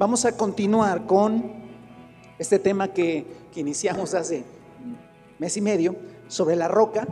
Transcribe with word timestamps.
vamos 0.00 0.24
a 0.24 0.34
continuar 0.34 1.04
con 1.04 1.52
este 2.38 2.58
tema 2.58 2.88
que, 2.88 3.26
iniciamos 3.54 4.14
hace 4.14 4.44
mes 5.38 5.58
y 5.58 5.60
medio 5.60 5.94
sobre 6.26 6.56
la 6.56 6.68
roca 6.68 7.06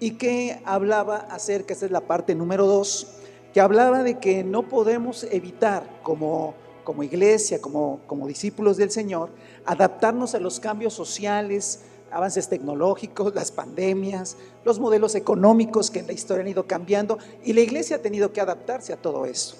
y 0.00 0.12
que 0.12 0.60
hablaba 0.64 1.18
acerca, 1.30 1.72
esta 1.72 1.86
es 1.86 1.92
la 1.92 2.00
parte 2.00 2.34
número 2.34 2.66
dos, 2.66 3.20
que 3.54 3.60
hablaba 3.60 4.02
de 4.02 4.18
que 4.18 4.42
no 4.42 4.68
podemos 4.68 5.28
evitar 5.30 6.00
como, 6.02 6.54
como 6.82 7.04
iglesia, 7.04 7.60
como, 7.60 8.00
como 8.08 8.26
discípulos 8.26 8.76
del 8.78 8.90
Señor, 8.90 9.30
adaptarnos 9.64 10.34
a 10.34 10.40
los 10.40 10.58
cambios 10.58 10.94
sociales, 10.94 11.82
avances 12.10 12.48
tecnológicos, 12.48 13.32
las 13.32 13.52
pandemias, 13.52 14.36
los 14.64 14.80
modelos 14.80 15.14
económicos 15.14 15.88
que 15.88 16.00
en 16.00 16.08
la 16.08 16.14
historia 16.14 16.42
han 16.42 16.48
ido 16.48 16.66
cambiando 16.66 17.16
y 17.44 17.52
la 17.52 17.60
iglesia 17.60 17.94
ha 17.94 18.00
tenido 18.00 18.32
que 18.32 18.40
adaptarse 18.40 18.92
a 18.92 18.96
todo 18.96 19.24
eso. 19.24 19.56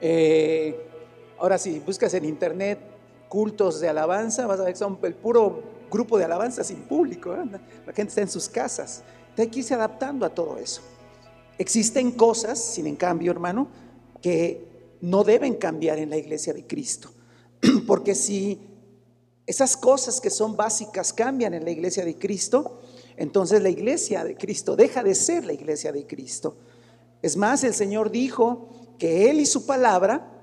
Eh, 0.00 0.86
ahora 1.40 1.58
sí, 1.58 1.82
buscas 1.84 2.14
en 2.14 2.24
internet 2.24 2.78
cultos 3.28 3.80
de 3.80 3.88
alabanza, 3.88 4.46
vas 4.46 4.60
a 4.60 4.64
ver 4.64 4.72
que 4.74 4.78
son 4.78 4.98
el 5.02 5.14
puro 5.14 5.62
grupo 5.90 6.18
de 6.18 6.24
alabanza 6.24 6.62
sin 6.62 6.82
público, 6.82 7.34
la 7.34 7.92
gente 7.92 8.10
está 8.10 8.20
en 8.20 8.28
sus 8.28 8.48
casas. 8.48 9.02
Hay 9.38 9.48
que 9.48 9.60
irse 9.60 9.72
adaptando 9.72 10.26
a 10.26 10.34
todo 10.34 10.58
eso. 10.58 10.82
Existen 11.56 12.10
cosas, 12.12 12.58
sin 12.58 12.86
en 12.86 12.96
cambio, 12.96 13.32
hermano, 13.32 13.68
que 14.20 14.96
no 15.00 15.24
deben 15.24 15.54
cambiar 15.54 15.98
en 15.98 16.10
la 16.10 16.16
iglesia 16.16 16.52
de 16.52 16.66
Cristo. 16.66 17.10
Porque 17.86 18.14
si 18.14 18.60
esas 19.46 19.76
cosas 19.76 20.20
que 20.20 20.28
son 20.28 20.56
básicas 20.56 21.12
cambian 21.12 21.54
en 21.54 21.64
la 21.64 21.70
iglesia 21.70 22.04
de 22.04 22.16
Cristo, 22.16 22.82
entonces 23.16 23.62
la 23.62 23.70
iglesia 23.70 24.24
de 24.24 24.36
Cristo 24.36 24.76
deja 24.76 25.02
de 25.02 25.14
ser 25.14 25.46
la 25.46 25.52
iglesia 25.52 25.92
de 25.92 26.06
Cristo. 26.06 26.56
Es 27.22 27.36
más, 27.36 27.64
el 27.64 27.74
Señor 27.74 28.10
dijo 28.10 28.68
que 28.98 29.30
Él 29.30 29.40
y 29.40 29.46
su 29.46 29.66
palabra 29.66 30.39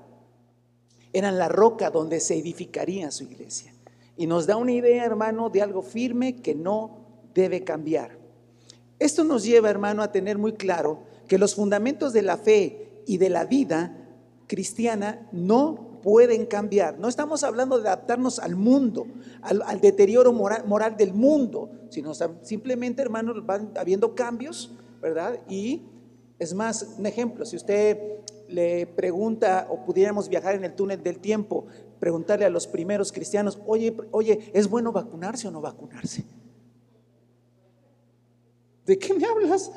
eran 1.17 1.37
la 1.37 1.49
roca 1.49 1.89
donde 1.89 2.19
se 2.19 2.37
edificaría 2.37 3.11
su 3.11 3.23
iglesia. 3.23 3.73
Y 4.15 4.27
nos 4.27 4.45
da 4.45 4.55
una 4.57 4.71
idea, 4.71 5.05
hermano, 5.05 5.49
de 5.49 5.61
algo 5.61 5.81
firme 5.81 6.35
que 6.35 6.53
no 6.55 6.97
debe 7.33 7.63
cambiar. 7.63 8.17
Esto 8.99 9.23
nos 9.23 9.43
lleva, 9.43 9.69
hermano, 9.69 10.01
a 10.01 10.11
tener 10.11 10.37
muy 10.37 10.53
claro 10.53 11.03
que 11.27 11.37
los 11.37 11.55
fundamentos 11.55 12.13
de 12.13 12.21
la 12.21 12.37
fe 12.37 13.03
y 13.05 13.17
de 13.17 13.29
la 13.29 13.45
vida 13.45 13.95
cristiana 14.47 15.27
no 15.31 15.99
pueden 16.01 16.45
cambiar. 16.45 16.99
No 16.99 17.07
estamos 17.07 17.43
hablando 17.43 17.79
de 17.79 17.87
adaptarnos 17.87 18.39
al 18.39 18.55
mundo, 18.55 19.07
al, 19.41 19.81
deterioro 19.81 20.31
moral, 20.33 20.97
del 20.97 21.13
mundo, 21.13 21.69
sino 21.89 22.13
simplemente, 22.41 23.01
hermanos, 23.01 23.45
van 23.45 23.71
habiendo 23.75 24.15
cambios, 24.15 24.71
¿verdad? 25.01 25.39
Y 25.49 25.83
es 26.39 26.53
más, 26.53 26.95
un 26.97 27.05
ejemplo, 27.05 27.45
si 27.45 27.55
usted 27.55 27.97
le 28.47 28.87
pregunta 28.87 29.67
o 29.69 29.83
pudiéramos 29.83 30.29
viajar 30.29 30.55
en 30.55 30.63
el 30.63 30.75
túnel 30.75 31.03
del 31.03 31.19
tiempo, 31.19 31.65
preguntarle 31.99 32.45
a 32.45 32.49
los 32.49 32.67
primeros 32.67 33.11
cristianos, 33.11 33.59
oye, 33.65 33.95
oye, 34.11 34.51
¿es 34.53 34.69
bueno 34.69 34.91
vacunarse 34.91 35.47
o 35.47 35.51
no 35.51 35.61
vacunarse? 35.61 36.25
¿De 38.85 38.97
qué 38.97 39.13
me 39.13 39.25
hablas? 39.25 39.71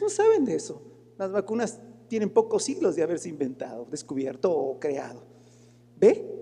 No 0.00 0.08
saben 0.08 0.44
de 0.44 0.54
eso. 0.54 0.82
Las 1.16 1.32
vacunas 1.32 1.78
tienen 2.08 2.30
pocos 2.30 2.64
siglos 2.64 2.96
de 2.96 3.02
haberse 3.02 3.28
inventado, 3.28 3.86
descubierto 3.90 4.52
o 4.52 4.78
creado. 4.78 5.22
¿Ve? 5.96 6.38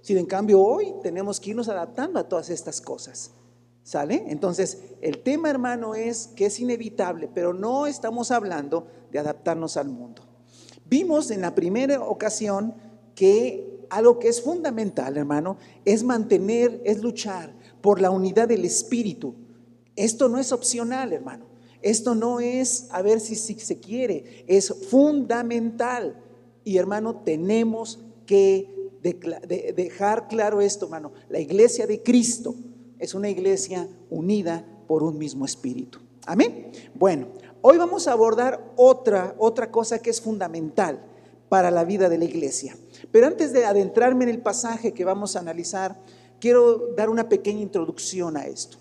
Si 0.00 0.16
en 0.16 0.26
cambio 0.26 0.60
hoy 0.60 0.94
tenemos 1.02 1.38
que 1.40 1.50
irnos 1.50 1.68
adaptando 1.68 2.18
a 2.18 2.28
todas 2.28 2.50
estas 2.50 2.80
cosas. 2.80 3.32
¿Sale? 3.82 4.24
Entonces, 4.28 4.82
el 5.00 5.22
tema, 5.22 5.48
hermano, 5.48 5.94
es 5.94 6.26
que 6.28 6.46
es 6.46 6.60
inevitable, 6.60 7.30
pero 7.32 7.54
no 7.54 7.86
estamos 7.86 8.30
hablando 8.30 8.86
de 9.10 9.18
adaptarnos 9.18 9.78
al 9.78 9.88
mundo. 9.88 10.27
Vimos 10.88 11.30
en 11.30 11.40
la 11.40 11.54
primera 11.54 12.02
ocasión 12.02 12.74
que 13.14 13.86
algo 13.90 14.18
que 14.18 14.28
es 14.28 14.42
fundamental, 14.42 15.16
hermano, 15.16 15.56
es 15.84 16.02
mantener, 16.02 16.80
es 16.84 17.02
luchar 17.02 17.52
por 17.80 18.00
la 18.00 18.10
unidad 18.10 18.48
del 18.48 18.64
espíritu. 18.64 19.34
Esto 19.96 20.28
no 20.28 20.38
es 20.38 20.52
opcional, 20.52 21.12
hermano. 21.12 21.46
Esto 21.82 22.14
no 22.14 22.40
es 22.40 22.88
a 22.90 23.02
ver 23.02 23.20
si, 23.20 23.36
se 23.36 23.78
quiere, 23.78 24.44
es 24.46 24.74
fundamental. 24.90 26.20
Y 26.64 26.76
hermano, 26.76 27.16
tenemos 27.24 28.00
que 28.26 28.68
de, 29.02 29.72
dejar 29.76 30.28
claro 30.28 30.60
esto, 30.60 30.86
hermano. 30.86 31.12
La 31.28 31.38
iglesia 31.38 31.86
de 31.86 32.02
Cristo 32.02 32.54
es 32.98 33.14
una 33.14 33.28
iglesia 33.28 33.88
unida 34.10 34.64
por 34.86 35.02
un 35.02 35.18
mismo 35.18 35.44
espíritu. 35.44 35.98
Amén. 36.26 36.72
Bueno, 36.94 37.28
hoy 37.62 37.78
vamos 37.78 38.08
a 38.08 38.12
abordar 38.12 38.72
otra, 38.76 39.34
otra 39.38 39.70
cosa 39.70 39.98
que 39.98 40.10
es 40.10 40.20
fundamental 40.20 41.00
para 41.48 41.70
la 41.70 41.84
vida 41.84 42.08
de 42.08 42.18
la 42.18 42.24
iglesia. 42.24 42.76
Pero 43.10 43.26
antes 43.26 43.52
de 43.52 43.64
adentrarme 43.64 44.24
en 44.24 44.30
el 44.30 44.42
pasaje 44.42 44.92
que 44.92 45.04
vamos 45.04 45.36
a 45.36 45.40
analizar, 45.40 46.00
quiero 46.40 46.94
dar 46.94 47.10
una 47.10 47.28
pequeña 47.28 47.60
introducción 47.60 48.36
a 48.36 48.46
esto. 48.46 48.78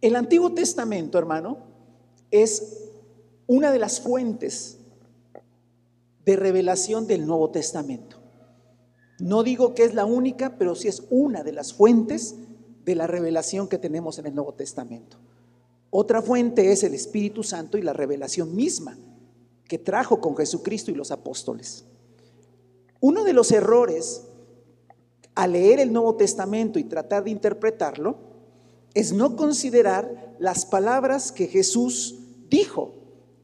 El 0.00 0.16
Antiguo 0.16 0.52
Testamento, 0.52 1.18
hermano, 1.18 1.58
es 2.30 2.90
una 3.46 3.70
de 3.72 3.78
las 3.78 4.00
fuentes 4.00 4.78
de 6.24 6.36
revelación 6.36 7.06
del 7.06 7.26
Nuevo 7.26 7.50
Testamento. 7.50 8.18
No 9.18 9.42
digo 9.42 9.74
que 9.74 9.84
es 9.84 9.94
la 9.94 10.04
única, 10.04 10.58
pero 10.58 10.74
sí 10.74 10.88
es 10.88 11.04
una 11.10 11.42
de 11.44 11.52
las 11.52 11.72
fuentes 11.72 12.34
de 12.84 12.94
la 12.94 13.06
revelación 13.06 13.68
que 13.68 13.78
tenemos 13.78 14.18
en 14.18 14.26
el 14.26 14.34
Nuevo 14.34 14.54
Testamento. 14.54 15.18
Otra 15.96 16.22
fuente 16.22 16.72
es 16.72 16.82
el 16.82 16.92
Espíritu 16.92 17.44
Santo 17.44 17.78
y 17.78 17.82
la 17.82 17.92
revelación 17.92 18.56
misma 18.56 18.98
que 19.68 19.78
trajo 19.78 20.20
con 20.20 20.36
Jesucristo 20.36 20.90
y 20.90 20.94
los 20.96 21.12
apóstoles. 21.12 21.84
Uno 22.98 23.22
de 23.22 23.32
los 23.32 23.52
errores 23.52 24.24
al 25.36 25.52
leer 25.52 25.78
el 25.78 25.92
Nuevo 25.92 26.16
Testamento 26.16 26.80
y 26.80 26.82
tratar 26.82 27.22
de 27.22 27.30
interpretarlo 27.30 28.16
es 28.92 29.12
no 29.12 29.36
considerar 29.36 30.34
las 30.40 30.66
palabras 30.66 31.30
que 31.30 31.46
Jesús 31.46 32.18
dijo 32.50 32.96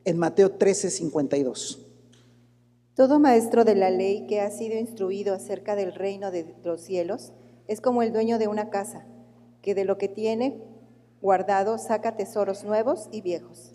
en 0.05 0.19
Mateo 0.19 0.51
13, 0.51 0.91
52. 0.91 1.87
Todo 2.95 3.21
maestro 3.21 3.65
de 3.65 3.77
la 3.77 3.91
ley 3.91 4.27
que 4.27 4.41
ha 4.41 4.51
sido 4.51 4.77
instruido 4.77 5.37
acerca 5.37 5.77
del 5.77 5.95
reino 5.95 6.33
de 6.33 6.53
los 6.65 6.81
cielos 6.81 7.31
es 7.69 7.81
como 7.81 8.03
el 8.03 8.13
dueño 8.13 8.41
de 8.41 8.49
una 8.49 8.71
casa, 8.71 9.07
que 9.63 9.77
de 9.77 9.85
lo 9.85 9.99
que 9.99 10.09
tiene 10.09 10.70
guardado 11.21 11.79
saca 11.79 12.17
tesoros 12.17 12.65
nuevos 12.65 13.09
y 13.13 13.21
viejos. 13.21 13.73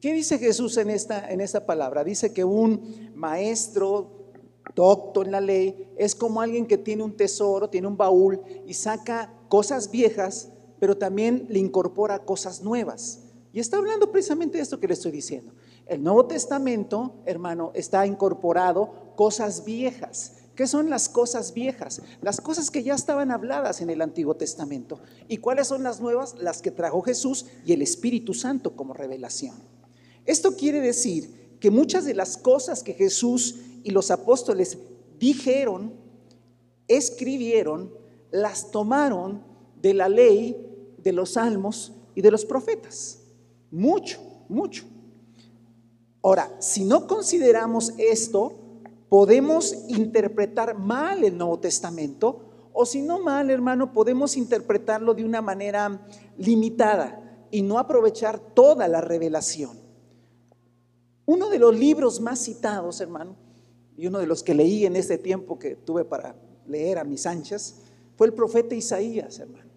¿Qué 0.00 0.12
dice 0.12 0.38
Jesús 0.38 0.76
en 0.76 0.90
esta, 0.90 1.28
en 1.30 1.40
esta 1.40 1.66
palabra? 1.66 2.04
Dice 2.04 2.32
que 2.32 2.44
un 2.44 3.10
maestro 3.14 4.32
docto 4.74 5.22
en 5.22 5.32
la 5.32 5.40
ley 5.40 5.92
es 5.96 6.14
como 6.14 6.40
alguien 6.40 6.66
que 6.66 6.78
tiene 6.78 7.02
un 7.02 7.16
tesoro, 7.16 7.68
tiene 7.68 7.88
un 7.88 7.96
baúl 7.96 8.40
y 8.64 8.74
saca 8.74 9.32
cosas 9.48 9.90
viejas, 9.90 10.50
pero 10.78 10.96
también 10.96 11.46
le 11.48 11.58
incorpora 11.58 12.20
cosas 12.20 12.62
nuevas. 12.62 13.24
Y 13.52 13.60
está 13.60 13.78
hablando 13.78 14.12
precisamente 14.12 14.58
de 14.58 14.62
esto 14.62 14.78
que 14.78 14.86
le 14.86 14.94
estoy 14.94 15.10
diciendo. 15.10 15.52
El 15.86 16.02
Nuevo 16.02 16.26
Testamento, 16.26 17.14
hermano, 17.24 17.72
está 17.74 18.06
incorporado 18.06 19.14
cosas 19.16 19.64
viejas. 19.64 20.36
¿Qué 20.58 20.66
son 20.66 20.90
las 20.90 21.08
cosas 21.08 21.54
viejas? 21.54 22.02
Las 22.20 22.40
cosas 22.40 22.68
que 22.72 22.82
ya 22.82 22.96
estaban 22.96 23.30
habladas 23.30 23.80
en 23.80 23.90
el 23.90 24.02
Antiguo 24.02 24.34
Testamento. 24.34 24.98
¿Y 25.28 25.36
cuáles 25.36 25.68
son 25.68 25.84
las 25.84 26.00
nuevas? 26.00 26.34
Las 26.40 26.62
que 26.62 26.72
trajo 26.72 27.00
Jesús 27.00 27.46
y 27.64 27.74
el 27.74 27.80
Espíritu 27.80 28.34
Santo 28.34 28.74
como 28.74 28.92
revelación. 28.92 29.54
Esto 30.26 30.56
quiere 30.56 30.80
decir 30.80 31.58
que 31.60 31.70
muchas 31.70 32.06
de 32.06 32.14
las 32.14 32.36
cosas 32.36 32.82
que 32.82 32.92
Jesús 32.92 33.60
y 33.84 33.92
los 33.92 34.10
apóstoles 34.10 34.78
dijeron, 35.20 35.92
escribieron, 36.88 37.94
las 38.32 38.72
tomaron 38.72 39.44
de 39.80 39.94
la 39.94 40.08
ley, 40.08 40.56
de 41.00 41.12
los 41.12 41.34
salmos 41.34 41.92
y 42.16 42.20
de 42.20 42.32
los 42.32 42.44
profetas. 42.44 43.20
Mucho, 43.70 44.18
mucho. 44.48 44.86
Ahora, 46.20 46.52
si 46.58 46.84
no 46.84 47.06
consideramos 47.06 47.92
esto, 47.96 48.67
podemos 49.08 49.74
interpretar 49.88 50.76
mal 50.78 51.24
el 51.24 51.36
Nuevo 51.36 51.58
Testamento, 51.58 52.70
o 52.72 52.86
si 52.86 53.02
no 53.02 53.20
mal, 53.20 53.50
hermano, 53.50 53.92
podemos 53.92 54.36
interpretarlo 54.36 55.14
de 55.14 55.24
una 55.24 55.42
manera 55.42 56.06
limitada 56.36 57.46
y 57.50 57.62
no 57.62 57.78
aprovechar 57.78 58.38
toda 58.38 58.86
la 58.88 59.00
revelación. 59.00 59.78
Uno 61.26 61.50
de 61.50 61.58
los 61.58 61.76
libros 61.76 62.20
más 62.20 62.38
citados, 62.38 63.00
hermano, 63.00 63.36
y 63.96 64.06
uno 64.06 64.18
de 64.18 64.26
los 64.26 64.42
que 64.42 64.54
leí 64.54 64.86
en 64.86 64.96
este 64.96 65.18
tiempo 65.18 65.58
que 65.58 65.74
tuve 65.74 66.04
para 66.04 66.36
leer 66.66 66.98
a 66.98 67.04
mis 67.04 67.26
anchas, 67.26 67.80
fue 68.16 68.28
el 68.28 68.32
profeta 68.32 68.74
Isaías, 68.74 69.38
hermano. 69.38 69.70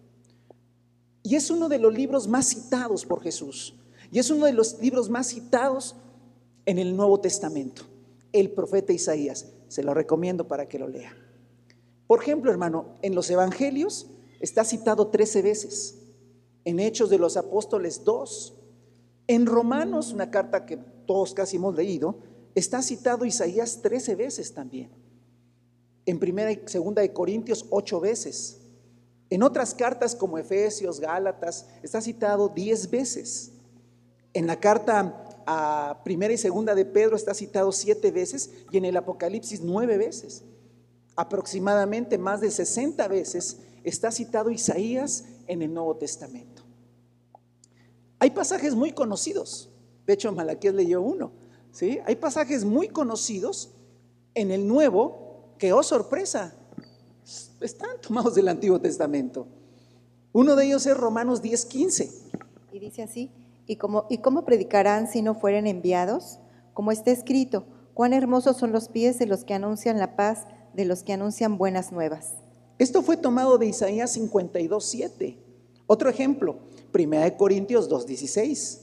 Y 1.22 1.36
es 1.36 1.50
uno 1.50 1.68
de 1.68 1.78
los 1.78 1.92
libros 1.92 2.28
más 2.28 2.46
citados 2.46 3.04
por 3.04 3.22
Jesús. 3.22 3.74
Y 4.10 4.18
es 4.18 4.30
uno 4.30 4.46
de 4.46 4.52
los 4.52 4.80
libros 4.80 5.08
más 5.08 5.28
citados 5.28 5.96
en 6.66 6.78
el 6.78 6.96
Nuevo 6.96 7.20
Testamento, 7.20 7.82
el 8.32 8.50
profeta 8.50 8.92
Isaías. 8.92 9.52
Se 9.68 9.82
lo 9.82 9.94
recomiendo 9.94 10.48
para 10.48 10.68
que 10.68 10.78
lo 10.78 10.88
lea. 10.88 11.16
Por 12.06 12.22
ejemplo, 12.22 12.50
hermano, 12.50 12.98
en 13.02 13.14
los 13.14 13.30
Evangelios 13.30 14.10
está 14.40 14.64
citado 14.64 15.08
13 15.08 15.42
veces, 15.42 15.98
en 16.64 16.78
Hechos 16.78 17.10
de 17.10 17.18
los 17.18 17.36
Apóstoles 17.36 18.04
2, 18.04 18.58
en 19.28 19.46
Romanos, 19.46 20.12
una 20.12 20.30
carta 20.30 20.66
que 20.66 20.76
todos 21.06 21.32
casi 21.34 21.56
hemos 21.56 21.74
leído, 21.74 22.18
está 22.54 22.82
citado 22.82 23.24
Isaías 23.24 23.80
13 23.82 24.14
veces 24.14 24.52
también. 24.52 24.90
En 26.04 26.18
primera 26.18 26.50
y 26.52 26.60
segunda 26.66 27.02
de 27.02 27.12
Corintios 27.12 27.66
ocho 27.70 28.00
veces. 28.00 28.58
En 29.30 29.42
otras 29.42 29.74
cartas 29.74 30.14
como 30.14 30.36
Efesios, 30.36 31.00
Gálatas, 31.00 31.66
está 31.82 32.00
citado 32.00 32.48
diez 32.48 32.90
veces. 32.90 33.52
En 34.34 34.46
la 34.46 34.58
carta 34.58 35.28
a 35.46 36.00
primera 36.04 36.32
y 36.32 36.38
segunda 36.38 36.74
de 36.74 36.84
Pedro 36.84 37.16
está 37.16 37.34
citado 37.34 37.72
siete 37.72 38.10
veces 38.10 38.50
y 38.70 38.78
en 38.78 38.84
el 38.84 38.96
Apocalipsis 38.96 39.60
nueve 39.62 39.98
veces. 39.98 40.42
Aproximadamente 41.16 42.18
más 42.18 42.40
de 42.40 42.50
60 42.50 43.06
veces 43.08 43.58
está 43.84 44.10
citado 44.10 44.50
Isaías 44.50 45.24
en 45.46 45.62
el 45.62 45.72
Nuevo 45.72 45.96
Testamento. 45.96 46.62
Hay 48.18 48.30
pasajes 48.30 48.74
muy 48.74 48.92
conocidos. 48.92 49.68
De 50.06 50.14
hecho, 50.14 50.32
Malaquías 50.32 50.74
leyó 50.74 51.02
uno. 51.02 51.32
¿sí? 51.72 51.98
Hay 52.06 52.16
pasajes 52.16 52.64
muy 52.64 52.88
conocidos 52.88 53.70
en 54.34 54.50
el 54.50 54.66
Nuevo 54.66 55.54
que, 55.58 55.72
oh 55.72 55.82
sorpresa, 55.82 56.54
están 57.60 58.00
tomados 58.00 58.34
del 58.34 58.48
Antiguo 58.48 58.80
Testamento. 58.80 59.46
Uno 60.32 60.56
de 60.56 60.66
ellos 60.66 60.86
es 60.86 60.96
Romanos 60.96 61.42
10:15. 61.42 62.10
Y 62.72 62.78
dice 62.78 63.02
así, 63.02 63.30
¿Y 63.66 63.76
cómo, 63.76 64.06
¿Y 64.10 64.18
cómo 64.18 64.44
predicarán 64.44 65.08
si 65.08 65.22
no 65.22 65.34
fueren 65.34 65.66
enviados? 65.66 66.40
Como 66.74 66.92
está 66.92 67.10
escrito, 67.10 67.66
cuán 67.94 68.12
hermosos 68.12 68.56
son 68.56 68.72
los 68.72 68.88
pies 68.88 69.18
de 69.18 69.26
los 69.26 69.44
que 69.44 69.54
anuncian 69.54 69.98
la 69.98 70.16
paz, 70.16 70.46
de 70.74 70.84
los 70.84 71.02
que 71.02 71.12
anuncian 71.12 71.58
buenas 71.58 71.92
nuevas. 71.92 72.34
Esto 72.78 73.02
fue 73.02 73.16
tomado 73.16 73.58
de 73.58 73.66
Isaías 73.66 74.16
52.7. 74.18 75.36
Otro 75.86 76.08
ejemplo, 76.08 76.56
1 76.94 77.36
Corintios 77.36 77.90
2.16. 77.90 78.80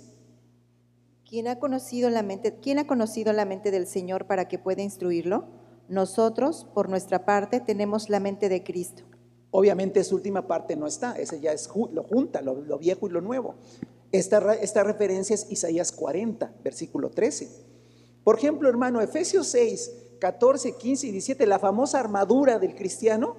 ¿Quién 1.28 1.48
ha, 1.48 1.60
conocido 1.60 2.10
la 2.10 2.24
mente, 2.24 2.56
¿Quién 2.62 2.80
ha 2.80 2.88
conocido 2.88 3.34
la 3.34 3.46
mente 3.46 3.72
del 3.72 3.88
Señor 3.88 4.26
para 4.26 4.48
que 4.48 4.58
pueda 4.58 4.82
instruirlo? 4.82 5.46
Nosotros, 5.88 6.68
por 6.74 6.90
nuestra 6.90 7.26
parte, 7.26 7.60
tenemos 7.60 8.10
la 8.10 8.20
mente 8.20 8.50
de 8.50 8.64
Cristo. 8.64 9.04
Obviamente 9.52 10.00
esa 10.00 10.16
última 10.16 10.48
parte 10.48 10.76
no 10.76 10.88
está, 10.88 11.14
ese 11.14 11.40
ya 11.40 11.52
es 11.52 11.70
lo 11.92 12.04
junta, 12.04 12.42
lo, 12.42 12.62
lo 12.62 12.78
viejo 12.78 13.08
y 13.08 13.12
lo 13.12 13.22
nuevo. 13.22 13.56
Esta, 14.12 14.56
esta 14.56 14.84
referencia 14.84 15.36
es 15.36 15.46
Isaías 15.50 15.92
40, 15.92 16.56
versículo 16.64 17.12
13. 17.12 17.48
Por 18.24 18.38
ejemplo, 18.38 18.68
hermano, 18.68 19.02
Efesios 19.02 19.48
6, 19.48 20.18
14, 20.20 20.76
15 20.78 21.08
y 21.08 21.12
17, 21.12 21.46
la 21.46 21.60
famosa 21.60 22.00
armadura 22.00 22.58
del 22.58 22.76
cristiano, 22.76 23.38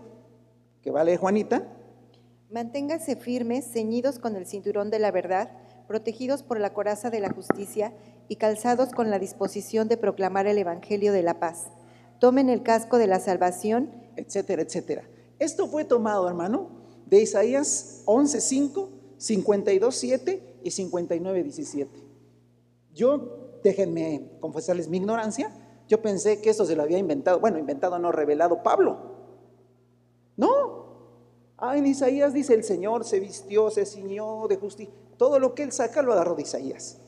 que 0.80 0.90
vale 0.90 1.16
Juanita. 1.16 1.66
Manténganse 2.50 3.16
firmes, 3.16 3.66
ceñidos 3.72 4.18
con 4.18 4.36
el 4.36 4.46
cinturón 4.46 4.90
de 4.90 5.00
la 5.00 5.10
verdad, 5.10 5.50
protegidos 5.88 6.42
por 6.44 6.60
la 6.60 6.72
coraza 6.72 7.10
de 7.10 7.20
la 7.20 7.30
justicia 7.30 7.92
y 8.28 8.36
calzados 8.36 8.90
con 8.90 9.10
la 9.10 9.18
disposición 9.18 9.88
de 9.88 9.96
proclamar 9.96 10.46
el 10.46 10.58
Evangelio 10.58 11.12
de 11.12 11.22
la 11.22 11.40
paz. 11.40 11.66
Tomen 12.20 12.48
el 12.48 12.62
casco 12.62 12.98
de 12.98 13.08
la 13.08 13.18
salvación, 13.18 13.90
etcétera, 14.16 14.62
etcétera. 14.62 15.02
Esto 15.40 15.66
fue 15.66 15.84
tomado, 15.84 16.28
hermano, 16.28 16.70
de 17.06 17.22
Isaías 17.22 18.02
11, 18.04 18.40
5, 18.40 18.90
52, 19.18 19.94
7 19.94 20.49
y 20.62 20.70
59, 20.70 21.42
17. 21.42 21.90
Yo, 22.94 23.58
déjenme 23.62 24.30
confesarles 24.40 24.88
mi 24.88 24.98
ignorancia, 24.98 25.52
yo 25.88 26.00
pensé 26.00 26.40
que 26.40 26.50
eso 26.50 26.64
se 26.64 26.76
lo 26.76 26.82
había 26.82 26.98
inventado, 26.98 27.40
bueno, 27.40 27.58
inventado 27.58 27.98
no 27.98 28.12
revelado 28.12 28.62
Pablo. 28.62 28.96
No. 30.36 30.80
Ah, 31.58 31.76
en 31.76 31.86
Isaías 31.86 32.32
dice 32.32 32.54
el 32.54 32.64
Señor 32.64 33.04
se 33.04 33.20
vistió, 33.20 33.70
se 33.70 33.84
ciñó 33.84 34.46
de 34.48 34.56
justicia. 34.56 34.94
Todo 35.16 35.38
lo 35.38 35.54
que 35.54 35.64
él 35.64 35.72
saca 35.72 36.00
lo 36.00 36.12
agarró 36.12 36.34
de 36.34 36.42
Isaías. 36.42 36.98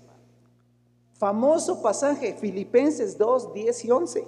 Famoso 1.15 1.81
pasaje, 1.81 2.35
Filipenses 2.35 3.17
2, 3.17 3.55
10 3.55 3.85
y 3.85 3.91
11. 3.91 4.25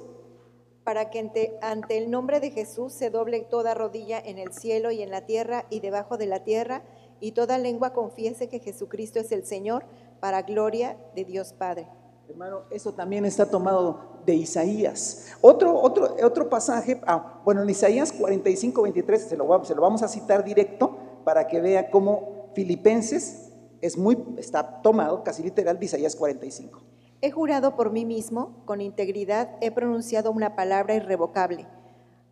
Para 0.84 1.10
que 1.10 1.18
ante 1.60 1.98
el 1.98 2.10
nombre 2.10 2.38
de 2.38 2.52
Jesús 2.52 2.92
se 2.92 3.10
doble 3.10 3.40
toda 3.40 3.74
rodilla 3.74 4.20
en 4.20 4.38
el 4.38 4.52
cielo 4.52 4.92
y 4.92 5.02
en 5.02 5.10
la 5.10 5.26
tierra 5.26 5.66
y 5.68 5.80
debajo 5.80 6.16
de 6.16 6.26
la 6.26 6.44
tierra 6.44 6.84
y 7.20 7.32
toda 7.32 7.58
lengua 7.58 7.92
confiese 7.92 8.48
que 8.48 8.58
Jesucristo 8.58 9.18
es 9.18 9.32
el 9.32 9.44
Señor 9.44 9.84
para 10.20 10.42
gloria 10.42 10.96
de 11.14 11.24
Dios 11.24 11.52
Padre. 11.52 11.88
Hermano, 12.28 12.62
eso 12.70 12.92
también 12.92 13.24
está 13.24 13.46
tomado 13.46 14.00
de 14.24 14.34
Isaías. 14.34 15.26
Otro, 15.40 15.78
otro, 15.78 16.16
otro 16.22 16.48
pasaje, 16.48 17.00
ah, 17.06 17.40
bueno, 17.44 17.62
en 17.62 17.70
Isaías 17.70 18.12
45, 18.12 18.82
23, 18.82 19.22
se 19.22 19.36
lo, 19.36 19.64
se 19.64 19.74
lo 19.74 19.82
vamos 19.82 20.02
a 20.02 20.08
citar 20.08 20.42
directo 20.42 20.96
para 21.24 21.46
que 21.46 21.60
vea 21.60 21.90
cómo 21.90 22.50
Filipenses 22.54 23.50
es 23.80 23.98
muy, 23.98 24.16
está 24.38 24.80
tomado 24.80 25.22
casi 25.22 25.42
literal 25.42 25.78
de 25.78 25.84
Isaías 25.84 26.16
45. 26.16 26.80
He 27.20 27.30
jurado 27.30 27.76
por 27.76 27.90
mí 27.90 28.04
mismo, 28.04 28.62
con 28.64 28.80
integridad 28.80 29.50
he 29.60 29.70
pronunciado 29.70 30.30
una 30.30 30.56
palabra 30.56 30.94
irrevocable. 30.94 31.66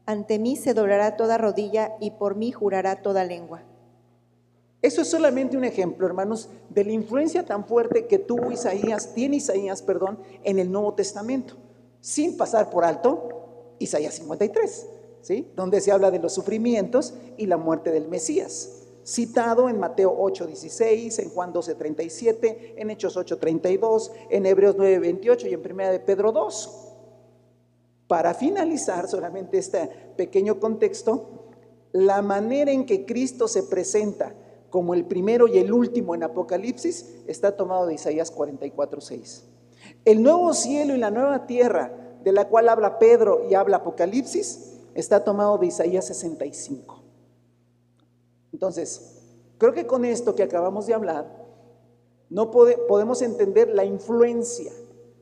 Ante 0.06 0.38
mí 0.38 0.56
se 0.56 0.74
doblará 0.74 1.16
toda 1.16 1.38
rodilla 1.38 1.92
y 2.00 2.12
por 2.12 2.36
mí 2.36 2.52
jurará 2.52 2.96
toda 3.02 3.24
lengua. 3.24 3.62
Eso 4.82 5.00
es 5.00 5.08
solamente 5.08 5.56
un 5.56 5.62
ejemplo, 5.62 6.04
hermanos, 6.08 6.48
de 6.68 6.84
la 6.84 6.90
influencia 6.90 7.44
tan 7.44 7.64
fuerte 7.64 8.06
que 8.08 8.18
tuvo 8.18 8.50
Isaías, 8.50 9.14
tiene 9.14 9.36
Isaías, 9.36 9.80
perdón, 9.80 10.18
en 10.42 10.58
el 10.58 10.72
Nuevo 10.72 10.94
Testamento, 10.94 11.54
sin 12.00 12.36
pasar 12.36 12.68
por 12.68 12.84
alto 12.84 13.76
Isaías 13.78 14.14
53, 14.14 14.86
¿sí? 15.20 15.52
Donde 15.54 15.80
se 15.80 15.92
habla 15.92 16.10
de 16.10 16.18
los 16.18 16.34
sufrimientos 16.34 17.14
y 17.36 17.46
la 17.46 17.56
muerte 17.56 17.92
del 17.92 18.08
Mesías, 18.08 18.88
citado 19.04 19.68
en 19.68 19.78
Mateo 19.78 20.16
8:16, 20.18 21.20
en 21.20 21.30
Juan 21.30 21.52
12:37, 21.52 22.74
en 22.76 22.90
Hechos 22.90 23.16
8:32, 23.16 24.10
en 24.30 24.46
Hebreos 24.46 24.76
9:28 24.76 25.48
y 25.48 25.54
en 25.54 25.62
Primera 25.62 25.92
de 25.92 26.00
Pedro 26.00 26.32
2. 26.32 26.88
Para 28.08 28.34
finalizar 28.34 29.08
solamente 29.08 29.58
este 29.58 29.88
pequeño 30.16 30.58
contexto, 30.58 31.46
la 31.92 32.20
manera 32.20 32.72
en 32.72 32.84
que 32.84 33.06
Cristo 33.06 33.46
se 33.46 33.62
presenta 33.62 34.34
como 34.72 34.94
el 34.94 35.04
primero 35.04 35.46
y 35.48 35.58
el 35.58 35.70
último 35.70 36.14
en 36.14 36.22
Apocalipsis, 36.22 37.22
está 37.26 37.54
tomado 37.58 37.86
de 37.86 37.94
Isaías 37.94 38.34
44:6. 38.34 39.44
El 40.06 40.22
nuevo 40.22 40.54
cielo 40.54 40.94
y 40.94 40.98
la 40.98 41.10
nueva 41.10 41.46
tierra, 41.46 42.16
de 42.24 42.32
la 42.32 42.48
cual 42.48 42.70
habla 42.70 42.98
Pedro 42.98 43.46
y 43.50 43.54
habla 43.54 43.76
Apocalipsis, 43.76 44.78
está 44.94 45.22
tomado 45.24 45.58
de 45.58 45.66
Isaías 45.66 46.06
65. 46.06 47.02
Entonces, 48.50 49.20
creo 49.58 49.74
que 49.74 49.86
con 49.86 50.06
esto 50.06 50.34
que 50.34 50.42
acabamos 50.42 50.86
de 50.86 50.94
hablar, 50.94 51.26
no 52.30 52.50
podemos 52.50 53.20
entender 53.20 53.68
la 53.68 53.84
influencia, 53.84 54.72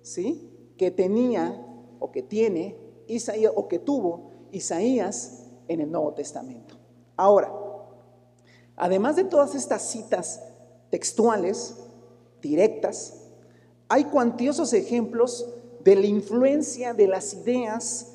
¿sí? 0.02 0.72
que 0.76 0.92
tenía 0.92 1.66
o 1.98 2.12
que 2.12 2.22
tiene 2.22 2.76
Isaías 3.08 3.52
o 3.56 3.66
que 3.66 3.80
tuvo 3.80 4.30
Isaías 4.52 5.48
en 5.66 5.80
el 5.80 5.90
Nuevo 5.90 6.14
Testamento. 6.14 6.76
Ahora, 7.16 7.59
Además 8.80 9.14
de 9.16 9.24
todas 9.24 9.54
estas 9.54 9.82
citas 9.82 10.40
textuales, 10.88 11.76
directas, 12.40 13.12
hay 13.90 14.04
cuantiosos 14.04 14.72
ejemplos 14.72 15.46
de 15.84 15.96
la 15.96 16.06
influencia 16.06 16.94
de 16.94 17.06
las 17.06 17.34
ideas, 17.34 18.14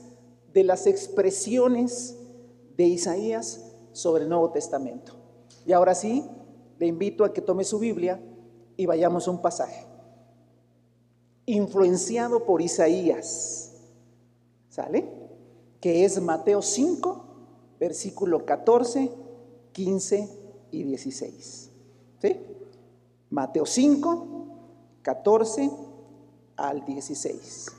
de 0.51 0.63
las 0.63 0.87
expresiones 0.87 2.17
de 2.75 2.85
Isaías 2.85 3.73
sobre 3.91 4.23
el 4.23 4.29
Nuevo 4.29 4.49
Testamento. 4.49 5.13
Y 5.67 5.71
ahora 5.71 5.93
sí, 5.93 6.25
le 6.79 6.87
invito 6.87 7.23
a 7.23 7.31
que 7.31 7.41
tome 7.41 7.63
su 7.63 7.77
Biblia 7.77 8.19
y 8.75 8.87
vayamos 8.87 9.27
a 9.27 9.31
un 9.31 9.43
pasaje. 9.43 9.85
Influenciado 11.45 12.43
por 12.43 12.63
Isaías, 12.63 13.71
¿sale? 14.69 15.05
Que 15.79 16.05
es 16.05 16.19
Mateo 16.19 16.63
5, 16.63 17.25
versículo 17.79 18.47
14, 18.47 19.11
15 19.71 20.44
y 20.75 20.83
16. 20.83 21.71
¿Sí? 22.21 22.39
Mateo 23.29 23.65
5, 23.65 24.27
14 25.01 25.71
al 26.57 26.85
16. 26.85 27.71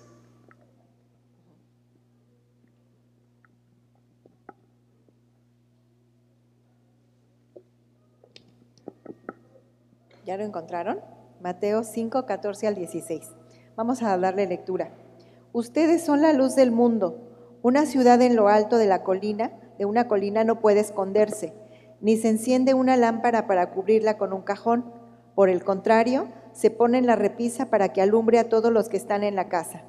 ¿Ya 10.24 10.36
lo 10.36 10.44
encontraron? 10.44 10.98
Mateo 11.40 11.84
5, 11.84 12.26
14 12.26 12.66
al 12.66 12.74
16. 12.74 13.30
Vamos 13.76 14.02
a 14.02 14.16
darle 14.18 14.46
lectura. 14.46 14.90
Ustedes 15.52 16.04
son 16.04 16.22
la 16.22 16.32
luz 16.32 16.56
del 16.56 16.72
mundo. 16.72 17.20
Una 17.62 17.86
ciudad 17.86 18.20
en 18.22 18.34
lo 18.34 18.48
alto 18.48 18.76
de 18.78 18.86
la 18.86 19.02
colina, 19.02 19.52
de 19.78 19.84
una 19.84 20.08
colina 20.08 20.44
no 20.44 20.60
puede 20.60 20.80
esconderse 20.80 21.52
ni 22.00 22.16
se 22.16 22.28
enciende 22.28 22.74
una 22.74 22.96
lámpara 22.96 23.46
para 23.46 23.70
cubrirla 23.70 24.18
con 24.18 24.32
un 24.32 24.42
cajón. 24.42 24.92
Por 25.34 25.48
el 25.48 25.64
contrario, 25.64 26.28
se 26.52 26.70
pone 26.70 26.98
en 26.98 27.06
la 27.06 27.16
repisa 27.16 27.66
para 27.66 27.92
que 27.92 28.02
alumbre 28.02 28.38
a 28.38 28.48
todos 28.48 28.72
los 28.72 28.88
que 28.88 28.96
están 28.96 29.22
en 29.22 29.36
la 29.36 29.48
casa. 29.48 29.82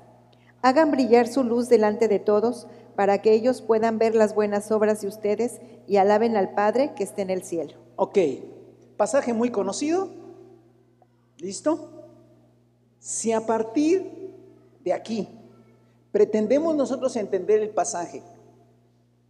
Hagan 0.61 0.91
brillar 0.91 1.27
su 1.27 1.43
luz 1.43 1.69
delante 1.69 2.07
de 2.07 2.19
todos, 2.19 2.67
para 2.95 3.21
que 3.21 3.31
ellos 3.31 3.61
puedan 3.61 3.99
ver 3.99 4.15
las 4.15 4.33
buenas 4.33 4.71
obras 4.71 5.01
de 5.01 5.07
ustedes 5.07 5.61
y 5.87 5.97
alaben 5.97 6.35
al 6.35 6.55
Padre 6.55 6.93
que 6.95 7.03
está 7.03 7.21
en 7.21 7.29
el 7.29 7.43
cielo. 7.43 7.75
Ok, 7.95 8.17
pasaje 8.97 9.33
muy 9.33 9.51
conocido. 9.51 10.09
¿Listo? 11.37 11.91
Si 12.99 13.31
a 13.31 13.45
partir 13.45 14.33
de 14.83 14.93
aquí 14.93 15.29
pretendemos 16.11 16.75
nosotros 16.75 17.15
entender 17.15 17.61
el 17.61 17.69
pasaje 17.69 18.23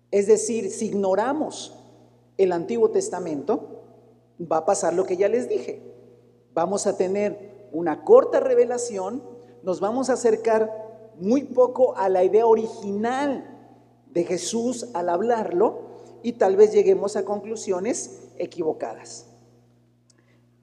Es 0.10 0.28
decir, 0.28 0.72
si 0.72 0.86
ignoramos 0.86 1.78
el 2.38 2.52
Antiguo 2.52 2.90
Testamento, 2.92 3.78
va 4.40 4.58
a 4.58 4.66
pasar 4.66 4.94
lo 4.94 5.06
que 5.06 5.18
ya 5.18 5.28
les 5.28 5.50
dije. 5.50 5.82
Vamos 6.54 6.88
a 6.88 6.98
tener 6.98 7.68
una 7.72 8.04
corta 8.04 8.40
revelación, 8.40 9.24
nos 9.64 9.80
vamos 9.80 10.10
a 10.10 10.14
acercar 10.14 10.88
muy 11.20 11.44
poco 11.44 11.96
a 11.98 12.10
la 12.10 12.24
idea 12.24 12.46
original 12.46 13.58
de 14.12 14.24
Jesús 14.24 14.88
al 14.94 15.10
hablarlo 15.10 15.80
y 16.24 16.34
tal 16.34 16.56
vez 16.56 16.72
lleguemos 16.72 17.16
a 17.16 17.26
conclusiones 17.26 18.30
equivocadas. 18.38 19.26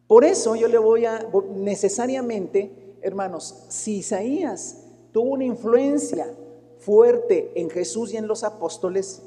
Por 0.06 0.24
eso 0.24 0.54
yo 0.54 0.68
le 0.68 0.78
voy 0.78 1.06
a, 1.06 1.26
necesariamente, 1.54 2.96
hermanos, 3.02 3.64
si 3.68 3.98
Isaías 3.98 4.78
tuvo 5.12 5.30
una 5.32 5.44
influencia 5.44 6.34
fuerte 6.78 7.52
en 7.54 7.70
Jesús 7.70 8.12
y 8.12 8.16
en 8.16 8.28
los 8.28 8.44
apóstoles, 8.44 9.22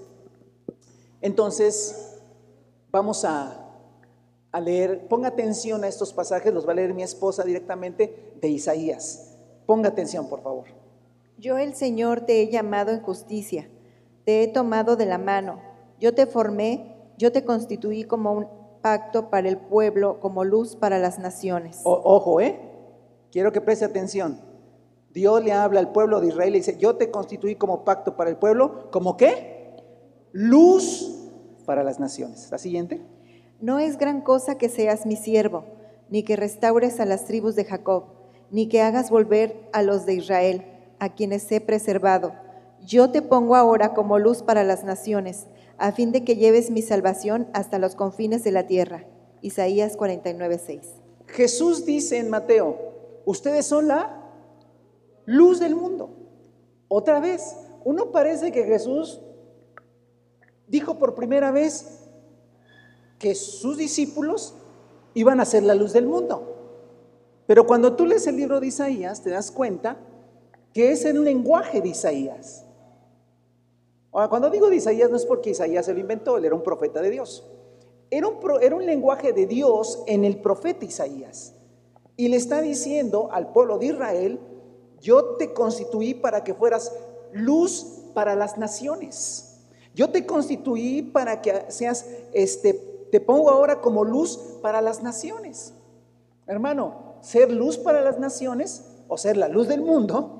entonces 1.21 2.16
vamos 2.97 3.23
a, 3.25 3.63
a 4.51 4.59
leer, 4.59 5.07
ponga 5.07 5.27
atención 5.29 5.83
a 5.83 5.87
estos 5.87 6.13
pasajes, 6.13 6.51
los 6.53 6.67
va 6.67 6.71
a 6.71 6.75
leer 6.75 6.93
mi 6.95 7.03
esposa 7.03 7.43
directamente 7.43 8.33
de 8.41 8.47
Isaías. 8.47 9.37
Ponga 9.67 9.89
atención, 9.89 10.27
por 10.27 10.41
favor. 10.41 10.65
Yo 11.37 11.57
el 11.59 11.75
Señor 11.75 12.21
te 12.21 12.41
he 12.41 12.49
llamado 12.49 12.91
en 12.91 13.01
justicia, 13.01 13.69
te 14.25 14.41
he 14.41 14.47
tomado 14.47 14.95
de 14.95 15.05
la 15.05 15.19
mano, 15.19 15.61
yo 15.99 16.15
te 16.15 16.25
formé, 16.25 16.95
yo 17.17 17.31
te 17.31 17.45
constituí 17.45 18.03
como 18.03 18.33
un 18.33 18.47
pacto 18.81 19.29
para 19.29 19.47
el 19.47 19.57
pueblo, 19.57 20.19
como 20.19 20.43
luz 20.43 20.75
para 20.75 20.97
las 20.97 21.19
naciones. 21.19 21.81
ojo, 21.83 22.41
¿eh? 22.41 22.59
Quiero 23.31 23.51
que 23.51 23.61
preste 23.61 23.85
atención. 23.85 24.41
Dios 25.13 25.43
le 25.43 25.51
habla 25.51 25.79
al 25.79 25.91
pueblo 25.91 26.19
de 26.19 26.27
Israel 26.27 26.55
y 26.55 26.59
dice, 26.59 26.77
yo 26.79 26.95
te 26.95 27.11
constituí 27.11 27.55
como 27.55 27.83
pacto 27.83 28.15
para 28.15 28.29
el 28.31 28.37
pueblo, 28.37 28.89
¿como 28.91 29.17
qué? 29.17 29.75
Luz 30.31 31.16
para 31.67 31.83
las 31.83 31.99
naciones. 31.99 32.49
La 32.49 32.57
siguiente. 32.57 33.01
No 33.61 33.77
es 33.77 33.99
gran 33.99 34.21
cosa 34.21 34.57
que 34.57 34.69
seas 34.69 35.05
mi 35.05 35.17
siervo, 35.17 35.65
ni 36.09 36.23
que 36.23 36.35
restaures 36.35 36.99
a 36.99 37.05
las 37.05 37.25
tribus 37.25 37.55
de 37.55 37.65
Jacob, 37.65 38.05
ni 38.49 38.69
que 38.69 38.81
hagas 38.81 39.11
volver 39.11 39.69
a 39.73 39.83
los 39.83 40.07
de 40.07 40.15
Israel, 40.15 40.65
a 40.97 41.13
quienes 41.13 41.51
he 41.51 41.59
preservado. 41.61 42.33
Yo 42.85 43.11
te 43.11 43.21
pongo 43.21 43.55
ahora 43.55 43.93
como 43.93 44.17
luz 44.17 44.41
para 44.41 44.63
las 44.63 44.83
naciones, 44.83 45.47
a 45.77 45.91
fin 45.91 46.11
de 46.11 46.23
que 46.23 46.37
lleves 46.37 46.71
mi 46.71 46.81
salvación 46.81 47.49
hasta 47.53 47.77
los 47.77 47.95
confines 47.95 48.43
de 48.43 48.51
la 48.51 48.65
tierra. 48.65 49.03
Isaías 49.41 49.97
49, 49.97 50.59
6. 50.65 50.81
Jesús 51.27 51.85
dice 51.85 52.17
en 52.17 52.29
Mateo, 52.29 52.77
ustedes 53.25 53.65
son 53.65 53.89
la 53.89 54.23
luz 55.25 55.59
del 55.59 55.75
mundo. 55.75 56.15
Otra 56.87 57.19
vez, 57.19 57.57
uno 57.83 58.11
parece 58.11 58.53
que 58.53 58.63
Jesús 58.63 59.21
dijo 60.67 60.99
por 60.99 61.15
primera 61.15 61.51
vez 61.51 61.99
que 63.19 63.33
sus 63.35 63.77
discípulos 63.77 64.53
iban 65.13 65.39
a 65.39 65.45
ser 65.45 65.63
la 65.63 65.73
luz 65.73 65.93
del 65.93 66.05
mundo. 66.05 66.55
Pero 67.47 67.65
cuando 67.65 67.95
tú 67.95 68.05
lees 68.05 68.27
el 68.27 68.35
libro 68.35 68.59
de 68.59 68.67
Isaías, 68.67 69.21
te 69.21 69.29
das 69.29 69.51
cuenta 69.51 69.97
que 70.73 70.91
es 70.91 71.05
el 71.05 71.23
lenguaje 71.23 71.81
de 71.81 71.89
Isaías. 71.89 72.65
Ahora, 74.11 74.27
cuando 74.29 74.49
digo 74.49 74.69
de 74.69 74.75
Isaías, 74.75 75.09
no 75.09 75.15
es 75.15 75.25
porque 75.25 75.51
Isaías 75.51 75.85
se 75.85 75.93
lo 75.93 75.99
inventó, 75.99 76.37
él 76.37 76.45
era 76.45 76.55
un 76.55 76.63
profeta 76.63 77.01
de 77.01 77.09
Dios. 77.09 77.43
Era 78.09 78.27
un, 78.27 78.37
era 78.61 78.75
un 78.75 78.85
lenguaje 78.85 79.33
de 79.33 79.47
Dios 79.47 80.03
en 80.07 80.25
el 80.25 80.39
profeta 80.41 80.85
Isaías. 80.85 81.53
Y 82.15 82.27
le 82.29 82.37
está 82.37 82.61
diciendo 82.61 83.29
al 83.31 83.51
pueblo 83.53 83.77
de 83.77 83.87
Israel, 83.87 84.39
yo 84.99 85.35
te 85.37 85.53
constituí 85.53 86.13
para 86.13 86.43
que 86.43 86.53
fueras 86.53 86.91
luz 87.31 87.85
para 88.13 88.35
las 88.35 88.57
naciones. 88.57 89.56
Yo 89.97 90.11
te 90.11 90.27
constituí 90.27 91.01
para 91.01 91.41
que 91.41 91.65
seas, 91.69 92.05
este, 92.31 92.75
te 93.11 93.19
pongo 93.19 93.49
ahora 93.49 93.81
como 93.81 94.05
luz 94.05 94.37
para 94.61 94.79
las 94.79 95.01
naciones. 95.01 95.73
Hermano, 96.45 97.15
ser 97.21 97.51
luz 97.51 97.79
para 97.79 98.01
las 98.01 98.19
naciones 98.19 98.85
o 99.07 99.17
ser 99.17 99.37
la 99.37 99.47
luz 99.47 99.67
del 99.67 99.81
mundo 99.81 100.37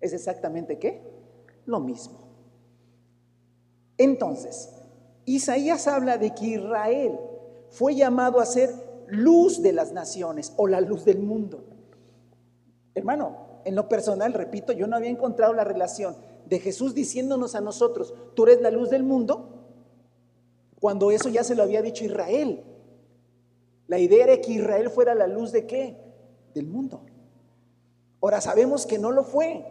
es 0.00 0.14
exactamente 0.14 0.78
qué? 0.78 1.02
Lo 1.66 1.80
mismo. 1.80 2.18
Entonces, 3.98 4.70
Isaías 5.26 5.86
habla 5.86 6.16
de 6.16 6.34
que 6.34 6.46
Israel 6.46 7.20
fue 7.68 7.94
llamado 7.94 8.40
a 8.40 8.46
ser 8.46 8.70
luz 9.06 9.60
de 9.60 9.74
las 9.74 9.92
naciones 9.92 10.54
o 10.56 10.66
la 10.66 10.80
luz 10.80 11.04
del 11.04 11.18
mundo. 11.18 11.62
Hermano, 12.94 13.60
en 13.66 13.74
lo 13.74 13.86
personal, 13.90 14.32
repito, 14.32 14.72
yo 14.72 14.86
no 14.86 14.96
había 14.96 15.10
encontrado 15.10 15.52
la 15.52 15.62
relación 15.62 16.16
de 16.46 16.58
Jesús 16.58 16.94
diciéndonos 16.94 17.54
a 17.54 17.60
nosotros, 17.60 18.14
tú 18.34 18.44
eres 18.44 18.60
la 18.60 18.70
luz 18.70 18.90
del 18.90 19.02
mundo, 19.02 19.48
cuando 20.80 21.10
eso 21.10 21.28
ya 21.28 21.44
se 21.44 21.54
lo 21.54 21.62
había 21.62 21.82
dicho 21.82 22.04
Israel. 22.04 22.64
La 23.86 23.98
idea 23.98 24.24
era 24.24 24.40
que 24.40 24.52
Israel 24.52 24.90
fuera 24.90 25.14
la 25.14 25.26
luz 25.26 25.52
de 25.52 25.66
qué? 25.66 25.96
Del 26.54 26.66
mundo. 26.66 27.02
Ahora 28.20 28.40
sabemos 28.40 28.86
que 28.86 28.98
no 28.98 29.10
lo 29.10 29.24
fue, 29.24 29.64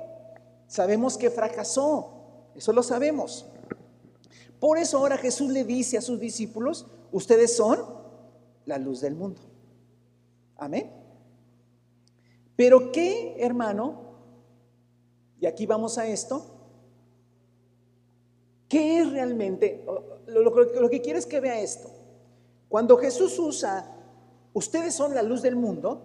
sabemos 0.67 1.17
que 1.17 1.29
fracasó, 1.29 2.11
eso 2.55 2.73
lo 2.73 2.83
sabemos. 2.83 3.45
Por 4.59 4.77
eso 4.77 4.97
ahora 4.97 5.17
Jesús 5.17 5.51
le 5.51 5.63
dice 5.63 5.97
a 5.97 6.01
sus 6.01 6.19
discípulos, 6.19 6.85
ustedes 7.11 7.55
son 7.55 7.79
la 8.65 8.77
luz 8.77 9.01
del 9.01 9.15
mundo. 9.15 9.41
Amén. 10.55 10.91
Pero 12.55 12.91
¿qué, 12.91 13.35
hermano? 13.39 14.01
Y 15.39 15.47
aquí 15.47 15.65
vamos 15.65 15.97
a 15.97 16.05
esto. 16.05 16.50
¿Qué 18.71 18.99
es 18.99 19.11
realmente? 19.11 19.85
Lo, 20.27 20.89
que 20.89 21.01
quiero 21.01 21.19
es 21.19 21.25
que 21.25 21.41
vea 21.41 21.59
esto. 21.59 21.89
Cuando 22.69 22.95
Jesús 22.95 23.37
usa, 23.37 23.85
ustedes 24.53 24.95
son 24.95 25.13
la 25.13 25.23
luz 25.23 25.41
del 25.41 25.57
mundo, 25.57 26.01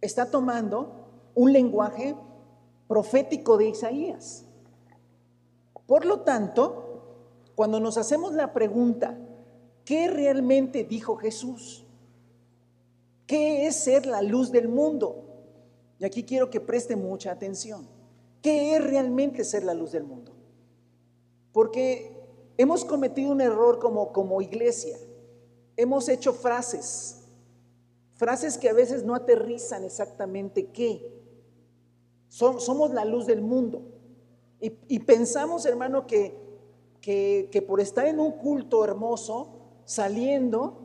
está 0.00 0.30
tomando 0.30 1.30
un 1.34 1.52
lenguaje 1.52 2.16
profético 2.86 3.58
de 3.58 3.68
Isaías. 3.68 4.46
Por 5.86 6.06
lo 6.06 6.20
tanto, 6.20 7.44
cuando 7.54 7.80
nos 7.80 7.98
hacemos 7.98 8.32
la 8.32 8.54
pregunta, 8.54 9.18
¿qué 9.84 10.08
realmente 10.08 10.84
dijo 10.84 11.16
Jesús? 11.16 11.84
¿Qué 13.26 13.66
es 13.66 13.76
ser 13.76 14.06
la 14.06 14.22
luz 14.22 14.50
del 14.50 14.68
mundo? 14.68 15.22
Y 15.98 16.06
aquí 16.06 16.22
quiero 16.22 16.48
que 16.48 16.62
preste 16.62 16.96
mucha 16.96 17.30
atención. 17.30 17.86
¿Qué 18.40 18.74
es 18.74 18.82
realmente 18.82 19.44
ser 19.44 19.64
la 19.64 19.74
luz 19.74 19.92
del 19.92 20.04
mundo? 20.04 20.37
Porque 21.52 22.16
hemos 22.56 22.84
cometido 22.84 23.32
un 23.32 23.40
error 23.40 23.78
como, 23.78 24.12
como 24.12 24.40
iglesia. 24.40 24.98
Hemos 25.76 26.08
hecho 26.08 26.32
frases, 26.32 27.24
frases 28.14 28.58
que 28.58 28.68
a 28.68 28.72
veces 28.72 29.04
no 29.04 29.14
aterrizan 29.14 29.84
exactamente 29.84 30.66
qué. 30.70 31.12
somos 32.28 32.92
la 32.92 33.04
luz 33.04 33.26
del 33.26 33.40
mundo. 33.40 33.82
Y, 34.60 34.98
pensamos, 34.98 35.64
hermano, 35.66 36.06
que, 36.08 36.36
que, 37.00 37.48
que 37.52 37.62
por 37.62 37.80
estar 37.80 38.06
en 38.06 38.18
un 38.18 38.32
culto 38.32 38.84
hermoso, 38.84 39.54
saliendo, 39.84 40.80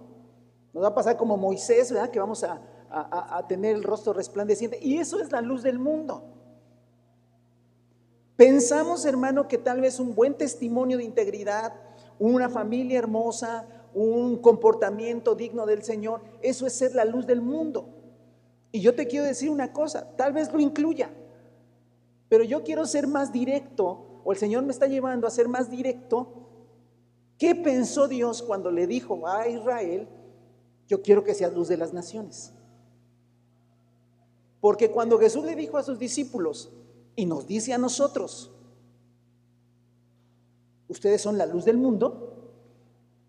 nos 0.74 0.84
va 0.84 0.90
a 0.90 0.94
pasar 0.94 1.18
como 1.18 1.38
Moisés, 1.38 1.92
¿verdad? 1.92 2.12
Que 2.12 2.20
vamos 2.20 2.44
a, 2.44 2.62
a, 2.94 3.48
tener 3.48 3.76
el 3.76 3.84
rostro 3.84 4.14
resplandeciente. 4.14 4.78
Y 4.82 4.98
eso 4.98 5.20
es 5.20 5.32
la 5.32 5.42
luz 5.42 5.64
del 5.64 5.80
mundo. 5.80 6.24
Pensamos, 8.36 9.06
hermano, 9.06 9.48
que 9.48 9.58
tal 9.58 9.82
vez 9.82 10.00
un 10.00 10.16
buen 10.16 10.34
testimonio 10.34 10.98
de 10.98 11.04
integridad, 11.04 11.74
una 12.18 12.50
familia 12.50 12.98
hermosa, 12.98 13.68
un 13.94 14.38
comportamiento 14.38 15.36
digno 15.36 15.66
del 15.66 15.84
Señor, 15.84 16.22
eso 16.42 16.66
es 16.66 16.74
ser 16.74 16.96
la 16.96 17.06
luz 17.06 17.28
del 17.28 17.42
mundo. 17.42 17.90
Y 18.72 18.82
yo 18.82 18.96
te 18.96 19.08
quiero 19.08 19.26
decir 19.26 19.52
una 19.52 19.72
cosa, 19.72 20.16
tal 20.16 20.34
vez 20.34 20.52
lo 20.52 20.60
incluya, 20.60 21.12
pero 22.28 22.44
yo 22.44 22.64
quiero 22.64 22.88
ser 22.88 23.06
más 23.06 23.32
directo, 23.32 24.22
o 24.24 24.32
el 24.32 24.38
Señor 24.40 24.64
me 24.64 24.72
está 24.72 24.88
llevando 24.88 25.28
a 25.28 25.32
ser 25.32 25.48
más 25.48 25.70
directo. 25.70 26.28
¿Qué 27.38 27.54
pensó 27.54 28.08
Dios 28.08 28.42
cuando 28.42 28.72
le 28.72 28.88
dijo 28.88 29.28
a 29.28 29.48
Israel, 29.48 30.08
yo 30.88 31.04
quiero 31.04 31.24
que 31.24 31.36
seas 31.36 31.54
luz 31.54 31.68
de 31.68 31.78
las 31.78 31.94
naciones? 31.94 32.52
Porque 34.60 34.90
cuando 34.90 35.20
Jesús 35.20 35.46
le 35.46 35.56
dijo 35.56 35.78
a 35.78 35.84
sus 35.84 36.00
discípulos 36.00 36.72
y 37.16 37.26
nos 37.26 37.48
dice 37.48 37.74
a 37.74 37.78
nosotros, 37.78 38.52
ustedes 40.88 41.22
son 41.22 41.38
la 41.38 41.46
luz 41.46 41.66
del 41.66 41.78
mundo, 41.78 42.34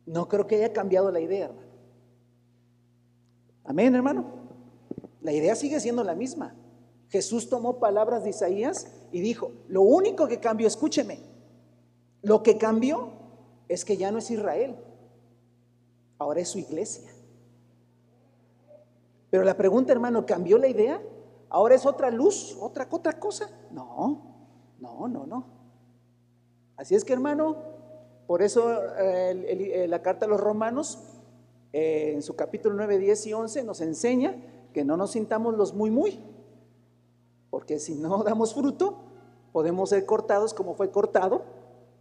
no 0.07 0.29
creo 0.29 0.47
que 0.47 0.57
haya 0.57 0.73
cambiado 0.73 1.11
la 1.11 1.21
idea, 1.21 1.47
hermano. 1.47 1.65
Amén, 3.65 3.95
hermano. 3.95 4.27
La 5.23 5.33
idea 5.33 5.55
sigue 5.55 5.81
siendo 5.81 6.05
la 6.05 6.15
misma. 6.15 6.55
Jesús 7.09 7.49
tomó 7.49 7.79
palabras 7.79 8.25
de 8.25 8.31
Isaías 8.31 8.87
y 9.13 9.21
dijo, 9.21 9.53
lo 9.69 9.83
único 9.83 10.27
que 10.29 10.41
cambió, 10.41 10.67
escúcheme, 10.67 11.19
lo 12.23 12.43
que 12.43 12.59
cambió 12.59 13.13
es 13.69 13.85
que 13.85 13.97
ya 13.97 14.11
no 14.11 14.19
es 14.19 14.31
Israel, 14.31 14.77
ahora 16.19 16.41
es 16.41 16.49
su 16.49 16.59
iglesia. 16.59 17.11
Pero 19.31 19.45
la 19.45 19.57
pregunta, 19.57 19.93
hermano, 19.93 20.27
¿cambió 20.27 20.59
la 20.59 20.69
idea? 20.69 21.01
Ahora 21.55 21.77
es 21.77 21.87
otra 21.87 22.11
luz, 22.11 22.57
otra, 22.61 22.89
cosa. 23.21 23.49
No, 23.71 24.75
no, 24.81 25.07
no, 25.07 25.25
no. 25.25 25.47
Así 26.77 26.97
es 26.97 27.05
que 27.05 27.13
hermano, 27.13 27.57
Por 28.27 28.43
eso 28.43 28.73
eh, 28.99 29.83
eh, 29.85 29.87
la 29.87 30.03
carta 30.03 30.27
a 30.27 30.29
los 30.29 30.41
romanos, 30.41 30.99
eh, 31.73 32.13
en 32.15 32.23
su 32.23 32.35
capítulo 32.35 32.75
9, 32.75 32.99
10 32.99 33.27
y 33.29 33.33
11, 33.35 33.65
nos 33.65 33.81
enseña 33.81 34.35
que 34.73 34.85
no 34.85 34.97
nos 34.97 35.13
sintamos 35.13 35.55
los 35.55 35.75
muy, 35.75 35.93
muy. 35.93 36.19
Porque 37.51 37.79
si 37.79 37.95
no 37.95 38.23
damos 38.25 38.53
fruto, 38.53 38.99
podemos 39.53 39.91
ser 39.91 40.05
cortados 40.07 40.55
como 40.55 40.75
fue 40.75 40.91
cortado 40.91 41.45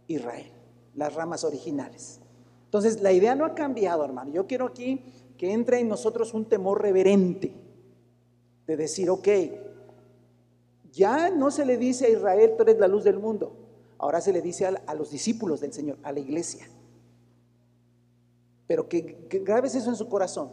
Israel, 0.08 0.50
las 0.96 1.14
ramas 1.14 1.44
originales. 1.44 2.20
Entonces, 2.64 3.00
la 3.02 3.12
idea 3.12 3.36
no 3.36 3.44
ha 3.44 3.54
cambiado, 3.54 4.04
hermano. 4.04 4.32
Yo 4.32 4.48
quiero 4.48 4.66
aquí 4.66 5.04
que 5.38 5.52
entre 5.52 5.78
en 5.78 5.88
nosotros 5.88 6.34
un 6.34 6.46
temor 6.46 6.82
reverente 6.82 7.63
de 8.66 8.76
decir, 8.76 9.10
ok, 9.10 9.28
ya 10.92 11.30
no 11.30 11.50
se 11.50 11.64
le 11.64 11.76
dice 11.76 12.06
a 12.06 12.10
Israel, 12.10 12.54
tú 12.56 12.62
eres 12.62 12.78
la 12.78 12.88
luz 12.88 13.04
del 13.04 13.18
mundo. 13.18 13.56
Ahora 13.98 14.20
se 14.20 14.32
le 14.32 14.42
dice 14.42 14.66
a, 14.66 14.94
los 14.94 15.10
discípulos 15.10 15.60
del 15.60 15.72
Señor, 15.72 15.98
a 16.02 16.12
la 16.12 16.20
iglesia. 16.20 16.68
Pero 18.66 18.88
que 18.88 19.28
grabes 19.44 19.74
eso 19.74 19.90
en 19.90 19.96
su 19.96 20.08
corazón. 20.08 20.52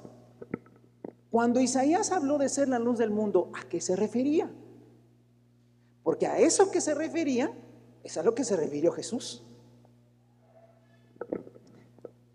Cuando 1.31 1.61
Isaías 1.61 2.11
habló 2.11 2.37
de 2.37 2.49
ser 2.49 2.67
la 2.67 2.77
luz 2.77 2.99
del 2.99 3.09
mundo, 3.09 3.51
¿a 3.53 3.67
qué 3.69 3.79
se 3.79 3.95
refería? 3.95 4.51
Porque 6.03 6.27
a 6.27 6.37
eso 6.37 6.69
que 6.71 6.81
se 6.81 6.93
refería 6.93 7.53
es 8.03 8.17
a 8.17 8.23
lo 8.23 8.35
que 8.35 8.43
se 8.43 8.57
refirió 8.57 8.91
Jesús. 8.91 9.43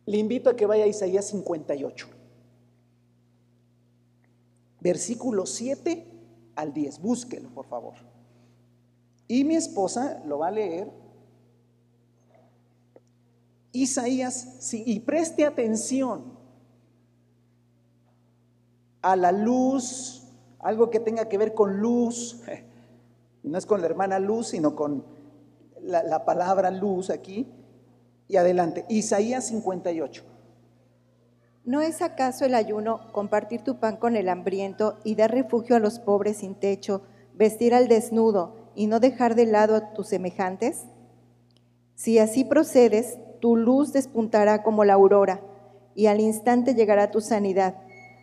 Le 0.06 0.16
invito 0.16 0.48
a 0.48 0.56
que 0.56 0.64
vaya 0.64 0.84
a 0.84 0.86
Isaías 0.86 1.26
58, 1.26 2.08
versículo 4.86 5.46
7 5.46 6.06
al 6.54 6.72
10. 6.72 7.00
Búsquelo, 7.00 7.48
por 7.48 7.66
favor. 7.66 7.94
Y 9.26 9.42
mi 9.42 9.56
esposa 9.56 10.22
lo 10.24 10.38
va 10.38 10.46
a 10.46 10.52
leer. 10.52 10.88
Isaías, 13.72 14.72
y 14.72 15.00
preste 15.00 15.44
atención 15.44 16.38
a 19.02 19.16
la 19.16 19.32
luz, 19.32 20.22
algo 20.60 20.88
que 20.88 21.00
tenga 21.00 21.28
que 21.28 21.36
ver 21.36 21.52
con 21.54 21.80
luz. 21.80 22.42
No 23.42 23.58
es 23.58 23.64
con 23.64 23.80
la 23.80 23.86
hermana 23.86 24.18
luz, 24.18 24.48
sino 24.48 24.74
con 24.74 25.04
la, 25.80 26.02
la 26.02 26.24
palabra 26.24 26.72
luz 26.72 27.10
aquí. 27.10 27.46
Y 28.26 28.38
adelante, 28.38 28.84
Isaías 28.88 29.46
58. 29.46 30.35
¿No 31.66 31.80
es 31.80 32.00
acaso 32.00 32.44
el 32.44 32.54
ayuno 32.54 33.00
compartir 33.10 33.62
tu 33.62 33.80
pan 33.80 33.96
con 33.96 34.14
el 34.14 34.28
hambriento 34.28 35.00
y 35.02 35.16
dar 35.16 35.32
refugio 35.32 35.74
a 35.74 35.80
los 35.80 35.98
pobres 35.98 36.36
sin 36.36 36.54
techo, 36.54 37.02
vestir 37.34 37.74
al 37.74 37.88
desnudo 37.88 38.54
y 38.76 38.86
no 38.86 39.00
dejar 39.00 39.34
de 39.34 39.46
lado 39.46 39.74
a 39.74 39.92
tus 39.92 40.06
semejantes? 40.06 40.84
Si 41.96 42.20
así 42.20 42.44
procedes, 42.44 43.18
tu 43.40 43.56
luz 43.56 43.92
despuntará 43.92 44.62
como 44.62 44.84
la 44.84 44.92
aurora 44.92 45.40
y 45.96 46.06
al 46.06 46.20
instante 46.20 46.76
llegará 46.76 47.10
tu 47.10 47.20
sanidad. 47.20 47.74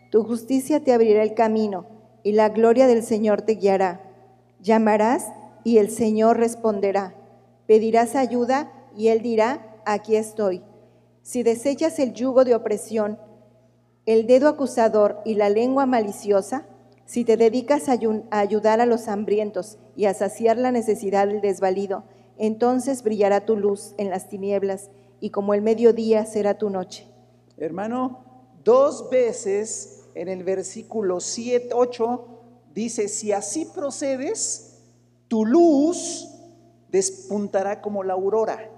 Tu 0.10 0.24
justicia 0.24 0.82
te 0.82 0.94
abrirá 0.94 1.22
el 1.22 1.34
camino 1.34 1.86
y 2.24 2.32
la 2.32 2.48
gloria 2.48 2.88
del 2.88 3.04
Señor 3.04 3.42
te 3.42 3.56
guiará. 3.56 4.10
Llamarás 4.62 5.34
y 5.66 5.80
el 5.80 5.90
Señor 5.90 6.38
responderá. 6.38 7.14
Pedirás 7.68 8.16
ayuda 8.16 8.72
y 8.96 9.10
Él 9.10 9.22
dirá, 9.22 9.82
aquí 9.86 10.16
estoy. 10.16 10.64
Si 11.24 11.44
desechas 11.44 12.00
el 12.00 12.14
yugo 12.14 12.46
de 12.46 12.56
opresión, 12.56 13.18
el 14.06 14.28
dedo 14.28 14.50
acusador 14.50 15.22
y 15.26 15.36
la 15.36 15.50
lengua 15.50 15.86
maliciosa, 15.86 16.66
si 17.06 17.24
te 17.26 17.38
dedicas 17.38 17.90
a, 17.90 17.98
ayudar 18.32 18.82
a 18.82 18.86
los 18.86 19.08
hambrientos 19.08 19.78
y 19.96 20.06
a 20.06 20.14
saciar 20.14 20.58
la 20.58 20.72
necesidad 20.72 21.28
del 21.28 21.42
desvalido, 21.42 22.04
entonces 22.38 23.04
brillará 23.04 23.46
tu 23.46 23.56
luz 23.56 23.94
en 23.98 24.10
las 24.10 24.28
tinieblas 24.28 24.90
y 25.20 25.30
como 25.30 25.54
el 25.54 25.62
mediodía 25.62 26.26
será 26.26 26.58
tu 26.58 26.70
noche. 26.70 27.08
Hermano, 27.58 28.52
dos 28.64 29.10
veces 29.10 30.06
en 30.16 30.28
el 30.28 30.44
versículo 30.44 31.20
7, 31.20 31.70
8 31.74 32.28
dice, 32.74 33.08
si 33.08 33.32
así 33.32 33.66
procedes, 33.66 34.82
tu 35.28 35.46
luz 35.46 36.30
despuntará 36.90 37.82
como 37.82 38.04
la 38.04 38.14
aurora, 38.14 38.70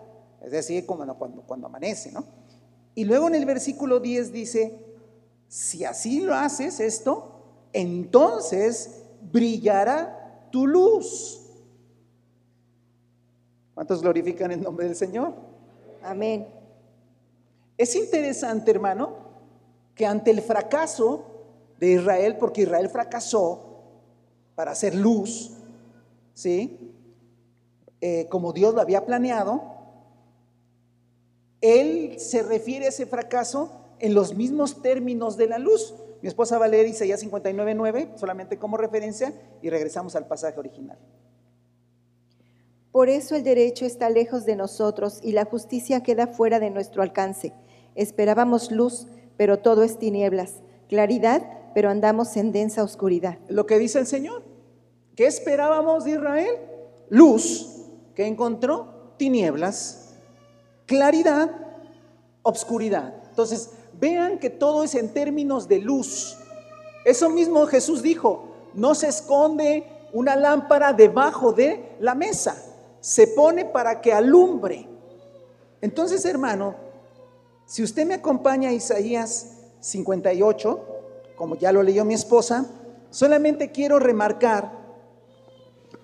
es 0.44 0.52
decir, 0.52 0.86
como 0.86 1.06
cuando, 1.18 1.42
cuando 1.42 1.68
amanece, 1.68 2.12
¿no? 2.12 2.24
Y 2.94 3.04
luego 3.04 3.28
en 3.28 3.36
el 3.36 3.46
versículo 3.46 4.00
10 4.00 4.32
dice, 4.32 4.85
si 5.56 5.86
así 5.86 6.20
lo 6.20 6.36
haces 6.36 6.82
esto, 6.82 7.32
entonces 7.72 9.04
brillará 9.32 10.50
tu 10.52 10.68
luz. 10.68 11.39
¿Cuántos 13.74 14.02
glorifican 14.02 14.52
el 14.52 14.62
nombre 14.62 14.86
del 14.86 14.98
Señor? 14.98 15.34
Amén. 16.04 16.46
Es 17.78 17.96
interesante, 17.96 18.70
hermano, 18.70 19.13
que 19.96 20.06
ante 20.06 20.32
el 20.32 20.41
fracaso 20.41 21.24
de 21.80 21.94
Israel, 21.94 22.36
porque 22.38 22.63
Israel 22.63 22.89
fracasó 22.89 23.80
para 24.56 24.72
hacer 24.72 24.94
luz, 24.94 25.54
¿sí? 26.34 26.94
Eh, 28.02 28.28
como 28.28 28.52
Dios 28.52 28.74
lo 28.74 28.82
había 28.82 29.06
planeado, 29.06 29.63
él 31.62 32.20
se 32.20 32.44
refiere 32.44 32.88
a 32.88 32.89
ese 32.89 33.06
fracaso 33.06 33.85
en 34.00 34.14
los 34.14 34.36
mismos 34.36 34.82
términos 34.82 35.38
de 35.38 35.48
la 35.48 35.60
luz. 35.60 35.96
Mi 36.22 36.28
esposa 36.28 36.58
va 36.58 36.66
a 36.66 36.70
leer 36.70 36.88
Isaías 36.88 37.24
59.9, 37.24 38.18
solamente 38.18 38.58
como 38.58 38.78
referencia, 38.78 39.34
y 39.62 39.70
regresamos 39.70 40.16
al 40.16 40.28
pasaje 40.28 40.60
original. 40.60 40.98
Por 42.92 43.10
eso 43.10 43.36
el 43.36 43.44
derecho 43.44 43.86
está 43.86 44.10
lejos 44.10 44.46
de 44.46 44.56
nosotros 44.56 45.20
y 45.22 45.34
la 45.34 45.44
justicia 45.44 46.02
queda 46.02 46.28
fuera 46.28 46.60
de 46.60 46.70
nuestro 46.70 47.04
alcance. 47.04 47.54
Esperábamos 47.94 48.72
luz, 48.72 49.08
pero 49.36 49.60
todo 49.60 49.84
es 49.84 50.00
tinieblas, 50.00 50.62
claridad, 50.88 51.42
pero 51.74 51.90
andamos 51.90 52.38
en 52.38 52.54
densa 52.54 52.84
oscuridad. 52.84 53.38
Lo 53.50 53.66
que 53.66 53.78
dice 53.80 54.00
el 54.00 54.08
Señor. 54.08 54.44
¿Qué 55.16 55.28
esperábamos 55.28 56.06
de 56.06 56.12
Israel? 56.12 56.56
Luz, 57.10 57.86
que 58.16 58.26
encontró 58.26 59.14
tinieblas, 59.18 60.14
claridad, 60.86 61.52
obscuridad. 62.44 63.14
Entonces, 63.30 63.72
vean 64.06 64.38
que 64.38 64.52
todo 64.52 64.84
es 64.84 64.94
en 64.94 65.10
términos 65.10 65.68
de 65.68 65.80
luz. 65.80 66.38
Eso 67.04 67.28
mismo 67.30 67.65
Jesús 67.65 68.04
dijo, 68.04 68.56
no 68.76 68.94
se 68.94 69.08
esconde 69.08 69.84
una 70.13 70.36
lámpara 70.36 70.94
debajo 70.94 71.52
de 71.52 71.96
la 72.00 72.13
mesa, 72.13 72.56
se 73.00 73.28
pone 73.28 73.65
para 73.65 74.02
que 74.02 74.13
alumbre. 74.13 74.88
Entonces, 75.82 76.24
hermano, 76.26 76.76
si 77.65 77.82
usted 77.82 78.06
me 78.06 78.13
acompaña 78.13 78.70
a 78.70 78.74
Isaías 78.74 79.58
58, 79.80 80.86
como 81.36 81.56
ya 81.56 81.72
lo 81.72 81.82
leyó 81.82 82.06
mi 82.06 82.13
esposa, 82.13 82.65
solamente 83.10 83.72
quiero 83.72 83.98
remarcar 83.98 84.72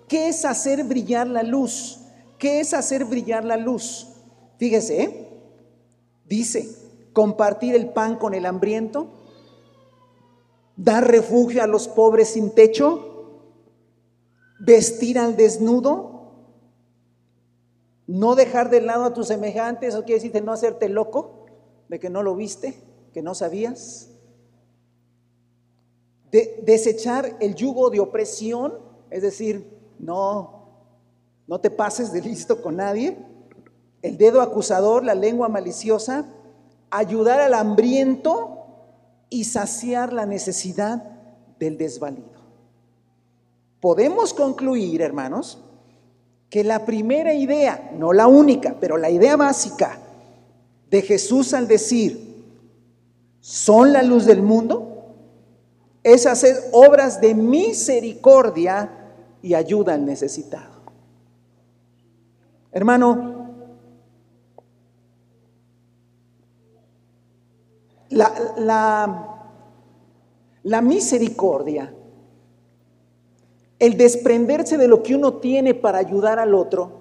qué 0.07 0.29
es 0.29 0.43
hacer 0.43 0.83
brillar 0.83 1.27
la 1.27 1.43
luz. 1.43 1.99
¿Qué 2.39 2.59
es 2.59 2.73
hacer 2.73 3.05
brillar 3.05 3.45
la 3.45 3.57
luz? 3.57 4.07
Fíjese, 4.57 5.03
¿eh? 5.03 5.27
dice, 6.25 6.80
compartir 7.13 7.75
el 7.75 7.89
pan 7.89 8.15
con 8.17 8.33
el 8.33 8.45
hambriento, 8.45 9.07
dar 10.75 11.07
refugio 11.07 11.63
a 11.63 11.67
los 11.67 11.87
pobres 11.87 12.29
sin 12.29 12.51
techo, 12.51 13.11
vestir 14.59 15.19
al 15.19 15.35
desnudo, 15.35 16.11
no 18.07 18.35
dejar 18.35 18.69
de 18.69 18.81
lado 18.81 19.05
a 19.05 19.13
tus 19.13 19.27
semejantes, 19.27 19.93
eso 19.93 20.03
quiere 20.03 20.15
decir 20.15 20.31
de 20.31 20.41
no 20.41 20.51
hacerte 20.51 20.89
loco, 20.89 21.45
de 21.87 21.99
que 21.99 22.09
no 22.09 22.23
lo 22.23 22.35
viste, 22.35 22.75
que 23.13 23.21
no 23.21 23.35
sabías, 23.35 24.09
de 26.31 26.61
desechar 26.63 27.37
el 27.41 27.55
yugo 27.55 27.89
de 27.89 27.99
opresión, 27.99 28.73
es 29.09 29.21
decir, 29.21 29.77
no, 29.99 30.61
no 31.47 31.59
te 31.59 31.69
pases 31.69 32.13
de 32.13 32.21
listo 32.21 32.61
con 32.61 32.77
nadie, 32.77 33.17
el 34.01 34.17
dedo 34.17 34.41
acusador, 34.41 35.03
la 35.03 35.13
lengua 35.15 35.49
maliciosa, 35.49 36.25
ayudar 36.91 37.39
al 37.39 37.53
hambriento 37.53 38.61
y 39.29 39.45
saciar 39.45 40.13
la 40.13 40.25
necesidad 40.25 41.03
del 41.57 41.77
desvalido. 41.77 42.41
Podemos 43.79 44.33
concluir, 44.33 45.01
hermanos, 45.01 45.63
que 46.49 46.63
la 46.63 46.85
primera 46.85 47.33
idea, 47.33 47.91
no 47.97 48.13
la 48.13 48.27
única, 48.27 48.75
pero 48.79 48.97
la 48.97 49.09
idea 49.09 49.37
básica 49.37 49.97
de 50.89 51.01
Jesús 51.01 51.53
al 51.53 51.67
decir, 51.67 52.29
son 53.39 53.93
la 53.93 54.03
luz 54.03 54.25
del 54.25 54.43
mundo, 54.43 55.15
es 56.03 56.25
hacer 56.25 56.57
obras 56.73 57.21
de 57.21 57.33
misericordia 57.33 58.91
y 59.41 59.53
ayuda 59.53 59.93
al 59.93 60.05
necesitado. 60.05 60.81
Hermano, 62.71 63.40
la, 68.11 68.33
la, 68.57 69.49
la 70.63 70.81
misericordia, 70.81 71.93
el 73.79 73.97
desprenderse 73.97 74.77
de 74.77 74.87
lo 74.87 75.01
que 75.01 75.15
uno 75.15 75.33
tiene 75.35 75.73
para 75.73 75.97
ayudar 75.97 76.37
al 76.37 76.53
otro, 76.53 76.91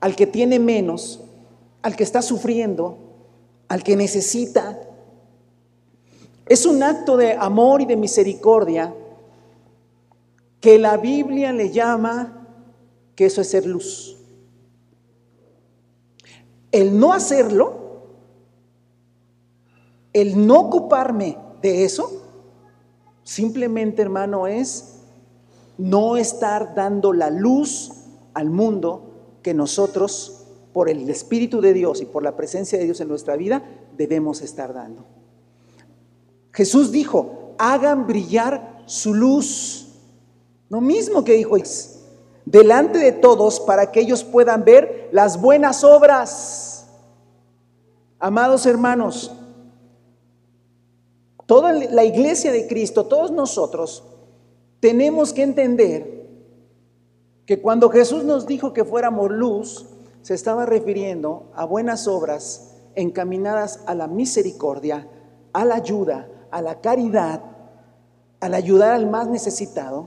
al 0.00 0.16
que 0.16 0.26
tiene 0.26 0.58
menos, 0.58 1.22
al 1.82 1.94
que 1.94 2.02
está 2.02 2.22
sufriendo, 2.22 2.98
al 3.68 3.82
que 3.82 3.94
necesita. 3.96 4.80
Es 6.46 6.66
un 6.66 6.82
acto 6.82 7.16
de 7.16 7.34
amor 7.34 7.82
y 7.82 7.86
de 7.86 7.96
misericordia 7.96 8.94
que 10.60 10.78
la 10.78 10.96
Biblia 10.96 11.52
le 11.52 11.70
llama 11.70 12.46
que 13.14 13.26
eso 13.26 13.40
es 13.40 13.50
ser 13.50 13.66
luz. 13.66 14.16
El 16.72 16.98
no 16.98 17.12
hacerlo, 17.12 17.87
el 20.20 20.46
no 20.46 20.60
ocuparme 20.60 21.36
de 21.62 21.84
eso, 21.84 22.22
simplemente 23.22 24.02
hermano 24.02 24.46
es 24.46 25.00
no 25.76 26.16
estar 26.16 26.74
dando 26.74 27.12
la 27.12 27.30
luz 27.30 27.92
al 28.34 28.50
mundo 28.50 29.38
que 29.42 29.54
nosotros, 29.54 30.46
por 30.72 30.88
el 30.88 31.08
Espíritu 31.08 31.60
de 31.60 31.72
Dios 31.72 32.00
y 32.00 32.06
por 32.06 32.22
la 32.22 32.36
presencia 32.36 32.78
de 32.78 32.84
Dios 32.84 33.00
en 33.00 33.08
nuestra 33.08 33.36
vida, 33.36 33.62
debemos 33.96 34.42
estar 34.42 34.74
dando. 34.74 35.04
Jesús 36.52 36.90
dijo, 36.90 37.54
hagan 37.58 38.06
brillar 38.06 38.82
su 38.86 39.14
luz. 39.14 39.88
Lo 40.68 40.80
mismo 40.80 41.24
que 41.24 41.34
dijo 41.34 41.56
delante 42.44 42.98
de 42.98 43.12
todos 43.12 43.60
para 43.60 43.92
que 43.92 44.00
ellos 44.00 44.24
puedan 44.24 44.64
ver 44.64 45.08
las 45.12 45.40
buenas 45.40 45.84
obras. 45.84 46.86
Amados 48.18 48.66
hermanos, 48.66 49.32
toda 51.48 51.72
la 51.72 52.04
iglesia 52.04 52.52
de 52.52 52.66
Cristo, 52.66 53.06
todos 53.06 53.30
nosotros, 53.30 54.04
tenemos 54.80 55.32
que 55.32 55.42
entender 55.42 56.28
que 57.46 57.62
cuando 57.62 57.88
Jesús 57.88 58.22
nos 58.22 58.46
dijo 58.46 58.74
que 58.74 58.84
fuéramos 58.84 59.30
luz, 59.30 59.86
se 60.20 60.34
estaba 60.34 60.66
refiriendo 60.66 61.50
a 61.54 61.64
buenas 61.64 62.06
obras 62.06 62.76
encaminadas 62.94 63.80
a 63.86 63.94
la 63.94 64.08
misericordia, 64.08 65.08
a 65.54 65.64
la 65.64 65.76
ayuda, 65.76 66.28
a 66.50 66.60
la 66.60 66.82
caridad, 66.82 67.42
al 68.40 68.52
ayudar 68.52 68.92
al 68.92 69.08
más 69.08 69.26
necesitado. 69.28 70.06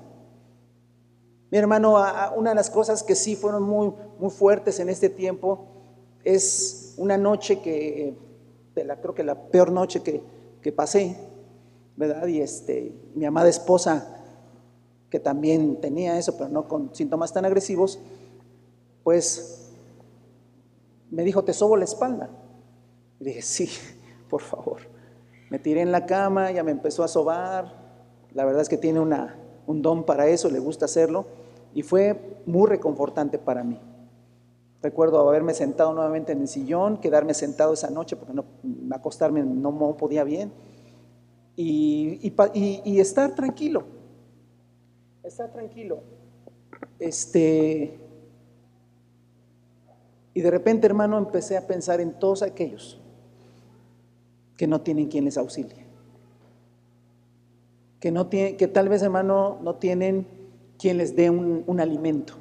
Mi 1.50 1.58
hermano, 1.58 1.96
una 2.36 2.52
de 2.52 2.56
las 2.56 2.70
cosas 2.70 3.02
que 3.02 3.16
sí 3.16 3.36
fueron 3.36 3.64
muy, 3.64 3.92
muy 4.20 4.30
fuertes 4.30 4.80
en 4.80 4.90
este 4.90 5.10
tiempo 5.10 5.66
es 6.24 6.94
una 6.98 7.18
noche 7.18 7.62
que, 7.62 8.16
creo 8.76 9.16
que 9.16 9.24
la 9.24 9.50
peor 9.50 9.72
noche 9.72 10.04
que, 10.04 10.22
que 10.62 10.72
pasé, 10.72 11.31
¿verdad? 11.96 12.28
Y 12.28 12.42
este, 12.42 12.94
mi 13.16 13.26
amada 13.26 13.50
esposa 13.50 14.18
que 15.10 15.20
también 15.20 15.82
tenía 15.82 16.18
eso, 16.18 16.38
pero 16.38 16.50
no 16.50 16.68
con 16.68 16.96
síntomas 16.96 17.34
tan 17.34 17.46
agresivos, 17.46 18.00
pues 19.04 19.72
me 21.10 21.24
dijo, 21.24 21.44
te 21.44 21.54
sobo 21.54 21.76
la 21.76 21.84
espalda. 21.84 22.30
Y 23.20 23.26
dije, 23.26 23.42
sí, 23.42 23.70
por 24.30 24.42
favor. 24.42 24.82
Me 25.50 25.60
tiré 25.60 25.82
en 25.82 25.92
la 25.92 26.06
cama, 26.06 26.52
ya 26.52 26.64
me 26.64 26.72
empezó 26.72 27.04
a 27.04 27.10
sobar. 27.10 27.76
La 28.34 28.46
verdad 28.46 28.62
es 28.62 28.70
que 28.70 28.78
tiene 28.78 29.02
una, 29.02 29.36
un 29.68 29.82
don 29.82 30.06
para 30.06 30.28
eso, 30.28 30.50
le 30.50 30.60
gusta 30.60 30.86
hacerlo. 30.86 31.26
Y 31.74 31.84
fue 31.84 32.40
muy 32.46 32.68
reconfortante 32.68 33.38
para 33.38 33.64
mí. 33.64 33.78
Recuerdo 34.82 35.20
haberme 35.28 35.54
sentado 35.54 35.94
nuevamente 35.94 36.32
en 36.32 36.42
el 36.42 36.48
sillón, 36.48 36.98
quedarme 36.98 37.34
sentado 37.34 37.74
esa 37.74 37.90
noche 37.90 38.16
porque 38.16 38.34
no, 38.34 38.46
acostarme 38.92 39.44
no, 39.44 39.96
podía 39.98 40.24
bien. 40.24 40.52
Y, 41.56 42.34
y 42.86 43.00
estar 43.00 43.36
tranquilo, 43.36 43.86
está 45.24 45.52
tranquilo. 45.52 46.02
Este, 47.00 48.00
y 50.34 50.42
de 50.42 50.52
repente, 50.52 50.88
hermano, 50.88 51.18
empecé 51.18 51.58
a 51.58 51.68
pensar 51.68 52.00
en 52.00 52.14
todos 52.14 52.42
aquellos 52.42 53.00
que 54.58 54.68
no 54.68 54.82
tienen 54.82 55.08
quien 55.08 55.26
les 55.26 55.38
auxilie. 55.38 55.88
Que, 58.00 58.12
no 58.12 58.28
tiene, 58.28 58.56
que 58.56 58.68
tal 58.68 58.90
vez, 58.90 59.02
hermano, 59.02 59.60
no 59.62 59.76
tienen 59.76 60.28
quien 60.78 60.98
les 60.98 61.16
dé 61.16 61.30
un, 61.30 61.80
alimento. 61.80 62.34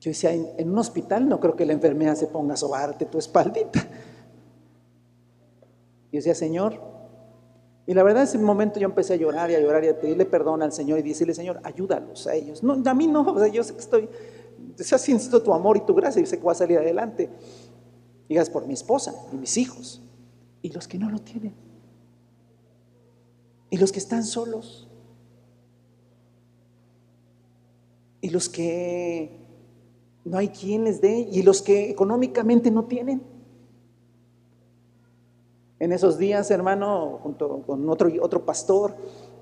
Yo 0.00 0.10
decía, 0.10 0.32
en, 0.32 0.46
en, 0.56 0.70
un 0.70 0.78
hospital 0.78 1.28
no 1.28 1.40
creo 1.40 1.56
que 1.56 1.66
la 1.66 1.72
enfermera 1.72 2.14
se 2.14 2.26
ponga 2.26 2.54
a 2.54 2.56
sobarte 2.56 3.06
tu 3.06 3.18
espaldita. 3.18 3.86
Y 6.14 6.18
decía, 6.18 6.36
Señor, 6.36 6.80
y 7.88 7.92
la 7.92 8.04
verdad, 8.04 8.22
en 8.22 8.28
ese 8.28 8.38
momento 8.38 8.78
yo 8.78 8.86
empecé 8.86 9.14
a 9.14 9.16
llorar 9.16 9.50
y 9.50 9.56
a 9.56 9.60
llorar 9.60 9.82
y 9.84 9.88
a 9.88 9.98
pedirle 9.98 10.24
perdón 10.24 10.62
al 10.62 10.70
Señor 10.70 11.00
y 11.00 11.02
decirle, 11.02 11.34
Señor, 11.34 11.58
ayúdalos 11.64 12.28
a 12.28 12.36
ellos. 12.36 12.62
No, 12.62 12.80
a 12.88 12.94
mí 12.94 13.08
no, 13.08 13.22
o 13.22 13.36
sea, 13.36 13.48
yo 13.48 13.64
sé 13.64 13.72
que 13.74 13.80
estoy, 13.80 14.08
sea, 14.76 14.96
siento 14.96 15.42
tu 15.42 15.52
amor 15.52 15.76
y 15.76 15.80
tu 15.80 15.92
gracia 15.92 16.22
y 16.22 16.26
sé 16.26 16.36
que 16.36 16.44
voy 16.44 16.52
a 16.52 16.54
salir 16.54 16.78
adelante. 16.78 17.30
Digas 18.28 18.48
por 18.48 18.64
mi 18.64 18.74
esposa 18.74 19.12
y 19.32 19.36
mis 19.38 19.56
hijos 19.56 20.02
y 20.62 20.70
los 20.70 20.86
que 20.86 20.98
no 20.98 21.10
lo 21.10 21.18
tienen. 21.18 21.52
Y 23.70 23.76
los 23.76 23.90
que 23.90 23.98
están 23.98 24.22
solos. 24.22 24.88
Y 28.20 28.30
los 28.30 28.48
que 28.48 29.36
no 30.24 30.38
hay 30.38 30.50
quien 30.50 30.84
les 30.84 31.00
dé. 31.00 31.28
Y 31.32 31.42
los 31.42 31.60
que 31.60 31.90
económicamente 31.90 32.70
no 32.70 32.84
tienen. 32.84 33.33
En 35.84 35.92
esos 35.92 36.16
días, 36.16 36.50
hermano, 36.50 37.20
junto 37.22 37.60
con 37.66 37.86
otro, 37.90 38.10
otro 38.22 38.42
pastor, 38.46 38.94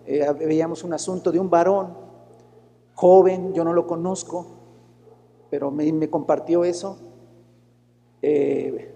eh, 0.05 0.27
veíamos 0.41 0.83
un 0.83 0.93
asunto 0.93 1.31
de 1.31 1.39
un 1.39 1.49
varón 1.49 1.95
joven, 2.97 3.55
yo 3.55 3.63
no 3.63 3.73
lo 3.73 3.87
conozco, 3.87 4.49
pero 5.51 5.71
me, 5.71 6.11
compartió 6.11 6.65
eso, 6.65 6.99
eh, 8.23 8.93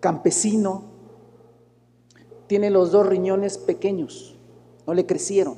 campesino, 0.00 0.82
tiene 2.46 2.68
los 2.68 2.92
dos 2.92 3.06
riñones 3.06 3.56
pequeños, 3.56 4.36
no 4.86 4.92
le 4.92 5.06
crecieron. 5.06 5.56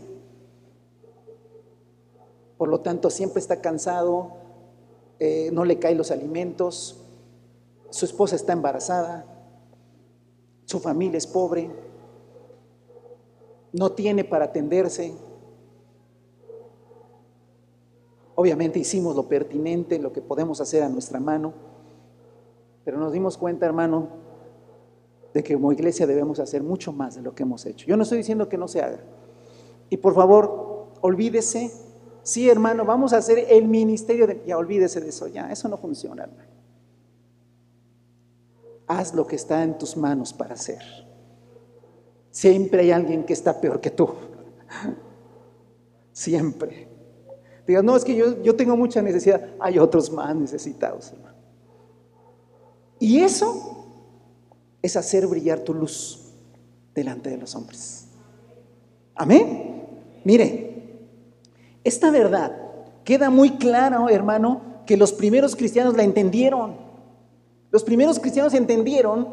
Por 2.56 2.68
lo 2.68 2.78
tanto, 2.78 3.10
siempre 3.10 3.40
está 3.40 3.60
cansado, 3.60 4.34
eh, 5.18 5.50
no 5.52 5.64
le 5.64 5.80
caen 5.80 5.98
los 5.98 6.12
alimentos, 6.12 7.02
su 7.90 8.04
esposa 8.04 8.36
está 8.36 8.52
embarazada, 8.52 9.37
su 10.68 10.80
familia 10.80 11.16
es 11.16 11.26
pobre, 11.26 11.70
no 13.72 13.92
tiene 13.92 14.22
para 14.22 14.44
atenderse. 14.44 15.14
Obviamente 18.34 18.78
hicimos 18.78 19.16
lo 19.16 19.26
pertinente, 19.26 19.98
lo 19.98 20.12
que 20.12 20.20
podemos 20.20 20.60
hacer 20.60 20.82
a 20.82 20.90
nuestra 20.90 21.20
mano, 21.20 21.54
pero 22.84 22.98
nos 22.98 23.14
dimos 23.14 23.38
cuenta, 23.38 23.64
hermano, 23.64 24.08
de 25.32 25.42
que 25.42 25.54
como 25.54 25.72
iglesia 25.72 26.06
debemos 26.06 26.38
hacer 26.38 26.62
mucho 26.62 26.92
más 26.92 27.14
de 27.14 27.22
lo 27.22 27.34
que 27.34 27.44
hemos 27.44 27.64
hecho. 27.64 27.86
Yo 27.86 27.96
no 27.96 28.02
estoy 28.02 28.18
diciendo 28.18 28.50
que 28.50 28.58
no 28.58 28.68
se 28.68 28.82
haga. 28.82 29.00
Y 29.88 29.96
por 29.96 30.14
favor, 30.14 30.88
olvídese, 31.00 31.72
sí, 32.22 32.50
hermano, 32.50 32.84
vamos 32.84 33.14
a 33.14 33.16
hacer 33.16 33.46
el 33.48 33.66
ministerio 33.68 34.26
de... 34.26 34.42
Ya 34.46 34.58
olvídese 34.58 35.00
de 35.00 35.08
eso, 35.08 35.28
ya, 35.28 35.50
eso 35.50 35.66
no 35.66 35.78
funciona, 35.78 36.24
hermano 36.24 36.57
haz 38.88 39.14
lo 39.14 39.26
que 39.26 39.36
está 39.36 39.62
en 39.62 39.78
tus 39.78 39.96
manos 39.96 40.32
para 40.32 40.54
hacer. 40.54 40.82
Siempre 42.30 42.82
hay 42.82 42.90
alguien 42.90 43.24
que 43.24 43.32
está 43.32 43.60
peor 43.60 43.80
que 43.80 43.90
tú. 43.90 44.08
Siempre. 46.12 46.88
Digas, 47.66 47.84
no, 47.84 47.96
es 47.96 48.04
que 48.04 48.16
yo, 48.16 48.42
yo 48.42 48.56
tengo 48.56 48.76
mucha 48.76 49.02
necesidad. 49.02 49.50
Hay 49.60 49.78
otros 49.78 50.10
más 50.10 50.34
necesitados, 50.34 51.12
hermano. 51.12 51.36
Y 52.98 53.20
eso 53.20 53.86
es 54.82 54.96
hacer 54.96 55.26
brillar 55.26 55.60
tu 55.60 55.74
luz 55.74 56.32
delante 56.94 57.30
de 57.30 57.36
los 57.36 57.54
hombres. 57.54 58.06
Amén. 59.14 59.86
Mire, 60.24 60.98
esta 61.84 62.10
verdad 62.10 62.56
queda 63.04 63.30
muy 63.30 63.58
clara, 63.58 64.04
hermano, 64.10 64.82
que 64.86 64.96
los 64.96 65.12
primeros 65.12 65.54
cristianos 65.54 65.96
la 65.96 66.02
entendieron. 66.02 66.87
Los 67.78 67.84
primeros 67.84 68.18
cristianos 68.18 68.54
entendieron 68.54 69.28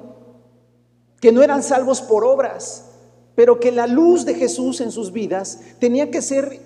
que 1.19 1.31
no 1.31 1.41
eran 1.41 1.63
salvos 1.63 1.99
por 1.99 2.23
obras, 2.23 2.85
pero 3.33 3.59
que 3.59 3.71
la 3.71 3.87
luz 3.87 4.23
de 4.23 4.35
Jesús 4.35 4.81
en 4.81 4.91
sus 4.91 5.11
vidas 5.11 5.61
tenía 5.79 6.11
que 6.11 6.21
ser, 6.21 6.59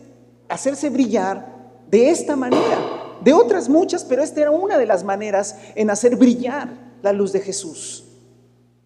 hacerse 0.50 0.90
brillar 0.90 1.56
de 1.90 2.10
esta 2.10 2.36
manera, 2.36 2.78
de 3.24 3.32
otras 3.32 3.70
muchas, 3.70 4.04
pero 4.04 4.22
esta 4.22 4.42
era 4.42 4.52
una 4.52 4.78
de 4.78 4.88
las 4.88 5.06
maneras 5.06 5.56
en 5.76 5.90
hacer 5.90 6.18
brillar 6.18 6.68
la 7.02 7.14
luz 7.14 7.32
de 7.32 7.40
Jesús. 7.40 8.04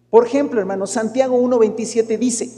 Por 0.08 0.24
ejemplo, 0.24 0.60
hermano, 0.60 0.86
Santiago 0.86 1.36
1.27 1.36 2.16
dice, 2.16 2.48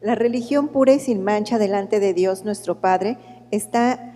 la 0.00 0.14
religión 0.14 0.68
pura 0.68 0.94
y 0.94 1.00
sin 1.00 1.22
mancha 1.22 1.58
delante 1.58 2.00
de 2.00 2.14
Dios 2.14 2.46
nuestro 2.46 2.80
Padre 2.80 3.18
está 3.50 4.10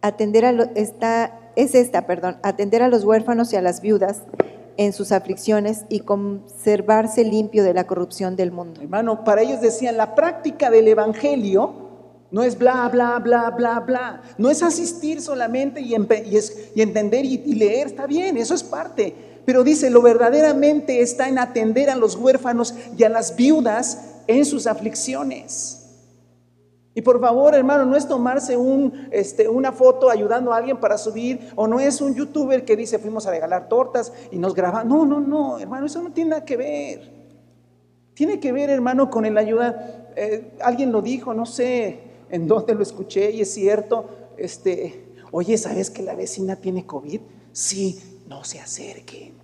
atender 0.00 0.44
a 0.44 0.50
está 0.76 1.40
es 1.56 1.74
esta, 1.74 2.06
perdón, 2.06 2.38
atender 2.42 2.82
a 2.82 2.88
los 2.88 3.04
huérfanos 3.04 3.52
y 3.52 3.56
a 3.56 3.62
las 3.62 3.80
viudas 3.80 4.22
en 4.80 4.94
sus 4.94 5.12
aflicciones 5.12 5.84
y 5.90 6.00
conservarse 6.00 7.22
limpio 7.22 7.64
de 7.64 7.74
la 7.74 7.86
corrupción 7.86 8.34
del 8.34 8.50
mundo. 8.50 8.80
Hermano, 8.80 9.24
para 9.24 9.42
ellos 9.42 9.60
decían, 9.60 9.98
la 9.98 10.14
práctica 10.14 10.70
del 10.70 10.88
Evangelio 10.88 11.74
no 12.30 12.42
es 12.42 12.58
bla, 12.58 12.88
bla, 12.88 13.18
bla, 13.18 13.50
bla, 13.50 13.80
bla. 13.80 14.22
No 14.38 14.48
es 14.48 14.62
asistir 14.62 15.20
solamente 15.20 15.82
y, 15.82 15.94
entender 15.94 17.26
y, 17.26 17.54
leer, 17.54 17.88
está 17.88 18.06
bien, 18.06 18.38
eso 18.38 18.54
es 18.54 18.62
parte. 18.62 19.14
pero 19.44 19.64
dice, 19.64 19.90
lo 19.90 20.00
verdaderamente 20.00 21.02
está 21.02 21.28
en 21.28 21.38
atender 21.38 21.90
a 21.90 21.94
los 21.94 22.16
huérfanos 22.16 22.74
y 22.96 23.04
a 23.04 23.10
las 23.10 23.36
viudas 23.36 23.98
en 24.28 24.46
sus 24.46 24.66
aflicciones. 24.66 25.79
Y 26.94 27.02
por 27.02 27.20
favor, 27.20 27.54
hermano, 27.54 27.84
no 27.84 27.96
es 27.96 28.08
tomarse 28.08 28.56
un, 28.56 29.08
este, 29.12 29.48
una 29.48 29.70
foto 29.70 30.10
ayudando 30.10 30.52
a 30.52 30.56
alguien 30.56 30.78
para 30.78 30.98
subir, 30.98 31.52
o 31.54 31.68
no 31.68 31.78
es 31.78 32.00
un 32.00 32.14
youtuber 32.14 32.64
que 32.64 32.76
dice 32.76 32.98
fuimos 32.98 33.26
a 33.26 33.30
regalar 33.30 33.68
tortas 33.68 34.12
y 34.32 34.38
nos 34.38 34.54
graban. 34.54 34.88
No, 34.88 35.06
no, 35.06 35.20
no, 35.20 35.58
hermano, 35.58 35.86
eso 35.86 36.02
no 36.02 36.12
tiene 36.12 36.30
nada 36.30 36.44
que 36.44 36.56
ver. 36.56 37.12
Tiene 38.14 38.40
que 38.40 38.52
ver, 38.52 38.70
hermano, 38.70 39.08
con 39.08 39.24
el 39.24 39.38
ayuda. 39.38 40.10
Eh, 40.16 40.56
alguien 40.60 40.90
lo 40.90 41.00
dijo, 41.00 41.32
no 41.32 41.46
sé 41.46 42.00
en 42.28 42.46
dónde 42.48 42.74
lo 42.74 42.82
escuché 42.82 43.30
y 43.30 43.40
es 43.42 43.54
cierto. 43.54 44.08
Este, 44.36 45.14
oye, 45.30 45.56
¿sabes 45.58 45.90
que 45.90 46.02
la 46.02 46.14
vecina 46.14 46.56
tiene 46.56 46.86
COVID? 46.86 47.20
Sí, 47.52 48.22
no 48.26 48.42
se 48.42 48.58
acerquen. 48.58 49.39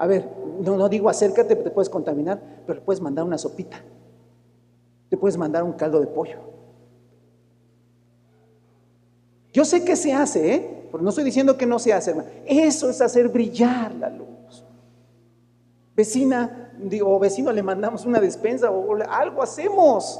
A 0.00 0.06
ver, 0.06 0.26
no, 0.62 0.78
no 0.78 0.88
digo 0.88 1.10
acércate, 1.10 1.54
te 1.54 1.70
puedes 1.70 1.90
contaminar, 1.90 2.40
pero 2.66 2.78
le 2.78 2.84
puedes 2.84 3.02
mandar 3.02 3.22
una 3.22 3.36
sopita. 3.36 3.82
Te 5.10 5.16
puedes 5.18 5.36
mandar 5.36 5.62
un 5.62 5.74
caldo 5.74 6.00
de 6.00 6.06
pollo. 6.06 6.38
Yo 9.52 9.62
sé 9.66 9.84
que 9.84 9.96
se 9.96 10.14
hace, 10.14 10.54
¿eh? 10.54 10.88
Porque 10.90 11.04
no 11.04 11.10
estoy 11.10 11.24
diciendo 11.24 11.58
que 11.58 11.66
no 11.66 11.78
se 11.78 11.92
hace, 11.92 12.12
hermano. 12.12 12.30
Eso 12.46 12.88
es 12.88 12.98
hacer 13.02 13.28
brillar 13.28 13.94
la 13.94 14.08
luz. 14.08 14.64
Vecina, 15.94 16.72
digo, 16.78 17.18
vecino, 17.18 17.52
le 17.52 17.62
mandamos 17.62 18.06
una 18.06 18.20
despensa 18.20 18.70
o 18.70 18.96
algo 19.06 19.42
hacemos. 19.42 20.18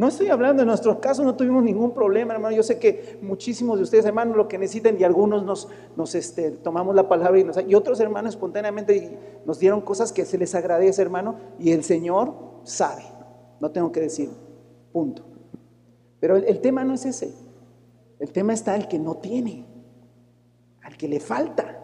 No 0.00 0.08
estoy 0.08 0.28
hablando, 0.28 0.62
en 0.62 0.68
nuestro 0.68 0.98
caso 0.98 1.22
no 1.22 1.36
tuvimos 1.36 1.62
ningún 1.62 1.92
problema, 1.92 2.32
hermano. 2.32 2.56
Yo 2.56 2.62
sé 2.62 2.78
que 2.78 3.18
muchísimos 3.20 3.76
de 3.76 3.82
ustedes, 3.82 4.06
hermanos, 4.06 4.34
lo 4.34 4.48
que 4.48 4.56
necesitan 4.56 4.98
y 4.98 5.04
algunos 5.04 5.44
nos, 5.44 5.68
nos 5.94 6.14
este, 6.14 6.52
tomamos 6.52 6.94
la 6.94 7.06
palabra 7.06 7.38
y, 7.38 7.46
y 7.68 7.74
otros 7.74 8.00
hermanos 8.00 8.32
espontáneamente 8.32 9.42
nos 9.44 9.58
dieron 9.58 9.82
cosas 9.82 10.10
que 10.10 10.24
se 10.24 10.38
les 10.38 10.54
agradece, 10.54 11.02
hermano, 11.02 11.36
y 11.58 11.72
el 11.72 11.84
Señor 11.84 12.32
sabe. 12.64 13.02
No 13.60 13.72
tengo 13.72 13.92
que 13.92 14.00
decir, 14.00 14.30
punto. 14.90 15.22
Pero 16.18 16.36
el, 16.36 16.44
el 16.44 16.62
tema 16.62 16.82
no 16.82 16.94
es 16.94 17.04
ese. 17.04 17.34
El 18.18 18.32
tema 18.32 18.54
está 18.54 18.76
el 18.76 18.88
que 18.88 18.98
no 18.98 19.16
tiene, 19.18 19.66
al 20.82 20.96
que 20.96 21.08
le 21.08 21.20
falta. 21.20 21.79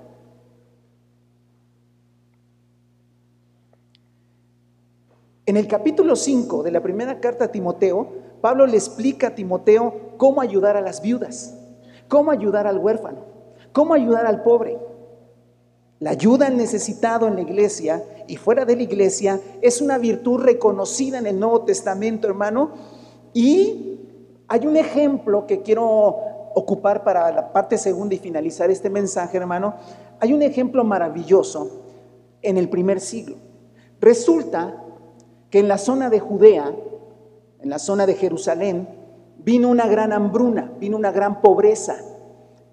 En 5.46 5.56
el 5.56 5.68
capítulo 5.68 6.16
5 6.16 6.64
de 6.64 6.72
la 6.72 6.82
primera 6.82 7.20
carta 7.20 7.44
a 7.44 7.52
Timoteo, 7.52 8.08
Pablo 8.40 8.66
le 8.66 8.76
explica 8.76 9.28
a 9.28 9.34
Timoteo 9.36 9.94
cómo 10.16 10.40
ayudar 10.40 10.76
a 10.76 10.80
las 10.80 11.00
viudas, 11.00 11.56
cómo 12.08 12.32
ayudar 12.32 12.66
al 12.66 12.78
huérfano, 12.78 13.20
cómo 13.70 13.94
ayudar 13.94 14.26
al 14.26 14.42
pobre. 14.42 14.76
La 16.00 16.10
ayuda 16.10 16.48
al 16.48 16.56
necesitado 16.56 17.28
en 17.28 17.36
la 17.36 17.42
iglesia 17.42 18.02
y 18.26 18.36
fuera 18.36 18.64
de 18.64 18.74
la 18.74 18.82
iglesia 18.82 19.40
es 19.62 19.80
una 19.80 19.98
virtud 19.98 20.40
reconocida 20.40 21.18
en 21.18 21.28
el 21.28 21.38
Nuevo 21.38 21.62
Testamento, 21.62 22.26
hermano. 22.26 22.72
Y 23.32 24.00
hay 24.48 24.66
un 24.66 24.76
ejemplo 24.76 25.46
que 25.46 25.62
quiero 25.62 25.84
ocupar 26.56 27.04
para 27.04 27.30
la 27.30 27.52
parte 27.52 27.78
segunda 27.78 28.16
y 28.16 28.18
finalizar 28.18 28.68
este 28.68 28.90
mensaje, 28.90 29.36
hermano. 29.36 29.76
Hay 30.18 30.32
un 30.32 30.42
ejemplo 30.42 30.82
maravilloso 30.82 31.82
en 32.42 32.58
el 32.58 32.68
primer 32.68 32.98
siglo. 32.98 33.36
Resulta 34.00 34.82
que 35.56 35.60
en 35.60 35.68
la 35.68 35.78
zona 35.78 36.10
de 36.10 36.20
Judea, 36.20 36.76
en 37.62 37.70
la 37.70 37.78
zona 37.78 38.04
de 38.04 38.12
Jerusalén, 38.12 38.86
vino 39.38 39.70
una 39.70 39.86
gran 39.86 40.12
hambruna, 40.12 40.70
vino 40.78 40.98
una 40.98 41.12
gran 41.12 41.40
pobreza. 41.40 41.96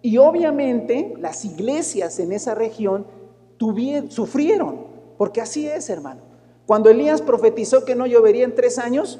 Y 0.01 0.17
obviamente 0.17 1.13
las 1.17 1.45
iglesias 1.45 2.19
en 2.19 2.33
esa 2.33 2.55
región 2.55 3.07
tuvieron, 3.55 4.11
sufrieron, 4.11 4.85
porque 5.17 5.39
así 5.39 5.65
es, 5.65 5.89
hermano. 5.89 6.23
Cuando 6.65 6.89
Elías 6.89 7.21
profetizó 7.21 7.85
que 7.85 7.95
no 7.95 8.05
llovería 8.05 8.43
en 8.43 8.53
tres 8.53 8.77
años, 8.77 9.17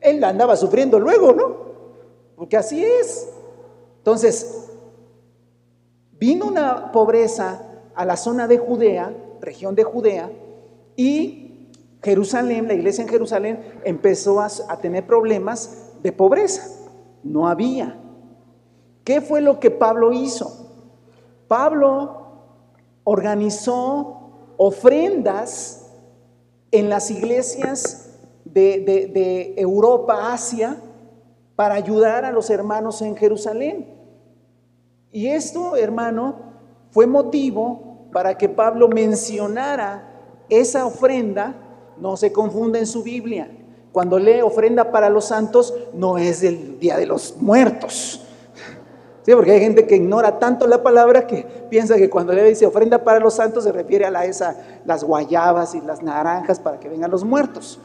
él 0.00 0.22
andaba 0.22 0.54
sufriendo 0.54 1.00
luego, 1.00 1.32
¿no? 1.32 1.56
Porque 2.36 2.56
así 2.56 2.84
es. 2.84 3.28
Entonces, 3.98 4.68
vino 6.12 6.46
una 6.46 6.92
pobreza 6.92 7.62
a 7.96 8.04
la 8.04 8.16
zona 8.16 8.46
de 8.46 8.58
Judea, 8.58 9.12
región 9.40 9.74
de 9.74 9.82
Judea, 9.82 10.30
y 10.94 11.45
Jerusalén, 12.02 12.68
la 12.68 12.74
iglesia 12.74 13.02
en 13.02 13.08
Jerusalén, 13.08 13.80
empezó 13.84 14.40
a, 14.40 14.48
tener 14.80 15.06
problemas 15.06 15.92
de 16.02 16.12
pobreza. 16.12 16.68
No 17.22 17.48
había. 17.48 17.98
¿Qué 19.04 19.20
fue 19.20 19.40
lo 19.40 19.58
que 19.60 19.70
Pablo 19.70 20.12
hizo? 20.12 20.68
Pablo 21.48 22.26
organizó 23.04 24.54
ofrendas 24.56 25.86
en 26.70 26.88
las 26.88 27.10
iglesias 27.10 28.10
de, 28.44 28.80
de, 29.12 29.54
Europa, 29.56 30.32
Asia, 30.32 30.76
para 31.54 31.74
ayudar 31.74 32.24
a 32.24 32.32
los 32.32 32.50
hermanos 32.50 33.00
en 33.02 33.16
Jerusalén. 33.16 33.94
Y 35.10 35.28
esto, 35.28 35.76
hermano, 35.76 36.36
fue 36.90 37.06
motivo 37.06 38.08
para 38.12 38.36
que 38.36 38.48
Pablo 38.48 38.88
mencionara 38.88 40.08
esa 40.48 40.86
ofrenda 40.86 41.65
no 42.00 42.16
se 42.16 42.32
confunda 42.32 42.78
en 42.78 42.86
su 42.86 43.02
Biblia. 43.02 43.48
Cuando 43.92 44.18
lee 44.18 44.42
ofrenda 44.42 44.90
para 44.90 45.08
los 45.08 45.26
santos, 45.26 45.74
no 45.94 46.18
es 46.18 46.42
el 46.42 46.78
día 46.78 46.96
de 46.96 47.06
los 47.06 47.36
muertos. 47.38 48.20
Sí, 49.22 49.32
porque 49.34 49.52
hay 49.52 49.60
gente 49.60 49.86
que 49.86 49.96
ignora 49.96 50.38
tanto 50.38 50.66
la 50.66 50.82
palabra 50.82 51.26
que 51.26 51.44
piensa 51.68 51.96
que 51.96 52.08
cuando 52.08 52.32
le 52.32 52.44
dice 52.44 52.64
ofrenda 52.64 53.02
para 53.02 53.18
los 53.18 53.34
santos 53.34 53.64
se 53.64 53.72
refiere 53.72 54.04
a 54.04 54.10
la, 54.10 54.24
esa, 54.24 54.56
las 54.84 55.02
guayabas 55.02 55.74
y 55.74 55.80
las 55.80 56.02
naranjas 56.02 56.60
para 56.60 56.78
que 56.78 56.88
vengan 56.88 57.10
los 57.10 57.24
muertos. 57.24 57.80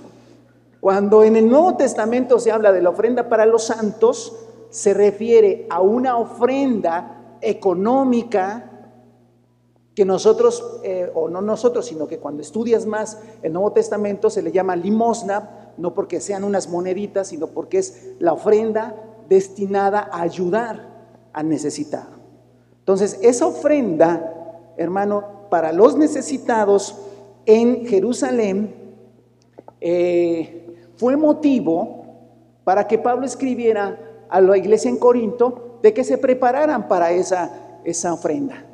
Cuando 0.79 1.23
en 1.23 1.35
el 1.35 1.49
Nuevo 1.49 1.77
Testamento 1.77 2.39
se 2.39 2.51
habla 2.51 2.71
de 2.71 2.81
la 2.81 2.89
ofrenda 2.89 3.29
para 3.29 3.45
los 3.45 3.63
santos, 3.63 4.35
se 4.69 4.93
refiere 4.93 5.65
a 5.69 5.81
una 5.81 6.17
ofrenda 6.17 7.37
económica 7.41 8.70
que 10.01 10.05
nosotros, 10.05 10.79
eh, 10.81 11.11
o 11.13 11.29
no 11.29 11.41
nosotros, 11.41 11.85
sino 11.85 12.07
que 12.07 12.17
cuando 12.17 12.41
estudias 12.41 12.87
más 12.87 13.19
el 13.43 13.53
Nuevo 13.53 13.71
Testamento 13.71 14.31
se 14.31 14.41
le 14.41 14.51
llama 14.51 14.75
limosna, 14.75 15.73
no 15.77 15.93
porque 15.93 16.19
sean 16.19 16.43
unas 16.43 16.67
moneditas, 16.69 17.27
sino 17.27 17.45
porque 17.45 17.77
es 17.77 18.15
la 18.17 18.33
ofrenda 18.33 18.95
destinada 19.29 20.09
a 20.11 20.23
ayudar 20.23 20.89
al 21.33 21.49
necesitado. 21.49 22.15
Entonces, 22.79 23.19
esa 23.21 23.45
ofrenda, 23.45 24.73
hermano, 24.75 25.23
para 25.51 25.71
los 25.71 25.95
necesitados 25.95 26.97
en 27.45 27.85
Jerusalén, 27.85 28.73
eh, 29.81 30.89
fue 30.95 31.15
motivo 31.15 32.05
para 32.63 32.87
que 32.87 32.97
Pablo 32.97 33.27
escribiera 33.27 33.99
a 34.31 34.41
la 34.41 34.57
iglesia 34.57 34.89
en 34.89 34.97
Corinto 34.97 35.77
de 35.83 35.93
que 35.93 36.03
se 36.03 36.17
prepararan 36.17 36.87
para 36.87 37.11
esa, 37.11 37.51
esa 37.83 38.15
ofrenda. 38.15 38.65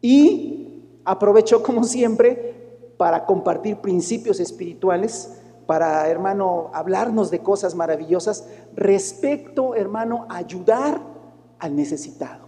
Y 0.00 0.84
aprovechó 1.04 1.62
como 1.62 1.84
siempre 1.84 2.56
para 2.96 3.24
compartir 3.24 3.76
principios 3.76 4.40
espirituales, 4.40 5.34
para, 5.66 6.08
hermano, 6.08 6.70
hablarnos 6.72 7.30
de 7.30 7.40
cosas 7.40 7.74
maravillosas 7.74 8.46
respecto, 8.74 9.74
hermano, 9.74 10.26
ayudar 10.30 10.98
al 11.58 11.76
necesitado. 11.76 12.46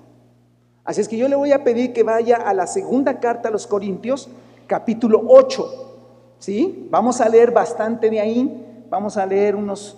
Así 0.84 1.02
es 1.02 1.08
que 1.08 1.18
yo 1.18 1.28
le 1.28 1.36
voy 1.36 1.52
a 1.52 1.62
pedir 1.62 1.92
que 1.92 2.02
vaya 2.02 2.36
a 2.36 2.54
la 2.54 2.66
segunda 2.66 3.20
carta 3.20 3.48
a 3.48 3.52
los 3.52 3.66
Corintios, 3.66 4.28
capítulo 4.66 5.22
8. 5.28 5.86
¿Sí? 6.38 6.88
Vamos 6.90 7.20
a 7.20 7.28
leer 7.28 7.50
bastante 7.50 8.08
de 8.08 8.18
ahí, 8.18 8.84
vamos 8.88 9.18
a 9.18 9.26
leer 9.26 9.54
unas 9.54 9.96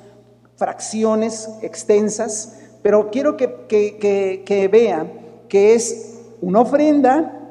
fracciones 0.56 1.48
extensas, 1.62 2.58
pero 2.82 3.10
quiero 3.10 3.36
que, 3.36 3.66
que, 3.68 4.42
que 4.44 4.68
vean 4.68 5.12
que 5.48 5.74
es 5.74 6.20
una 6.40 6.60
ofrenda 6.60 7.41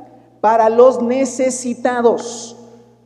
para 0.42 0.70
los 0.70 1.02
necesitados. 1.02 2.58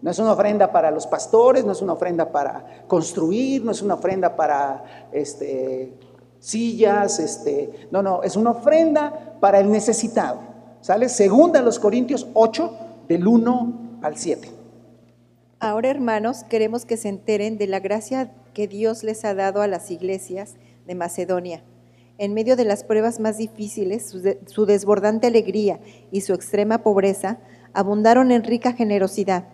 No 0.02 0.12
es 0.12 0.20
una 0.20 0.34
ofrenda 0.34 0.72
para 0.72 0.90
los 0.90 1.06
pastores, 1.06 1.66
no 1.66 1.74
es 1.74 1.82
una 1.82 1.94
ofrenda 1.94 2.32
para 2.32 2.86
construir, 2.88 3.64
no 3.64 3.72
es 3.72 3.82
una 3.82 3.96
ofrenda 3.96 4.36
para 4.36 5.10
este, 5.12 5.94
sillas, 6.40 7.20
este, 7.20 7.88
no, 7.92 8.02
no, 8.02 8.24
es 8.24 8.36
una 8.36 8.52
ofrenda 8.52 9.38
para 9.40 9.60
el 9.60 9.70
necesitado. 9.70 10.40
¿Sale? 10.82 11.10
Segunda 11.10 11.62
los 11.62 11.80
Corintios 11.80 12.28
8, 12.34 12.72
del 13.08 13.28
1 13.28 14.00
al 14.02 14.18
7. 14.18 14.52
Ahora, 15.60 15.90
hermanos, 15.90 16.44
queremos 16.44 16.86
que 16.86 16.98
se 16.98 17.10
enteren 17.10 17.58
de 17.58 17.68
la 17.68 17.80
gracia 17.80 18.32
que 18.54 18.68
Dios 18.68 19.04
les 19.04 19.26
ha 19.26 19.34
dado 19.34 19.62
a 19.62 19.68
las 19.68 19.90
iglesias 19.90 20.56
de 20.86 20.96
Macedonia 20.96 21.64
en 22.18 22.34
medio 22.34 22.56
de 22.56 22.66
las 22.66 22.84
pruebas 22.84 23.20
más 23.20 23.38
difíciles, 23.38 24.16
su, 24.48 24.66
desbordante 24.66 25.28
alegría 25.28 25.80
y 26.12 26.22
su 26.22 26.34
extrema 26.34 26.80
pobreza 26.80 27.40
abundaron 27.74 28.32
en 28.32 28.44
rica 28.44 28.74
generosidad. 28.74 29.46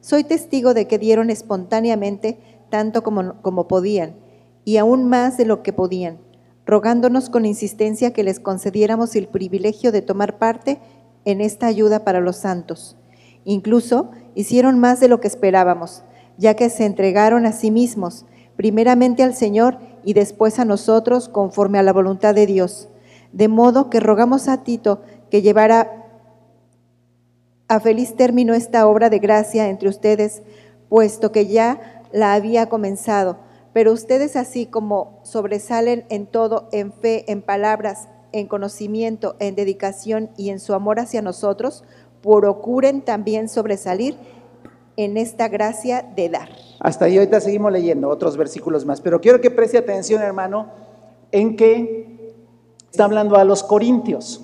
Soy 0.00 0.24
testigo 0.24 0.72
de 0.72 0.86
que 0.86 0.98
dieron 0.98 1.30
espontáneamente 1.30 2.38
tanto 2.70 3.02
como, 3.02 3.40
como 3.42 3.68
podían, 3.68 4.16
y 4.64 4.78
aún 4.78 5.08
más 5.08 5.36
de 5.36 5.44
lo 5.44 5.62
que 5.62 5.72
podían, 5.72 6.18
rogándonos 6.64 7.30
con 7.30 7.44
insistencia 7.44 8.12
que 8.12 8.24
les 8.24 8.40
concediéramos 8.40 9.14
el 9.14 9.28
privilegio 9.28 9.92
de 9.92 10.02
tomar 10.02 10.38
parte 10.38 10.78
en 11.24 11.40
esta 11.40 11.66
ayuda 11.66 12.04
para 12.04 12.20
los 12.20 12.36
santos. 12.36 12.96
Incluso 13.44 14.10
hicieron 14.34 14.78
más 14.78 15.00
de 15.00 15.08
lo 15.08 15.20
que 15.20 15.28
esperábamos, 15.28 16.02
ya 16.38 16.54
que 16.54 16.70
se 16.70 16.84
entregaron 16.84 17.46
a 17.46 17.52
sí 17.52 17.70
mismos, 17.70 18.24
primeramente 18.56 19.22
al 19.22 19.34
Señor 19.34 19.78
y 20.06 20.14
después 20.14 20.60
a 20.60 20.64
nosotros 20.64 21.28
conforme 21.28 21.80
a 21.80 21.82
la 21.82 21.92
voluntad 21.92 22.32
de 22.32 22.46
Dios. 22.46 22.88
De 23.32 23.48
modo 23.48 23.90
que 23.90 23.98
rogamos 23.98 24.46
a 24.46 24.62
Tito 24.62 25.02
que 25.30 25.42
llevara 25.42 26.06
a 27.66 27.80
feliz 27.80 28.14
término 28.14 28.54
esta 28.54 28.86
obra 28.86 29.10
de 29.10 29.18
gracia 29.18 29.68
entre 29.68 29.88
ustedes, 29.88 30.42
puesto 30.88 31.32
que 31.32 31.48
ya 31.48 32.04
la 32.12 32.34
había 32.34 32.68
comenzado. 32.68 33.38
Pero 33.72 33.92
ustedes 33.92 34.36
así 34.36 34.66
como 34.66 35.18
sobresalen 35.24 36.04
en 36.08 36.26
todo, 36.26 36.68
en 36.70 36.92
fe, 36.92 37.24
en 37.26 37.42
palabras, 37.42 38.06
en 38.30 38.46
conocimiento, 38.46 39.34
en 39.40 39.56
dedicación 39.56 40.30
y 40.36 40.50
en 40.50 40.60
su 40.60 40.72
amor 40.72 41.00
hacia 41.00 41.20
nosotros, 41.20 41.82
procuren 42.22 43.02
también 43.02 43.48
sobresalir 43.48 44.16
en 44.96 45.16
esta 45.16 45.48
gracia 45.48 46.06
de 46.14 46.28
dar. 46.28 46.65
Hasta 46.80 47.06
ahí 47.06 47.16
ahorita 47.18 47.40
seguimos 47.40 47.72
leyendo 47.72 48.08
otros 48.08 48.36
versículos 48.36 48.84
más, 48.84 49.00
pero 49.00 49.20
quiero 49.20 49.40
que 49.40 49.50
preste 49.50 49.78
atención, 49.78 50.22
hermano, 50.22 50.66
en 51.32 51.56
que 51.56 52.34
está 52.90 53.04
hablando 53.04 53.36
a 53.36 53.44
los 53.44 53.62
corintios. 53.62 54.42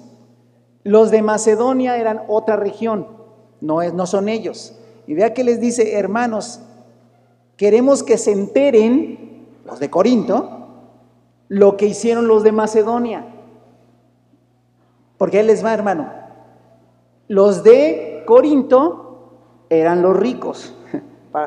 Los 0.84 1.10
de 1.10 1.22
Macedonia 1.22 1.96
eran 1.96 2.22
otra 2.28 2.56
región, 2.56 3.06
no, 3.60 3.82
es, 3.82 3.92
no 3.94 4.06
son 4.06 4.28
ellos. 4.28 4.74
Y 5.06 5.14
vea 5.14 5.34
que 5.34 5.44
les 5.44 5.60
dice, 5.60 5.94
hermanos, 5.96 6.60
queremos 7.56 8.02
que 8.02 8.18
se 8.18 8.32
enteren, 8.32 9.46
los 9.64 9.78
de 9.78 9.90
Corinto, 9.90 10.62
lo 11.48 11.76
que 11.76 11.86
hicieron 11.86 12.26
los 12.26 12.42
de 12.42 12.52
Macedonia. 12.52 13.26
Porque 15.18 15.40
él 15.40 15.46
les 15.46 15.64
va, 15.64 15.72
hermano. 15.74 16.10
Los 17.28 17.62
de 17.62 18.24
Corinto 18.26 19.34
eran 19.70 20.02
los 20.02 20.16
ricos, 20.16 20.74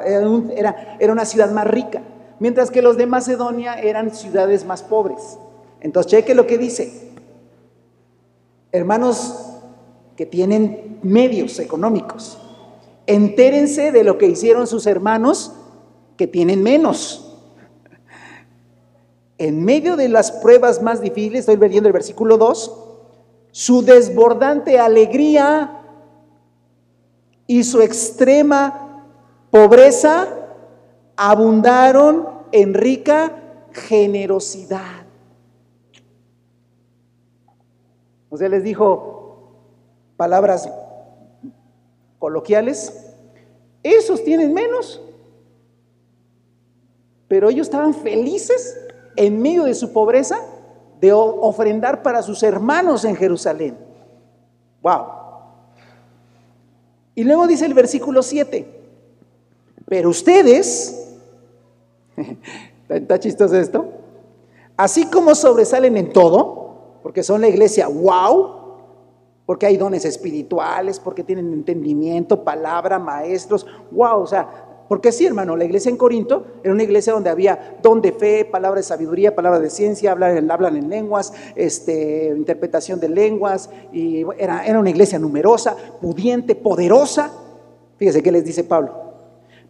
era, 0.05 0.97
era 0.99 1.13
una 1.13 1.25
ciudad 1.25 1.51
más 1.51 1.67
rica, 1.67 2.01
mientras 2.39 2.71
que 2.71 2.81
los 2.81 2.97
de 2.97 3.05
Macedonia 3.05 3.75
eran 3.75 4.13
ciudades 4.13 4.65
más 4.65 4.83
pobres. 4.83 5.37
Entonces, 5.81 6.11
cheque 6.11 6.35
lo 6.35 6.47
que 6.47 6.57
dice. 6.57 7.11
Hermanos 8.71 9.51
que 10.15 10.25
tienen 10.25 10.99
medios 11.03 11.59
económicos, 11.59 12.37
entérense 13.05 13.91
de 13.91 14.03
lo 14.03 14.17
que 14.17 14.27
hicieron 14.27 14.67
sus 14.67 14.87
hermanos 14.87 15.53
que 16.17 16.27
tienen 16.27 16.63
menos. 16.63 17.37
En 19.37 19.63
medio 19.63 19.95
de 19.97 20.07
las 20.07 20.31
pruebas 20.31 20.81
más 20.81 21.01
difíciles, 21.01 21.41
estoy 21.41 21.57
leyendo 21.57 21.87
el 21.87 21.93
versículo 21.93 22.37
2, 22.37 22.85
su 23.51 23.81
desbordante 23.83 24.79
alegría 24.79 25.81
y 27.47 27.63
su 27.63 27.81
extrema 27.81 28.84
pobreza 29.55 30.27
abundaron 31.15 32.27
en 32.51 32.73
rica 32.73 33.31
generosidad. 33.71 35.05
O 38.29 38.35
sea, 38.35 38.49
les 38.49 38.63
dijo 38.63 39.53
palabras 40.17 40.69
coloquiales, 42.19 43.13
esos 43.81 44.25
tienen 44.25 44.53
menos, 44.53 45.01
pero 47.29 47.47
ellos 47.47 47.67
estaban 47.67 47.93
felices 47.93 48.77
en 49.15 49.41
medio 49.41 49.63
de 49.63 49.73
su 49.73 49.93
pobreza 49.93 50.37
de 50.99 51.13
ofrendar 51.13 52.03
para 52.03 52.21
sus 52.23 52.43
hermanos 52.43 53.05
en 53.05 53.15
Jerusalén. 53.15 53.77
Wow. 54.81 55.05
Y 57.15 57.23
luego 57.23 57.47
dice 57.47 57.65
el 57.65 57.73
versículo 57.73 58.21
7, 58.21 58.74
pero 59.87 60.09
ustedes, 60.09 61.15
¿está 62.89 63.19
chistoso 63.19 63.55
esto? 63.55 63.85
Así 64.77 65.05
como 65.05 65.35
sobresalen 65.35 65.95
en 65.97 66.11
todo, 66.11 66.99
porque 67.03 67.23
son 67.23 67.41
la 67.41 67.47
iglesia 67.47 67.87
wow, 67.87 68.55
porque 69.45 69.67
hay 69.67 69.77
dones 69.77 70.05
espirituales, 70.05 70.99
porque 70.99 71.23
tienen 71.23 71.53
entendimiento, 71.53 72.43
palabra, 72.43 72.97
maestros, 72.97 73.65
wow, 73.91 74.21
o 74.21 74.27
sea, 74.27 74.65
porque 74.87 75.11
sí, 75.11 75.25
hermano, 75.25 75.55
la 75.55 75.65
iglesia 75.65 75.89
en 75.89 75.97
Corinto 75.97 76.45
era 76.63 76.73
una 76.73 76.83
iglesia 76.83 77.13
donde 77.13 77.29
había 77.29 77.77
don 77.81 78.01
de 78.01 78.11
fe, 78.11 78.45
palabra 78.45 78.79
de 78.79 78.83
sabiduría, 78.83 79.35
palabra 79.35 79.59
de 79.59 79.69
ciencia, 79.69 80.11
hablan, 80.11 80.75
en 80.75 80.89
lenguas, 80.89 81.33
este, 81.55 82.33
interpretación 82.35 82.99
de 82.99 83.09
lenguas, 83.09 83.69
y 83.91 84.23
era, 84.37 84.65
era 84.65 84.79
una 84.79 84.89
iglesia 84.89 85.17
numerosa, 85.17 85.75
pudiente, 86.01 86.53
poderosa. 86.53 87.31
Fíjese 87.97 88.21
qué 88.21 88.31
les 88.31 88.45
dice 88.45 88.63
Pablo. 88.63 89.04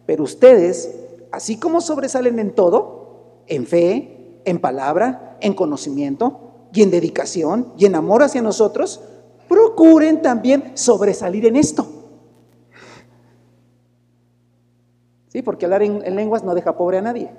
Pero 0.06 0.22
ustedes, 0.22 0.94
así 1.32 1.58
como 1.58 1.80
sobresalen 1.80 2.38
en 2.38 2.54
todo, 2.54 3.42
en 3.48 3.66
fe, 3.66 4.40
en 4.44 4.60
palabra, 4.60 5.36
en 5.40 5.54
conocimiento 5.54 6.68
y 6.72 6.82
en 6.82 6.90
dedicación 6.90 7.72
y 7.76 7.86
en 7.86 7.96
amor 7.96 8.22
hacia 8.22 8.40
nosotros, 8.42 9.00
procuren 9.48 10.22
también 10.22 10.72
sobresalir 10.74 11.46
en 11.46 11.56
esto. 11.56 11.86
Sí, 15.28 15.42
porque 15.42 15.66
hablar 15.66 15.82
en, 15.82 16.16
lenguas 16.16 16.44
no 16.44 16.54
deja 16.54 16.76
pobre 16.76 16.98
a 16.98 17.02
nadie. 17.02 17.30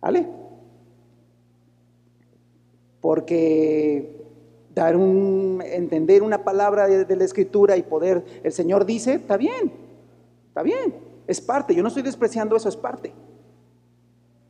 ¿Vale? 0.00 0.28
Porque 3.00 4.15
dar 4.76 4.94
entender 4.94 6.22
una 6.22 6.44
palabra 6.44 6.86
de, 6.86 7.16
la 7.16 7.24
escritura 7.24 7.76
y 7.76 7.82
poder, 7.82 8.24
el 8.44 8.52
Señor 8.52 8.84
dice, 8.84 9.14
está 9.14 9.36
bien, 9.36 9.72
está 10.48 10.62
bien, 10.62 10.94
es 11.26 11.40
parte, 11.40 11.74
yo 11.74 11.82
no 11.82 11.88
estoy 11.88 12.02
despreciando 12.02 12.54
eso, 12.54 12.68
es 12.68 12.76
parte 12.76 13.12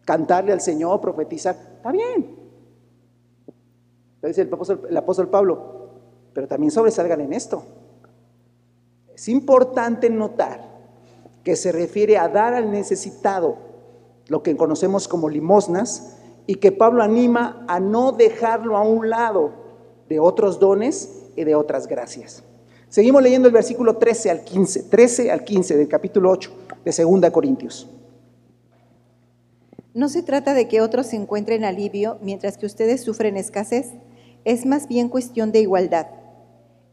cantarle 0.06 0.52
al 0.52 0.60
Señor, 0.60 1.00
profetizar, 1.00 1.56
está 1.76 1.90
bien. 1.90 2.36
Dice 4.22 4.42
el 4.42 4.50
el 4.88 4.96
apóstol 4.96 5.28
Pablo, 5.28 5.90
pero 6.32 6.48
también 6.48 6.70
sobresalgan 6.70 7.20
en 7.20 7.32
esto. 7.32 7.64
Es 9.14 9.28
importante 9.28 10.08
notar 10.08 10.62
que 11.42 11.56
se 11.56 11.72
refiere 11.72 12.18
a 12.18 12.28
dar 12.28 12.54
al 12.54 12.70
necesitado, 12.70 13.56
lo 14.28 14.42
que 14.42 14.56
conocemos 14.56 15.08
como 15.08 15.28
limosnas, 15.28 16.16
y 16.46 16.56
que 16.56 16.70
Pablo 16.70 17.02
anima 17.02 17.64
a 17.68 17.80
no 17.80 18.12
dejarlo 18.12 18.76
a 18.76 18.82
un 18.82 19.10
lado 19.10 19.65
de 20.08 20.20
otros 20.20 20.58
dones 20.58 21.10
y 21.36 21.44
de 21.44 21.54
otras 21.54 21.86
gracias. 21.86 22.42
Seguimos 22.88 23.22
leyendo 23.22 23.48
el 23.48 23.54
versículo 23.54 23.96
13 23.96 24.30
al 24.30 24.44
15, 24.44 24.84
13 24.84 25.30
al 25.30 25.44
15 25.44 25.76
del 25.76 25.88
capítulo 25.88 26.30
8 26.30 26.50
de 26.84 27.04
2 27.04 27.30
Corintios. 27.30 27.88
No 29.92 30.08
se 30.08 30.22
trata 30.22 30.54
de 30.54 30.68
que 30.68 30.80
otros 30.80 31.12
encuentren 31.12 31.64
alivio 31.64 32.18
mientras 32.22 32.58
que 32.58 32.66
ustedes 32.66 33.00
sufren 33.00 33.36
escasez, 33.36 33.92
es 34.44 34.66
más 34.66 34.88
bien 34.88 35.08
cuestión 35.08 35.52
de 35.52 35.60
igualdad. 35.60 36.06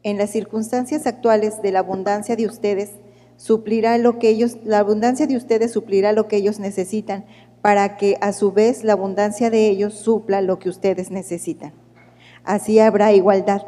En 0.04 0.18
las 0.18 0.32
circunstancias 0.32 1.06
actuales 1.06 1.62
de 1.62 1.72
la 1.72 1.80
abundancia 1.80 2.36
de 2.36 2.46
ustedes, 2.46 2.92
suplirá 3.38 3.98
lo 3.98 4.20
que 4.20 4.30
ellos, 4.30 4.58
la 4.64 4.80
abundancia 4.80 5.28
de 5.28 5.38
ustedes 5.38 5.72
suplirá 5.72 6.14
lo 6.14 6.28
que 6.28 6.38
ellos 6.38 6.60
necesitan, 6.60 7.26
para 7.62 7.98
que 7.98 8.18
a 8.22 8.34
su 8.34 8.52
vez 8.52 8.84
la 8.84 8.94
abundancia 8.94 9.50
de 9.50 9.70
ellos 9.70 9.94
supla 9.94 10.42
lo 10.42 10.60
que 10.60 10.70
ustedes 10.70 11.12
necesitan. 11.12 11.83
Así 12.44 12.80
habrá 12.80 13.14
igualdad. 13.14 13.64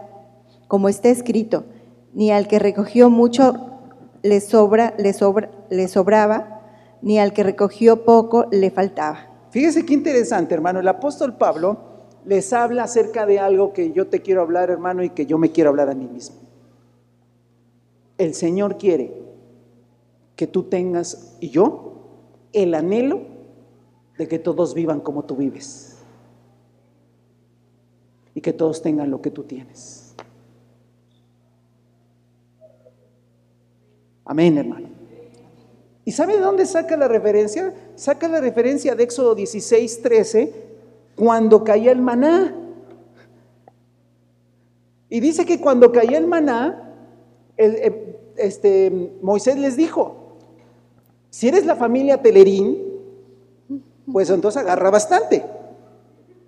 Como 0.67 0.89
está 0.89 1.09
escrito, 1.09 1.65
ni 2.13 2.32
al 2.32 2.47
que 2.47 2.59
recogió 2.59 3.09
mucho 3.09 3.53
le 4.23 4.41
sobra, 4.41 4.93
le 4.97 5.13
sobra, 5.13 5.51
le 5.69 5.88
sobraba, 5.88 6.61
ni 7.01 7.19
al 7.19 7.34
que 7.34 7.43
recogió 7.43 8.03
poco 8.03 8.47
le 8.51 8.71
faltaba. 8.71 9.28
Fíjese 9.51 9.86
qué 9.86 9.93
interesante, 9.93 10.55
hermano. 10.55 10.80
El 10.80 10.88
apóstol 10.88 11.38
Pablo 11.38 11.78
les 12.26 12.51
habla 12.53 12.84
acerca 12.84 13.26
de 13.26 13.39
algo 13.39 13.71
que 13.71 13.91
yo 13.91 14.07
te 14.07 14.21
quiero 14.21 14.41
hablar, 14.41 14.71
hermano, 14.71 15.03
y 15.03 15.11
que 15.11 15.26
yo 15.26 15.38
me 15.38 15.51
quiero 15.51 15.69
hablar 15.69 15.89
a 15.89 15.95
mí 15.95 16.07
mismo. 16.07 16.38
El 18.17 18.34
Señor 18.34 18.78
quiere 18.78 19.13
que 20.36 20.47
tú 20.47 20.63
tengas, 20.63 21.38
y 21.39 21.49
yo, 21.49 21.93
el 22.51 22.73
anhelo 22.73 23.21
de 24.17 24.28
que 24.28 24.39
todos 24.39 24.73
vivan 24.73 25.01
como 25.01 25.23
tú 25.23 25.36
vives. 25.36 25.85
Y 28.36 28.42
que 28.42 28.54
todos 28.54 28.84
tengan 28.84 29.10
lo 29.10 29.20
que 29.22 29.32
tú 29.32 29.44
tienes. 29.44 30.14
Amén, 34.26 34.58
hermano. 34.58 34.90
¿Y 36.04 36.12
sabe 36.12 36.34
de 36.34 36.40
dónde 36.40 36.68
saca 36.68 36.96
la 36.96 37.08
referencia? 37.08 37.74
Saca 37.96 38.28
la 38.28 38.40
referencia 38.40 38.96
de 38.96 39.04
Éxodo 39.04 39.34
16, 39.34 40.02
13, 40.04 40.54
cuando 41.16 41.64
caía 41.64 41.92
el 41.92 42.02
maná. 42.02 42.56
Y 45.10 45.20
dice 45.20 45.46
que 45.46 45.60
cuando 45.60 45.92
caía 45.92 46.20
el 46.20 46.28
maná, 46.28 46.94
este, 48.38 49.12
Moisés 49.22 49.58
les 49.58 49.78
dijo, 49.78 50.38
Si 51.30 51.48
eres 51.48 51.66
la 51.66 51.76
familia 51.76 52.22
Telerín, 52.22 52.84
pues 54.12 54.30
entonces 54.30 54.62
agarra 54.62 54.92
bastante. 54.92 55.44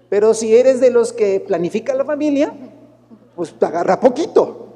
Pero 0.10 0.34
si 0.34 0.56
eres 0.56 0.80
de 0.80 0.90
los 0.90 1.14
que 1.14 1.40
planifica 1.40 1.94
la 1.94 2.06
familia, 2.06 2.54
pues 3.36 3.54
agarra 3.62 4.00
poquito. 4.00 4.68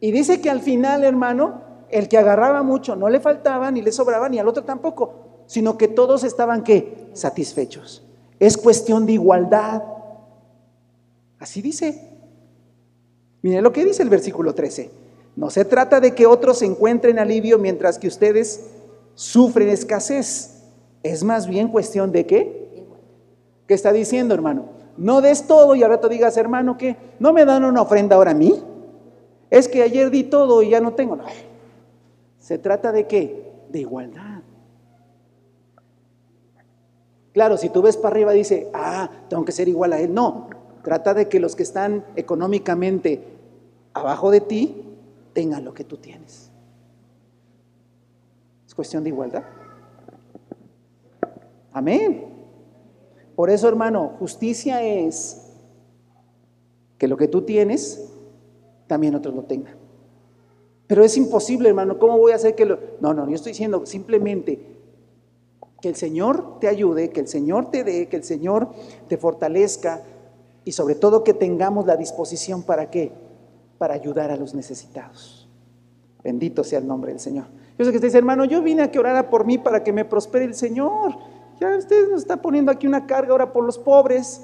Y 0.00 0.10
dice 0.12 0.40
que 0.40 0.50
al 0.50 0.60
final, 0.60 1.04
hermano, 1.04 1.62
el 1.90 2.08
que 2.08 2.18
agarraba 2.18 2.62
mucho 2.62 2.96
no 2.96 3.08
le 3.08 3.20
faltaba 3.20 3.70
ni 3.70 3.82
le 3.82 3.92
sobraba 3.92 4.28
ni 4.28 4.38
al 4.38 4.48
otro 4.48 4.64
tampoco, 4.64 5.42
sino 5.46 5.76
que 5.76 5.88
todos 5.88 6.24
estaban 6.24 6.62
qué? 6.62 7.10
Satisfechos. 7.12 8.06
Es 8.38 8.56
cuestión 8.56 9.06
de 9.06 9.12
igualdad. 9.12 9.82
Así 11.38 11.60
dice. 11.60 12.08
Miren 13.42 13.62
lo 13.62 13.72
que 13.72 13.84
dice 13.84 14.02
el 14.02 14.08
versículo 14.08 14.54
13. 14.54 14.90
No 15.36 15.50
se 15.50 15.64
trata 15.64 16.00
de 16.00 16.14
que 16.14 16.26
otros 16.26 16.62
encuentren 16.62 17.18
alivio 17.18 17.58
mientras 17.58 17.98
que 17.98 18.08
ustedes 18.08 18.66
sufren 19.14 19.68
escasez. 19.68 20.62
Es 21.02 21.24
más 21.24 21.46
bien 21.46 21.68
cuestión 21.68 22.12
de 22.12 22.26
qué? 22.26 22.69
¿Qué 23.70 23.74
está 23.74 23.92
diciendo, 23.92 24.34
hermano? 24.34 24.64
No 24.96 25.20
des 25.20 25.46
todo 25.46 25.76
y 25.76 25.84
ahora 25.84 26.00
te 26.00 26.08
digas, 26.08 26.36
hermano, 26.36 26.76
que 26.76 26.96
no 27.20 27.32
me 27.32 27.44
dan 27.44 27.62
una 27.62 27.82
ofrenda 27.82 28.16
ahora 28.16 28.32
a 28.32 28.34
mí. 28.34 28.60
Es 29.48 29.68
que 29.68 29.84
ayer 29.84 30.10
di 30.10 30.24
todo 30.24 30.60
y 30.64 30.70
ya 30.70 30.80
no 30.80 30.94
tengo. 30.94 31.14
nada. 31.14 31.30
Se 32.40 32.58
trata 32.58 32.90
de 32.90 33.06
qué? 33.06 33.48
De 33.68 33.78
igualdad. 33.78 34.42
Claro, 37.32 37.56
si 37.56 37.68
tú 37.68 37.80
ves 37.80 37.96
para 37.96 38.08
arriba 38.08 38.32
dice, 38.32 38.68
ah, 38.74 39.08
tengo 39.28 39.44
que 39.44 39.52
ser 39.52 39.68
igual 39.68 39.92
a 39.92 40.00
él. 40.00 40.12
No, 40.12 40.48
trata 40.82 41.14
de 41.14 41.28
que 41.28 41.38
los 41.38 41.54
que 41.54 41.62
están 41.62 42.04
económicamente 42.16 43.22
abajo 43.94 44.32
de 44.32 44.40
ti 44.40 44.82
tengan 45.32 45.64
lo 45.64 45.74
que 45.74 45.84
tú 45.84 45.96
tienes. 45.96 46.50
Es 48.66 48.74
cuestión 48.74 49.04
de 49.04 49.10
igualdad. 49.10 49.44
Amén. 51.72 52.39
Por 53.40 53.48
eso, 53.48 53.68
hermano, 53.68 54.16
justicia 54.18 54.82
es 54.82 55.46
que 56.98 57.08
lo 57.08 57.16
que 57.16 57.26
tú 57.26 57.40
tienes, 57.40 58.12
también 58.86 59.14
otros 59.14 59.34
lo 59.34 59.44
tengan. 59.44 59.76
Pero 60.86 61.02
es 61.02 61.16
imposible, 61.16 61.70
hermano. 61.70 61.98
¿Cómo 61.98 62.18
voy 62.18 62.32
a 62.32 62.34
hacer 62.34 62.54
que 62.54 62.66
lo.? 62.66 62.78
No, 63.00 63.14
no, 63.14 63.26
yo 63.26 63.34
estoy 63.34 63.52
diciendo 63.52 63.86
simplemente 63.86 64.60
que 65.80 65.88
el 65.88 65.96
Señor 65.96 66.60
te 66.60 66.68
ayude, 66.68 67.08
que 67.08 67.20
el 67.20 67.28
Señor 67.28 67.70
te 67.70 67.82
dé, 67.82 68.10
que 68.10 68.16
el 68.16 68.24
Señor 68.24 68.68
te 69.08 69.16
fortalezca 69.16 70.02
y 70.66 70.72
sobre 70.72 70.94
todo 70.94 71.24
que 71.24 71.32
tengamos 71.32 71.86
la 71.86 71.96
disposición 71.96 72.62
para 72.62 72.90
qué? 72.90 73.10
Para 73.78 73.94
ayudar 73.94 74.30
a 74.30 74.36
los 74.36 74.54
necesitados. 74.54 75.48
Bendito 76.22 76.62
sea 76.62 76.80
el 76.80 76.86
nombre 76.86 77.12
del 77.12 77.20
Señor. 77.20 77.46
Yo 77.78 77.86
sé 77.86 77.90
que 77.90 77.96
usted 77.96 78.08
dice, 78.08 78.18
hermano, 78.18 78.44
yo 78.44 78.60
vine 78.60 78.82
a 78.82 78.90
que 78.90 78.98
orara 78.98 79.30
por 79.30 79.46
mí 79.46 79.56
para 79.56 79.82
que 79.82 79.94
me 79.94 80.04
prospere 80.04 80.44
el 80.44 80.54
Señor. 80.54 81.39
Ya 81.60 81.76
usted 81.76 82.08
nos 82.10 82.22
está 82.22 82.38
poniendo 82.38 82.72
aquí 82.72 82.86
una 82.86 83.06
carga 83.06 83.32
ahora 83.32 83.52
por 83.52 83.64
los 83.64 83.78
pobres. 83.78 84.40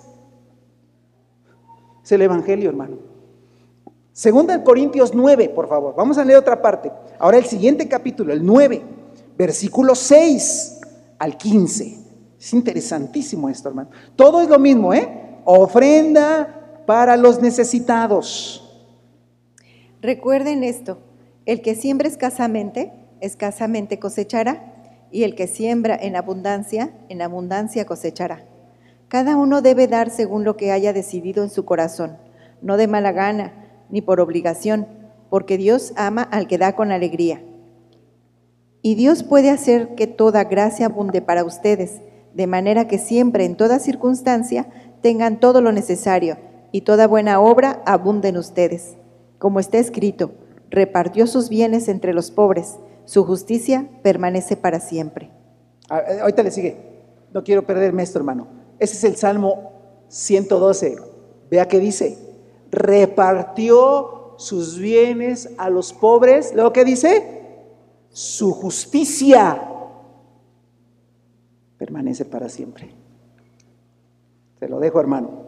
Es 2.04 2.12
el 2.12 2.22
Evangelio, 2.22 2.68
hermano. 2.68 2.98
Segunda 4.12 4.56
de 4.56 4.62
Corintios 4.62 5.14
9, 5.14 5.48
por 5.48 5.68
favor. 5.68 5.94
Vamos 5.96 6.18
a 6.18 6.24
leer 6.24 6.38
otra 6.38 6.60
parte. 6.60 6.92
Ahora 7.18 7.38
el 7.38 7.46
siguiente 7.46 7.88
capítulo, 7.88 8.32
el 8.32 8.44
9, 8.44 8.82
versículo 9.36 9.94
6 9.94 10.80
al 11.18 11.36
15. 11.36 11.98
Es 12.38 12.52
interesantísimo 12.52 13.48
esto, 13.48 13.70
hermano. 13.70 13.90
Todo 14.14 14.42
es 14.42 14.48
lo 14.48 14.58
mismo, 14.58 14.92
¿eh? 14.92 15.38
Ofrenda 15.44 16.82
para 16.86 17.16
los 17.16 17.40
necesitados. 17.40 18.62
Recuerden 20.00 20.64
esto, 20.64 20.98
el 21.46 21.62
que 21.62 21.74
siembra 21.74 22.08
escasamente, 22.08 22.92
escasamente 23.20 23.98
cosechará, 23.98 24.75
y 25.16 25.24
el 25.24 25.34
que 25.34 25.46
siembra 25.46 25.96
en 25.96 26.14
abundancia, 26.14 26.90
en 27.08 27.22
abundancia 27.22 27.86
cosechará. 27.86 28.44
Cada 29.08 29.38
uno 29.38 29.62
debe 29.62 29.86
dar 29.86 30.10
según 30.10 30.44
lo 30.44 30.58
que 30.58 30.72
haya 30.72 30.92
decidido 30.92 31.42
en 31.42 31.48
su 31.48 31.64
corazón, 31.64 32.18
no 32.60 32.76
de 32.76 32.86
mala 32.86 33.12
gana, 33.12 33.54
ni 33.88 34.02
por 34.02 34.20
obligación, 34.20 34.86
porque 35.30 35.56
Dios 35.56 35.94
ama 35.96 36.20
al 36.20 36.46
que 36.46 36.58
da 36.58 36.76
con 36.76 36.92
alegría. 36.92 37.40
Y 38.82 38.94
Dios 38.94 39.22
puede 39.22 39.48
hacer 39.48 39.94
que 39.94 40.06
toda 40.06 40.44
gracia 40.44 40.84
abunde 40.84 41.22
para 41.22 41.44
ustedes, 41.44 42.02
de 42.34 42.46
manera 42.46 42.86
que 42.86 42.98
siempre, 42.98 43.46
en 43.46 43.56
toda 43.56 43.78
circunstancia, 43.78 44.66
tengan 45.00 45.40
todo 45.40 45.62
lo 45.62 45.72
necesario, 45.72 46.36
y 46.72 46.82
toda 46.82 47.06
buena 47.06 47.40
obra 47.40 47.82
abunde 47.86 48.28
en 48.28 48.36
ustedes. 48.36 48.96
Como 49.38 49.60
está 49.60 49.78
escrito, 49.78 50.32
repartió 50.68 51.26
sus 51.26 51.48
bienes 51.48 51.88
entre 51.88 52.12
los 52.12 52.30
pobres, 52.30 52.76
su 53.06 53.24
justicia 53.24 53.88
permanece 54.02 54.56
para 54.56 54.80
siempre. 54.80 55.30
Ah, 55.88 56.00
eh, 56.00 56.20
Ahorita 56.20 56.42
le 56.42 56.50
sigue. 56.50 56.76
No 57.32 57.42
quiero 57.42 57.64
perderme 57.64 58.02
esto, 58.02 58.18
hermano. 58.18 58.48
Ese 58.78 58.94
es 58.96 59.04
el 59.04 59.16
Salmo 59.16 59.72
112. 60.08 60.96
Vea 61.50 61.68
qué 61.68 61.78
dice. 61.78 62.18
Repartió 62.70 64.34
sus 64.38 64.78
bienes 64.78 65.50
a 65.56 65.70
los 65.70 65.92
pobres. 65.92 66.52
Luego, 66.54 66.72
¿qué 66.72 66.84
dice? 66.84 67.46
Su 68.10 68.52
justicia 68.52 69.62
permanece 71.78 72.24
para 72.24 72.48
siempre. 72.48 72.92
Se 74.58 74.68
lo 74.68 74.80
dejo, 74.80 74.98
hermano. 74.98 75.46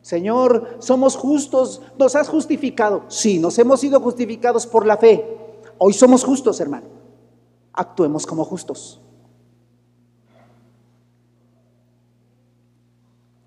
Señor, 0.00 0.76
somos 0.80 1.16
justos, 1.16 1.80
nos 1.98 2.14
has 2.14 2.28
justificado. 2.28 3.04
Sí, 3.08 3.38
nos 3.38 3.58
hemos 3.58 3.80
sido 3.80 3.98
justificados 4.00 4.66
por 4.66 4.86
la 4.86 4.98
fe. 4.98 5.43
Hoy 5.86 5.92
somos 5.92 6.24
justos, 6.24 6.60
hermano. 6.60 6.86
Actuemos 7.74 8.24
como 8.24 8.42
justos. 8.46 9.02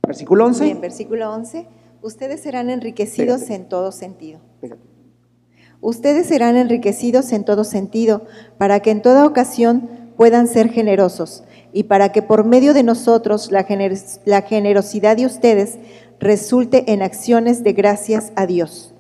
Versículo 0.06 0.46
11. 0.46 0.64
Bien, 0.64 0.80
versículo 0.80 1.34
11. 1.34 1.68
Ustedes 2.04 2.42
serán 2.42 2.70
enriquecidos 2.70 3.50
en 3.50 3.68
todo 3.68 3.92
sentido. 3.92 4.40
Ustedes 5.82 6.28
serán 6.28 6.58
enriquecidos 6.58 7.32
en 7.32 7.44
todo 7.44 7.64
sentido, 7.64 8.28
para 8.60 8.82
que 8.82 8.92
en 8.92 9.02
toda 9.02 9.26
ocasión 9.26 9.90
puedan 10.16 10.48
ser 10.48 10.70
generosos 10.70 11.44
y 11.74 11.86
para 11.86 12.12
que 12.12 12.22
por 12.22 12.46
medio 12.46 12.76
de 12.76 12.84
nosotros 12.84 13.52
la 13.52 13.64
generosidad 13.64 15.18
de 15.18 15.26
ustedes 15.26 15.80
resulte 16.20 16.94
en 16.94 17.02
acciones 17.02 17.64
de 17.64 17.74
gracias 17.74 18.32
a 18.36 18.46
Dios. 18.46 18.94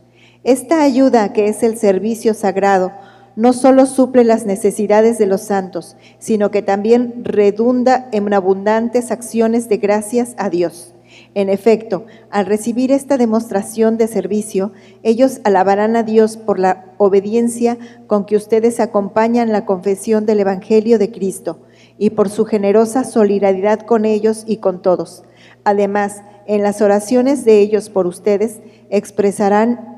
Esta 0.43 0.81
ayuda, 0.81 1.33
que 1.33 1.49
es 1.49 1.61
el 1.61 1.77
servicio 1.77 2.33
sagrado, 2.33 2.91
no 3.37 3.53
solo 3.53 3.85
suple 3.85 4.23
las 4.23 4.45
necesidades 4.45 5.19
de 5.19 5.27
los 5.27 5.41
santos, 5.41 5.95
sino 6.17 6.49
que 6.49 6.63
también 6.63 7.21
redunda 7.23 8.09
en 8.11 8.33
abundantes 8.33 9.11
acciones 9.11 9.69
de 9.69 9.77
gracias 9.77 10.33
a 10.37 10.49
Dios. 10.49 10.95
En 11.35 11.47
efecto, 11.47 12.05
al 12.31 12.47
recibir 12.47 12.91
esta 12.91 13.15
demostración 13.15 13.97
de 13.97 14.07
servicio, 14.07 14.71
ellos 15.03 15.39
alabarán 15.43 15.95
a 15.95 16.01
Dios 16.01 16.35
por 16.35 16.57
la 16.57 16.85
obediencia 16.97 17.77
con 18.07 18.25
que 18.25 18.35
ustedes 18.35 18.79
acompañan 18.79 19.51
la 19.51 19.65
confesión 19.65 20.25
del 20.25 20.39
Evangelio 20.39 20.97
de 20.97 21.11
Cristo 21.11 21.59
y 21.99 22.09
por 22.09 22.29
su 22.29 22.45
generosa 22.45 23.03
solidaridad 23.03 23.81
con 23.81 24.05
ellos 24.05 24.45
y 24.47 24.57
con 24.57 24.81
todos. 24.81 25.23
Además, 25.63 26.23
en 26.47 26.63
las 26.63 26.81
oraciones 26.81 27.45
de 27.45 27.59
ellos 27.59 27.89
por 27.89 28.07
ustedes 28.07 28.61
expresarán 28.89 29.96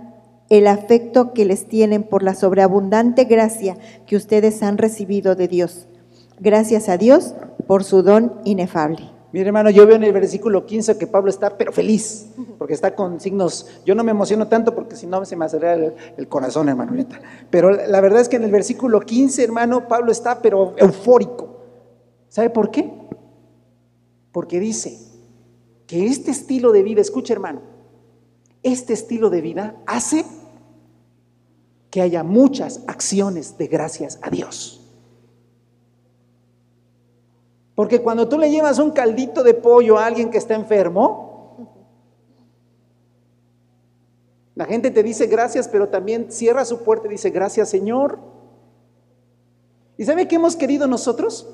el 0.49 0.67
afecto 0.67 1.33
que 1.33 1.45
les 1.45 1.67
tienen 1.67 2.03
por 2.03 2.23
la 2.23 2.33
sobreabundante 2.33 3.25
gracia 3.25 3.77
que 4.05 4.15
ustedes 4.15 4.63
han 4.63 4.77
recibido 4.77 5.35
de 5.35 5.47
Dios. 5.47 5.87
Gracias 6.39 6.89
a 6.89 6.97
Dios 6.97 7.35
por 7.67 7.83
su 7.83 8.01
don 8.01 8.33
inefable. 8.45 9.11
Mire, 9.31 9.45
hermano, 9.45 9.69
yo 9.69 9.85
veo 9.85 9.95
en 9.95 10.03
el 10.03 10.11
versículo 10.11 10.65
15 10.65 10.97
que 10.97 11.05
Pablo 11.05 11.29
está, 11.29 11.55
pero 11.55 11.71
feliz, 11.71 12.29
porque 12.57 12.73
está 12.73 12.95
con 12.95 13.19
signos. 13.19 13.67
Yo 13.85 13.93
no 13.93 14.03
me 14.03 14.09
emociono 14.09 14.47
tanto 14.47 14.73
porque 14.73 14.95
si 14.95 15.05
no 15.05 15.23
se 15.23 15.35
me 15.35 15.45
acelera 15.45 15.93
el, 16.17 16.27
corazón, 16.27 16.67
hermano. 16.67 16.93
Pero 17.51 17.69
la 17.69 18.01
verdad 18.01 18.21
es 18.21 18.29
que 18.29 18.37
en 18.37 18.43
el 18.43 18.51
versículo 18.51 19.01
15, 19.01 19.43
hermano, 19.43 19.87
Pablo 19.87 20.11
está, 20.11 20.41
pero 20.41 20.73
eufórico. 20.77 21.59
¿Sabe 22.27 22.49
por 22.49 22.71
qué? 22.71 22.91
Porque 24.31 24.59
dice 24.59 24.97
que 25.85 26.07
este 26.07 26.31
estilo 26.31 26.71
de 26.71 26.81
vida, 26.81 27.01
escucha, 27.01 27.33
hermano, 27.33 27.61
este 28.63 28.93
estilo 28.93 29.29
de 29.29 29.41
vida 29.41 29.75
hace 29.85 30.25
que 31.89 32.01
haya 32.01 32.23
muchas 32.23 32.81
acciones 32.87 33.57
de 33.57 33.67
gracias 33.67 34.19
a 34.21 34.29
Dios. 34.29 34.79
Porque 37.75 38.01
cuando 38.01 38.27
tú 38.27 38.37
le 38.37 38.51
llevas 38.51 38.77
un 38.79 38.91
caldito 38.91 39.43
de 39.43 39.53
pollo 39.53 39.97
a 39.97 40.05
alguien 40.05 40.29
que 40.29 40.37
está 40.37 40.53
enfermo, 40.53 41.29
la 44.55 44.65
gente 44.65 44.91
te 44.91 45.01
dice 45.01 45.27
gracias, 45.27 45.69
pero 45.69 45.87
también 45.87 46.31
cierra 46.31 46.65
su 46.65 46.83
puerta 46.83 47.07
y 47.07 47.11
dice 47.11 47.29
gracias 47.29 47.69
Señor. 47.69 48.19
¿Y 49.97 50.03
sabe 50.03 50.27
qué 50.27 50.35
hemos 50.35 50.55
querido 50.55 50.87
nosotros? 50.87 51.47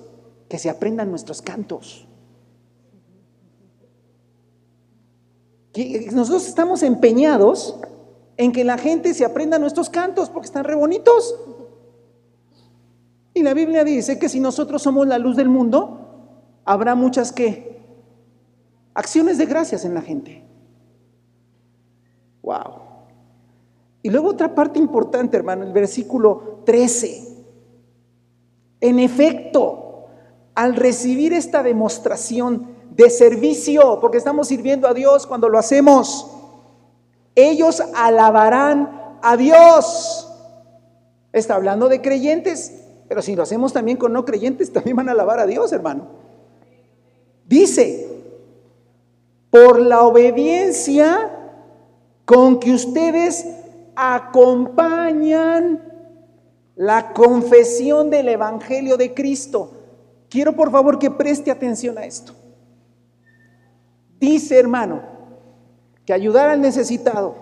Que 0.49 0.57
se 0.57 0.69
aprendan 0.69 1.11
nuestros 1.11 1.41
cantos. 1.41 2.07
Que 5.71 6.09
nosotros 6.11 6.47
estamos 6.47 6.81
empeñados 6.83 7.79
en 8.38 8.51
que 8.51 8.63
la 8.63 8.77
gente 8.77 9.13
se 9.13 9.25
aprenda 9.25 9.59
nuestros 9.59 9.89
cantos 9.89 10.29
porque 10.29 10.47
están 10.47 10.65
re 10.65 10.75
bonitos. 10.75 11.36
Y 13.33 13.43
la 13.43 13.53
Biblia 13.53 13.83
dice 13.83 14.17
que 14.19 14.29
si 14.29 14.39
nosotros 14.39 14.81
somos 14.81 15.07
la 15.07 15.17
luz 15.17 15.36
del 15.36 15.49
mundo, 15.49 15.99
habrá 16.63 16.95
muchas 16.95 17.31
que 17.31 17.81
acciones 18.93 19.38
de 19.38 19.45
gracias 19.45 19.86
en 19.86 19.93
la 19.93 20.01
gente. 20.01 20.43
Wow. 22.41 22.86
Y 24.01 24.09
luego 24.09 24.29
otra 24.29 24.53
parte 24.53 24.79
importante, 24.79 25.36
hermano, 25.36 25.63
el 25.63 25.73
versículo 25.73 26.61
13. 26.65 27.27
En 28.81 28.99
efecto, 28.99 30.05
al 30.53 30.75
recibir 30.75 31.33
esta 31.33 31.63
demostración 31.63 32.67
de 32.91 33.09
servicio, 33.09 33.99
porque 33.99 34.17
estamos 34.17 34.47
sirviendo 34.47 34.88
a 34.88 34.93
Dios 34.93 35.25
cuando 35.25 35.49
lo 35.49 35.57
hacemos, 35.57 36.34
ellos 37.36 37.83
alabarán 37.93 39.17
a 39.21 39.38
Dios. 39.38 40.31
Está 41.31 41.55
hablando 41.55 41.89
de 41.89 42.01
creyentes, 42.01 42.81
pero 43.07 43.21
si 43.21 43.36
lo 43.36 43.43
hacemos 43.43 43.73
también 43.73 43.97
con 43.97 44.13
no 44.13 44.25
creyentes, 44.25 44.71
también 44.73 44.95
van 44.95 45.09
a 45.09 45.11
alabar 45.11 45.39
a 45.39 45.45
Dios, 45.45 45.71
hermano. 45.73 46.07
Dice, 47.45 48.07
por 49.49 49.79
la 49.79 50.01
obediencia 50.01 51.31
con 52.25 52.59
que 52.59 52.71
ustedes 52.71 53.45
acompañan 53.95 55.81
la 56.75 57.13
confesión 57.13 58.09
del 58.09 58.29
Evangelio 58.29 58.97
de 58.97 59.13
Cristo. 59.13 59.71
Quiero 60.29 60.55
por 60.55 60.71
favor 60.71 60.99
que 60.99 61.11
preste 61.11 61.51
atención 61.51 61.97
a 61.97 62.05
esto. 62.05 62.33
Dice, 64.19 64.57
hermano, 64.57 65.14
que 66.06 66.14
ayudar 66.14 66.49
al 66.49 66.62
necesitado 66.62 67.36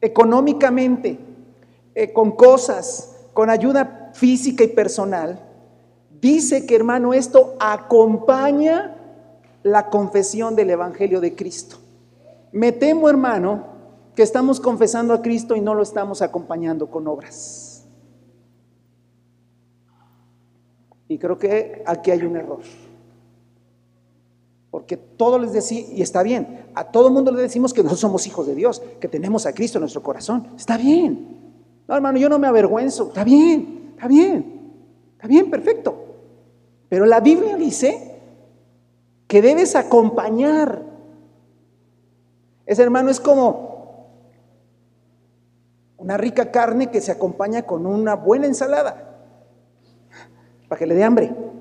económicamente, 0.00 1.18
eh, 1.94 2.12
con 2.12 2.32
cosas, 2.32 3.16
con 3.32 3.50
ayuda 3.50 4.10
física 4.14 4.64
y 4.64 4.68
personal, 4.68 5.40
dice 6.20 6.66
que, 6.66 6.74
hermano, 6.74 7.14
esto 7.14 7.54
acompaña 7.60 8.96
la 9.62 9.90
confesión 9.90 10.56
del 10.56 10.70
Evangelio 10.70 11.20
de 11.20 11.34
Cristo. 11.34 11.76
Me 12.50 12.72
temo, 12.72 13.08
hermano, 13.08 13.64
que 14.14 14.22
estamos 14.22 14.60
confesando 14.60 15.14
a 15.14 15.22
Cristo 15.22 15.56
y 15.56 15.60
no 15.60 15.74
lo 15.74 15.82
estamos 15.82 16.20
acompañando 16.20 16.90
con 16.90 17.06
obras. 17.06 17.86
Y 21.08 21.18
creo 21.18 21.38
que 21.38 21.82
aquí 21.86 22.10
hay 22.10 22.22
un 22.22 22.36
error. 22.36 22.60
Porque 24.72 24.96
todos 24.96 25.38
les 25.38 25.52
decimos, 25.52 25.92
y 25.92 26.00
está 26.00 26.22
bien, 26.22 26.64
a 26.74 26.84
todo 26.84 27.10
mundo 27.10 27.30
le 27.30 27.42
decimos 27.42 27.74
que 27.74 27.82
no 27.82 27.94
somos 27.94 28.26
hijos 28.26 28.46
de 28.46 28.54
Dios, 28.54 28.82
que 29.00 29.06
tenemos 29.06 29.44
a 29.44 29.52
Cristo 29.52 29.76
en 29.76 29.82
nuestro 29.82 30.02
corazón. 30.02 30.48
Está 30.56 30.78
bien. 30.78 31.52
No, 31.86 31.94
hermano, 31.94 32.18
yo 32.18 32.30
no 32.30 32.38
me 32.38 32.46
avergüenzo. 32.46 33.08
Está 33.08 33.22
bien, 33.22 33.90
está 33.90 34.08
bien, 34.08 34.72
está 35.12 35.28
bien, 35.28 35.50
perfecto. 35.50 35.94
Pero 36.88 37.04
la 37.04 37.20
Biblia 37.20 37.58
dice 37.58 38.18
que 39.26 39.42
debes 39.42 39.76
acompañar. 39.76 40.82
Ese 42.64 42.82
hermano 42.82 43.10
es 43.10 43.20
como 43.20 44.08
una 45.98 46.16
rica 46.16 46.50
carne 46.50 46.90
que 46.90 47.02
se 47.02 47.12
acompaña 47.12 47.64
con 47.64 47.84
una 47.84 48.14
buena 48.14 48.46
ensalada 48.46 49.18
para 50.66 50.78
que 50.78 50.86
le 50.86 50.94
dé 50.94 51.04
hambre. 51.04 51.51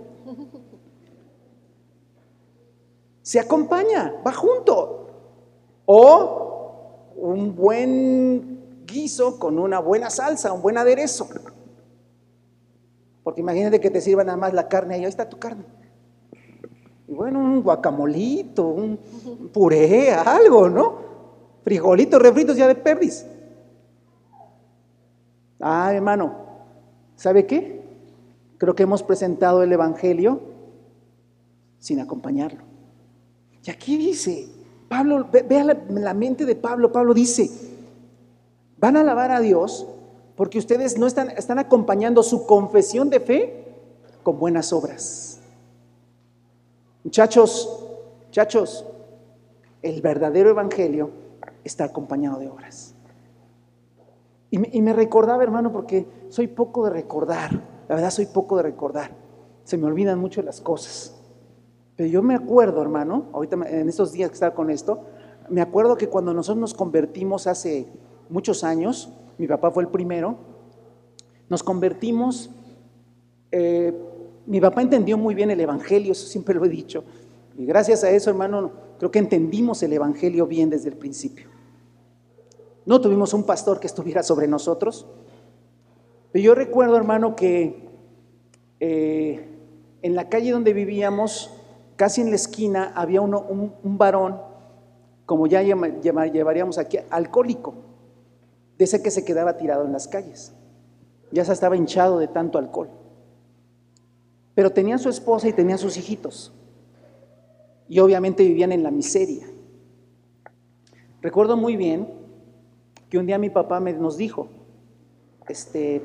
Se 3.32 3.39
acompaña, 3.39 4.13
va 4.27 4.34
junto. 4.34 5.07
O 5.86 7.13
un 7.15 7.55
buen 7.55 8.84
guiso 8.86 9.39
con 9.39 9.57
una 9.57 9.79
buena 9.79 10.09
salsa, 10.09 10.51
un 10.51 10.61
buen 10.61 10.77
aderezo. 10.77 11.29
Porque 13.23 13.39
imagínate 13.39 13.79
que 13.79 13.89
te 13.89 14.01
sirva 14.01 14.25
nada 14.25 14.38
más 14.38 14.53
la 14.53 14.67
carne 14.67 14.97
y 14.97 15.05
ahí 15.05 15.07
está 15.07 15.29
tu 15.29 15.39
carne. 15.39 15.63
Y 17.07 17.13
bueno, 17.13 17.39
un 17.39 17.63
guacamolito, 17.63 18.67
un 18.67 18.97
puré, 19.53 20.11
algo, 20.11 20.67
¿no? 20.67 20.95
Frijolitos 21.63 22.21
refritos 22.21 22.57
ya 22.57 22.67
de 22.67 22.75
perdiz. 22.75 23.25
Ah, 25.61 25.93
hermano, 25.93 26.36
¿sabe 27.15 27.45
qué? 27.45 27.82
Creo 28.57 28.75
que 28.75 28.84
hemos 28.84 29.03
presentado 29.03 29.63
el 29.63 29.71
Evangelio 29.71 30.41
sin 31.79 32.01
acompañarlo. 32.01 32.70
Y 33.64 33.70
aquí 33.70 33.97
dice, 33.97 34.47
Pablo, 34.89 35.28
vea 35.32 35.64
la, 35.64 36.14
mente 36.14 36.45
de 36.45 36.55
Pablo, 36.55 36.91
Pablo 36.91 37.14
dice, 37.14 37.49
van 38.78 38.97
a 38.97 39.01
alabar 39.01 39.32
a 39.32 39.39
Dios 39.39 39.88
porque 40.36 40.57
ustedes 40.57 40.97
no 40.97 41.05
están, 41.05 41.30
están 41.32 41.59
acompañando 41.59 42.24
su 42.24 42.45
confesión 42.45 43.09
de 43.09 43.20
fe 43.20 43.66
con 44.24 44.39
buenas 44.39 44.74
obras. 44.74 45.39
Muchachos, 47.03 47.88
muchachos, 48.26 48.86
el 49.82 50.01
verdadero 50.01 50.49
evangelio 50.49 51.12
está 51.64 51.86
acompañado 51.86 52.39
de 52.39 52.49
obras. 52.49 52.95
Y 54.49 54.57
me, 54.57 54.70
y 54.74 54.82
me, 54.82 54.93
recordaba, 54.93 55.43
hermano, 55.43 55.72
porque 55.72 56.05
soy 56.30 56.47
poco 56.47 56.84
de 56.84 56.89
recordar, 56.89 57.51
la 57.88 57.95
verdad 57.95 58.09
soy 58.09 58.26
poco 58.26 58.57
de 58.57 58.64
recordar, 58.64 59.12
se 59.64 59.78
me 59.78 59.88
olvidan 59.88 60.20
mucho 60.20 60.41
las 60.41 60.59
cosas. 60.59 61.20
Pero 61.95 62.09
yo 62.09 62.21
me 62.21 62.35
acuerdo, 62.35 62.81
hermano, 62.81 63.25
ahorita 63.33 63.57
en 63.67 63.89
estos 63.89 64.11
días 64.11 64.29
que 64.29 64.35
estaba 64.35 64.55
con 64.55 64.69
esto, 64.69 65.01
me 65.49 65.61
acuerdo 65.61 65.97
que 65.97 66.07
cuando 66.07 66.33
nosotros 66.33 66.59
nos 66.59 66.73
convertimos 66.73 67.47
hace 67.47 67.87
muchos 68.29 68.63
años, 68.63 69.09
mi 69.37 69.47
papá 69.47 69.71
fue 69.71 69.83
el 69.83 69.89
primero, 69.89 70.37
nos 71.49 71.63
convertimos, 71.63 72.49
eh, 73.51 73.93
mi 74.45 74.61
papá 74.61 74.81
entendió 74.81 75.17
muy 75.17 75.35
bien 75.35 75.51
el 75.51 75.59
Evangelio, 75.59 76.13
eso 76.13 76.25
siempre 76.25 76.55
lo 76.55 76.63
he 76.65 76.69
dicho, 76.69 77.03
y 77.57 77.65
gracias 77.65 78.03
a 78.03 78.09
eso, 78.09 78.29
hermano, 78.29 78.71
creo 78.97 79.11
que 79.11 79.19
entendimos 79.19 79.83
el 79.83 79.93
Evangelio 79.93 80.47
bien 80.47 80.69
desde 80.69 80.89
el 80.89 80.95
principio. 80.95 81.47
No 82.85 83.01
tuvimos 83.01 83.33
un 83.33 83.43
pastor 83.43 83.79
que 83.79 83.87
estuviera 83.87 84.23
sobre 84.23 84.47
nosotros, 84.47 85.05
pero 86.31 86.43
yo 86.43 86.55
recuerdo, 86.55 86.95
hermano, 86.95 87.35
que 87.35 87.89
eh, 88.79 89.47
en 90.01 90.15
la 90.15 90.29
calle 90.29 90.51
donde 90.51 90.73
vivíamos, 90.73 91.51
casi 92.02 92.22
en 92.22 92.32
la 92.32 92.36
esquina 92.36 92.93
había 92.95 93.22
uno, 93.22 93.45
un, 93.47 93.95
varón, 93.99 94.41
como 95.28 95.45
ya 95.45 95.62
llevaríamos 95.62 96.80
aquí, 96.80 96.97
alcohólico, 97.12 97.76
de 98.76 98.86
ese 98.86 99.04
que 99.04 99.12
se 99.12 99.24
quedaba 99.24 99.56
tirado 99.56 99.86
en 99.86 99.91
las 99.91 100.08
calles. 100.08 100.52
Ya 101.32 101.45
se 101.45 101.54
estaba 101.54 101.78
hinchado 101.78 102.18
de 102.18 102.28
tanto 102.28 102.58
alcohol. 102.58 102.89
Pero 104.56 104.72
tenía 104.72 104.97
su 104.97 105.10
esposa 105.10 105.47
y 105.47 105.54
tenía 105.54 105.78
sus 105.78 105.95
hijitos. 105.95 106.52
Y 107.88 107.99
obviamente 107.99 108.43
vivían 108.45 108.72
en 108.72 108.82
la 108.82 108.89
miseria. 108.89 109.45
Recuerdo 111.22 111.56
muy 111.56 111.76
bien 111.76 112.08
que 113.12 113.20
un 113.20 113.28
día 113.28 113.38
mi 113.38 113.52
papá 113.52 113.80
me, 113.80 113.93
nos 113.93 114.18
dijo, 114.18 114.47
este, 115.47 116.02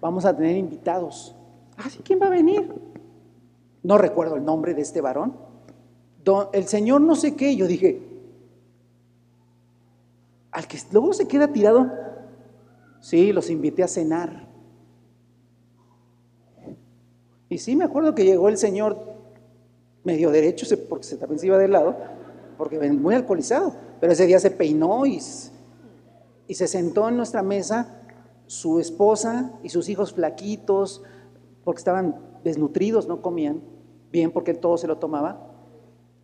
vamos 0.00 0.24
a 0.24 0.36
tener 0.36 0.56
invitados. 0.56 1.34
Ah, 1.76 1.88
¿quién 2.04 2.20
va 2.22 2.28
a 2.28 2.30
venir? 2.30 2.89
No 3.82 3.98
recuerdo 3.98 4.36
el 4.36 4.44
nombre 4.44 4.74
de 4.74 4.82
este 4.82 5.00
varón, 5.00 5.36
el 6.52 6.66
Señor 6.66 7.00
no 7.00 7.16
sé 7.16 7.34
qué, 7.34 7.56
yo 7.56 7.66
dije, 7.66 8.02
al 10.50 10.66
que 10.66 10.78
luego 10.92 11.12
se 11.12 11.26
queda 11.26 11.48
tirado, 11.48 11.90
sí, 13.00 13.32
los 13.32 13.50
invité 13.50 13.82
a 13.82 13.88
cenar. 13.88 14.48
Y 17.48 17.58
sí, 17.58 17.74
me 17.74 17.84
acuerdo 17.84 18.14
que 18.14 18.24
llegó 18.24 18.48
el 18.48 18.58
Señor 18.58 18.98
medio 20.04 20.30
derecho, 20.30 20.66
porque 20.88 21.04
se 21.04 21.16
también 21.16 21.38
se 21.38 21.46
iba 21.46 21.58
de 21.58 21.68
lado, 21.68 21.96
porque 22.56 22.78
muy 22.92 23.14
alcoholizado, 23.14 23.74
pero 24.00 24.12
ese 24.12 24.26
día 24.26 24.38
se 24.38 24.50
peinó 24.50 25.06
y 25.06 25.20
se 25.20 26.68
sentó 26.68 27.08
en 27.08 27.16
nuestra 27.16 27.42
mesa 27.42 27.96
su 28.46 28.78
esposa 28.80 29.52
y 29.62 29.68
sus 29.68 29.88
hijos 29.88 30.12
flaquitos, 30.12 31.02
porque 31.64 31.78
estaban 31.78 32.29
desnutridos, 32.44 33.06
no 33.06 33.22
comían 33.22 33.60
bien 34.10 34.30
porque 34.30 34.54
todo 34.54 34.76
se 34.76 34.86
lo 34.86 34.98
tomaba. 34.98 35.40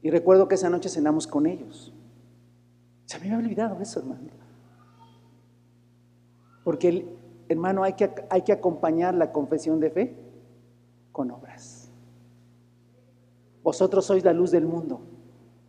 Y 0.02 0.10
recuerdo 0.10 0.48
que 0.48 0.54
esa 0.54 0.70
noche 0.70 0.88
cenamos 0.88 1.26
con 1.26 1.46
ellos. 1.46 1.92
Se 3.06 3.18
me 3.18 3.26
había 3.26 3.38
olvidado 3.38 3.80
eso, 3.80 4.00
hermano. 4.00 4.28
Porque, 6.64 7.06
hermano, 7.48 7.84
hay 7.84 7.92
que, 7.94 8.12
hay 8.28 8.42
que 8.42 8.52
acompañar 8.52 9.14
la 9.14 9.30
confesión 9.30 9.78
de 9.78 9.90
fe 9.90 10.16
con 11.12 11.30
obras. 11.30 11.90
Vosotros 13.62 14.04
sois 14.04 14.24
la 14.24 14.32
luz 14.32 14.50
del 14.50 14.66
mundo. 14.66 15.00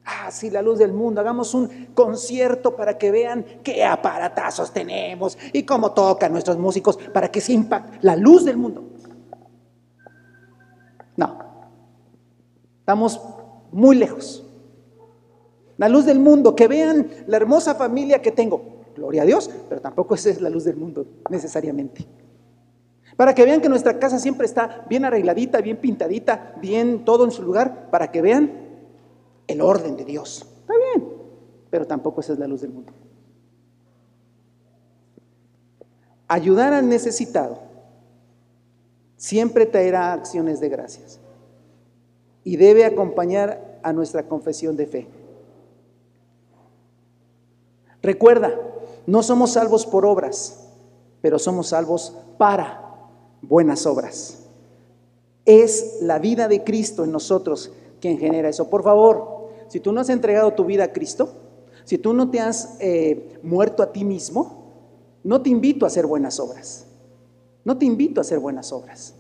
Ah, 0.04 0.32
sí, 0.32 0.50
la 0.50 0.62
luz 0.62 0.80
del 0.80 0.94
mundo. 0.94 1.20
Hagamos 1.20 1.54
un 1.54 1.88
concierto 1.94 2.76
para 2.76 2.98
que 2.98 3.12
vean 3.12 3.46
qué 3.64 3.84
aparatazos 3.84 4.72
tenemos 4.72 5.38
y 5.52 5.64
cómo 5.64 5.92
tocan 5.94 6.32
nuestros 6.32 6.58
músicos 6.58 6.98
para 7.14 7.30
que 7.30 7.42
se 7.42 7.54
impacte 7.54 8.00
la 8.02 8.16
luz 8.16 8.46
del 8.46 8.58
mundo. 8.58 8.84
No. 11.18 11.38
Estamos 12.88 13.20
muy 13.74 13.98
lejos. 13.98 14.48
La 15.76 15.90
luz 15.90 16.06
del 16.06 16.20
mundo, 16.20 16.56
que 16.56 16.70
vean 16.70 17.10
la 17.28 17.36
hermosa 17.36 17.76
familia 17.76 18.22
que 18.22 18.32
tengo. 18.32 18.62
Gloria 18.96 19.24
a 19.24 19.26
Dios, 19.26 19.52
pero 19.68 19.82
tampoco 19.82 20.16
esa 20.16 20.30
es 20.30 20.40
la 20.40 20.50
luz 20.50 20.64
del 20.64 20.78
mundo 20.78 21.06
necesariamente. 21.30 22.08
Para 23.18 23.36
que 23.36 23.44
vean 23.44 23.60
que 23.60 23.68
nuestra 23.68 24.00
casa 24.00 24.20
siempre 24.20 24.46
está 24.46 24.86
bien 24.90 25.04
arregladita, 25.04 25.60
bien 25.60 25.76
pintadita, 25.76 26.54
bien 26.62 27.04
todo 27.04 27.26
en 27.26 27.32
su 27.32 27.44
lugar, 27.44 27.90
para 27.92 28.10
que 28.10 28.22
vean 28.22 28.54
el 29.48 29.60
orden 29.60 29.98
de 29.98 30.06
Dios. 30.06 30.48
Está 30.62 30.74
bien, 30.78 31.10
pero 31.70 31.86
tampoco 31.86 32.22
esa 32.22 32.32
es 32.32 32.40
la 32.40 32.48
luz 32.48 32.62
del 32.62 32.72
mundo. 32.72 32.94
Ayudar 36.30 36.72
al 36.72 36.88
necesitado 36.88 37.60
siempre 39.18 39.66
traerá 39.66 40.14
acciones 40.14 40.62
de 40.62 40.70
gracias 40.70 41.20
y 42.48 42.56
debe 42.56 42.86
acompañar 42.86 43.82
a 43.84 43.92
nuestra 43.92 44.24
confesión 44.24 44.78
de 44.78 44.86
fe. 44.86 45.08
Recuerda, 48.02 48.58
no 49.06 49.22
somos 49.22 49.52
salvos 49.52 49.86
por 49.86 50.06
obras, 50.06 50.66
pero 51.20 51.40
somos 51.40 51.68
salvos 51.68 52.16
para 52.38 53.10
buenas 53.42 53.86
obras. 53.86 54.46
Es 55.44 55.98
la 56.00 56.20
vida 56.20 56.48
de 56.48 56.64
Cristo 56.64 57.04
en 57.04 57.12
nosotros 57.12 57.74
quien 58.00 58.18
genera 58.18 58.48
eso. 58.48 58.70
Por 58.70 58.82
favor, 58.82 59.50
si 59.68 59.82
tú 59.82 59.92
no 59.92 60.00
has 60.00 60.08
entregado 60.08 60.54
tu 60.54 60.64
vida 60.64 60.86
a 60.86 60.94
Cristo, 60.94 61.34
si 61.84 61.98
tú 61.98 62.14
no 62.14 62.32
te 62.32 62.40
has 62.40 62.78
eh, 62.80 63.42
muerto 63.44 63.84
a 63.84 63.92
ti 63.92 64.06
mismo, 64.06 64.72
no 65.26 65.42
te 65.42 65.50
invito 65.50 65.84
a 65.84 65.88
hacer 65.88 66.08
buenas 66.08 66.40
obras. 66.40 66.86
No 67.66 67.78
te 67.78 67.84
invito 67.84 68.22
a 68.22 68.24
hacer 68.24 68.40
buenas 68.40 68.72
obras. 68.72 69.16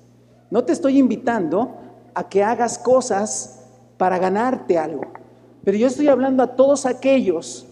No 0.49 0.63
te 0.63 0.71
estoy 0.71 0.97
invitando 0.97 1.86
a 2.17 2.27
que 2.27 2.43
hagas 2.43 2.79
cosas 2.79 3.59
para 3.95 4.17
ganarte 4.17 4.79
algo. 4.79 5.03
Pero 5.63 5.77
yo 5.77 5.85
estoy 5.85 6.07
hablando 6.07 6.41
a 6.41 6.55
todos 6.55 6.87
aquellos, 6.87 7.67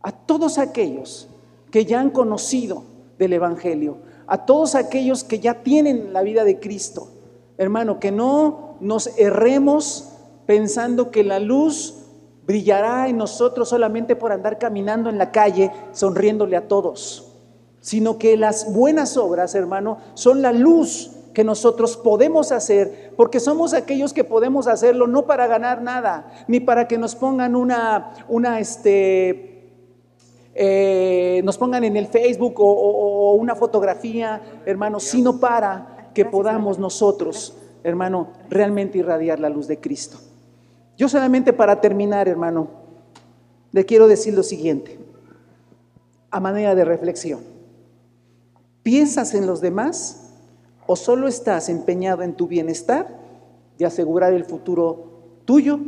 a 0.00 0.12
todos 0.12 0.56
aquellos 0.56 1.28
que 1.70 1.84
ya 1.84 2.00
han 2.00 2.08
conocido 2.08 2.84
del 3.18 3.34
Evangelio, 3.34 3.98
a 4.26 4.46
todos 4.46 4.74
aquellos 4.76 5.24
que 5.24 5.40
ya 5.40 5.62
tienen 5.62 6.14
la 6.14 6.22
vida 6.22 6.44
de 6.44 6.58
Cristo. 6.58 7.08
Hermano, 7.58 8.00
que 8.00 8.10
no 8.12 8.76
nos 8.80 9.08
erremos 9.18 10.08
pensando 10.46 11.10
que 11.10 11.22
la 11.22 11.38
luz 11.38 11.98
brillará 12.46 13.08
en 13.08 13.18
nosotros 13.18 13.68
solamente 13.68 14.16
por 14.16 14.32
andar 14.32 14.58
caminando 14.58 15.10
en 15.10 15.18
la 15.18 15.32
calle 15.32 15.70
sonriéndole 15.92 16.56
a 16.56 16.66
todos, 16.66 17.30
sino 17.82 18.16
que 18.16 18.38
las 18.38 18.72
buenas 18.72 19.18
obras, 19.18 19.54
hermano, 19.54 19.98
son 20.14 20.40
la 20.40 20.52
luz 20.52 21.10
que 21.36 21.44
nosotros 21.44 21.98
podemos 21.98 22.50
hacer, 22.50 23.12
porque 23.14 23.40
somos 23.40 23.74
aquellos 23.74 24.14
que 24.14 24.24
podemos 24.24 24.66
hacerlo 24.66 25.06
no 25.06 25.26
para 25.26 25.46
ganar 25.46 25.82
nada, 25.82 26.32
ni 26.48 26.60
para 26.60 26.88
que 26.88 26.96
nos 26.96 27.14
pongan 27.14 27.54
una, 27.54 28.14
una, 28.26 28.58
este, 28.58 29.68
eh, 30.54 31.42
nos 31.44 31.58
pongan 31.58 31.84
en 31.84 31.94
el 31.98 32.06
Facebook 32.06 32.54
o, 32.56 33.34
una 33.34 33.54
fotografía, 33.54 34.62
hermano, 34.64 34.98
sino 34.98 35.38
para 35.38 36.08
que 36.14 36.24
podamos 36.24 36.78
nosotros, 36.78 37.54
hermano, 37.84 38.28
realmente 38.48 38.96
irradiar 38.96 39.38
la 39.38 39.50
luz 39.50 39.66
de 39.66 39.78
Cristo. 39.78 40.16
Yo 40.96 41.06
solamente 41.06 41.52
para 41.52 41.82
terminar, 41.82 42.28
hermano, 42.28 42.68
le 43.72 43.84
quiero 43.84 44.08
decir 44.08 44.32
lo 44.32 44.42
siguiente, 44.42 44.98
a 46.30 46.40
manera 46.40 46.74
de 46.74 46.86
reflexión. 46.86 47.40
¿Piensas 48.82 49.34
en 49.34 49.46
los 49.46 49.60
demás 49.60 50.25
o 50.86 50.96
solo 50.96 51.28
estás 51.28 51.68
empeñado 51.68 52.22
en 52.22 52.34
tu 52.34 52.46
bienestar 52.46 53.18
y 53.78 53.84
asegurar 53.84 54.32
el 54.32 54.44
futuro 54.44 55.40
tuyo 55.44 55.78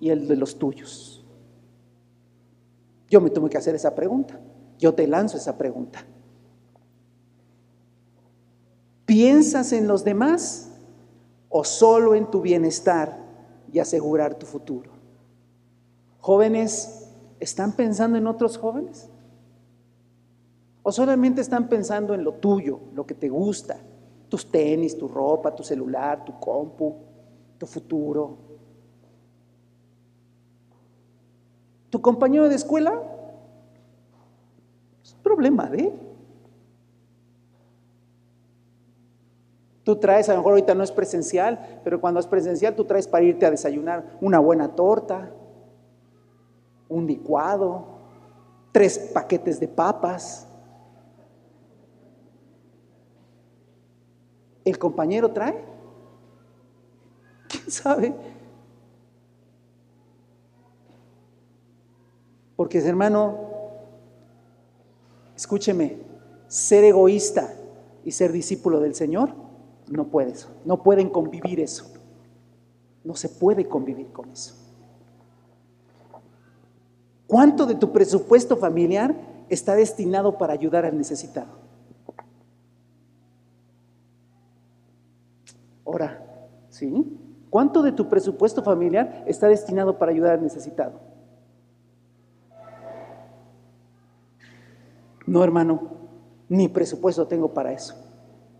y 0.00 0.10
el 0.10 0.26
de 0.28 0.36
los 0.36 0.58
tuyos? 0.58 1.24
Yo 3.08 3.20
me 3.20 3.30
tuve 3.30 3.50
que 3.50 3.58
hacer 3.58 3.74
esa 3.74 3.94
pregunta. 3.94 4.40
Yo 4.78 4.94
te 4.94 5.06
lanzo 5.06 5.36
esa 5.36 5.58
pregunta. 5.58 6.04
¿Piensas 9.04 9.72
en 9.72 9.88
los 9.88 10.04
demás 10.04 10.70
o 11.48 11.64
solo 11.64 12.14
en 12.14 12.30
tu 12.30 12.40
bienestar 12.40 13.18
y 13.72 13.80
asegurar 13.80 14.36
tu 14.36 14.46
futuro? 14.46 14.92
Jóvenes, 16.20 17.10
¿están 17.40 17.72
pensando 17.72 18.16
en 18.16 18.28
otros 18.28 18.56
jóvenes? 18.56 19.08
¿O 20.82 20.92
solamente 20.92 21.40
están 21.40 21.68
pensando 21.68 22.14
en 22.14 22.22
lo 22.22 22.34
tuyo, 22.34 22.80
lo 22.94 23.04
que 23.04 23.14
te 23.14 23.28
gusta? 23.28 23.78
Tus 24.30 24.46
tenis, 24.46 24.96
tu 24.96 25.08
ropa, 25.08 25.54
tu 25.54 25.62
celular, 25.62 26.24
tu 26.24 26.32
compu, 26.38 26.94
tu 27.58 27.66
futuro, 27.66 28.50
Tu 31.90 32.00
compañero 32.00 32.48
de 32.48 32.54
escuela 32.54 33.02
es 35.02 35.12
un 35.12 35.22
problema 35.22 35.66
de 35.66 35.78
él. 35.78 35.92
Tú 39.82 39.96
traes, 39.96 40.28
a 40.28 40.32
lo 40.32 40.38
mejor 40.38 40.52
ahorita 40.52 40.74
no 40.74 40.84
es 40.84 40.92
presencial, 40.92 41.80
pero 41.82 42.00
cuando 42.00 42.20
es 42.20 42.26
presencial 42.28 42.76
tú 42.76 42.84
traes 42.84 43.08
para 43.08 43.24
irte 43.24 43.44
a 43.44 43.50
desayunar 43.50 44.04
una 44.20 44.38
buena 44.38 44.68
torta, 44.76 45.30
un 46.88 47.06
licuado, 47.08 47.86
tres 48.70 49.10
paquetes 49.12 49.58
de 49.58 49.66
papas. 49.66 50.46
¿El 54.70 54.78
compañero 54.78 55.32
trae? 55.32 55.64
¿Quién 57.48 57.70
sabe? 57.72 58.14
Porque 62.54 62.78
hermano, 62.78 63.36
escúcheme, 65.34 65.98
ser 66.46 66.84
egoísta 66.84 67.52
y 68.04 68.12
ser 68.12 68.30
discípulo 68.30 68.78
del 68.78 68.94
Señor, 68.94 69.34
no 69.88 70.06
puedes, 70.06 70.46
no 70.64 70.84
pueden 70.84 71.08
convivir 71.08 71.58
eso. 71.58 71.92
No 73.02 73.16
se 73.16 73.28
puede 73.28 73.66
convivir 73.66 74.12
con 74.12 74.30
eso. 74.30 74.54
¿Cuánto 77.26 77.66
de 77.66 77.74
tu 77.74 77.90
presupuesto 77.90 78.56
familiar 78.56 79.16
está 79.48 79.74
destinado 79.74 80.38
para 80.38 80.52
ayudar 80.52 80.84
al 80.84 80.96
necesitado? 80.96 81.69
Ahora, 85.90 86.22
¿sí? 86.68 87.18
¿Cuánto 87.50 87.82
de 87.82 87.90
tu 87.90 88.08
presupuesto 88.08 88.62
familiar 88.62 89.24
está 89.26 89.48
destinado 89.48 89.98
para 89.98 90.12
ayudar 90.12 90.34
al 90.34 90.42
necesitado? 90.42 91.00
No, 95.26 95.42
hermano, 95.42 95.80
ni 96.48 96.68
presupuesto 96.68 97.26
tengo 97.26 97.52
para 97.52 97.72
eso. 97.72 97.96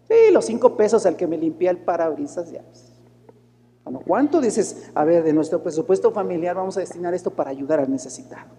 Sí, 0.09 0.33
los 0.33 0.45
cinco 0.45 0.77
pesos 0.77 1.07
al 1.07 1.15
que 1.15 1.29
me 1.29 1.39
limpia 1.39 1.71
el 1.71 1.79
parabrisas 1.79 2.51
ya. 2.51 2.65
Bueno, 3.85 4.01
¿cuánto 4.05 4.41
dices? 4.41 4.91
A 4.97 5.05
ver, 5.05 5.23
de 5.23 5.33
nuestro 5.33 5.63
presupuesto 5.63 6.11
familiar 6.11 6.57
vamos 6.57 6.77
a 6.77 6.81
destinar 6.81 7.15
esto 7.15 7.31
para 7.31 7.51
ayudar 7.51 7.79
al 7.79 7.91
necesitado. 7.93 8.51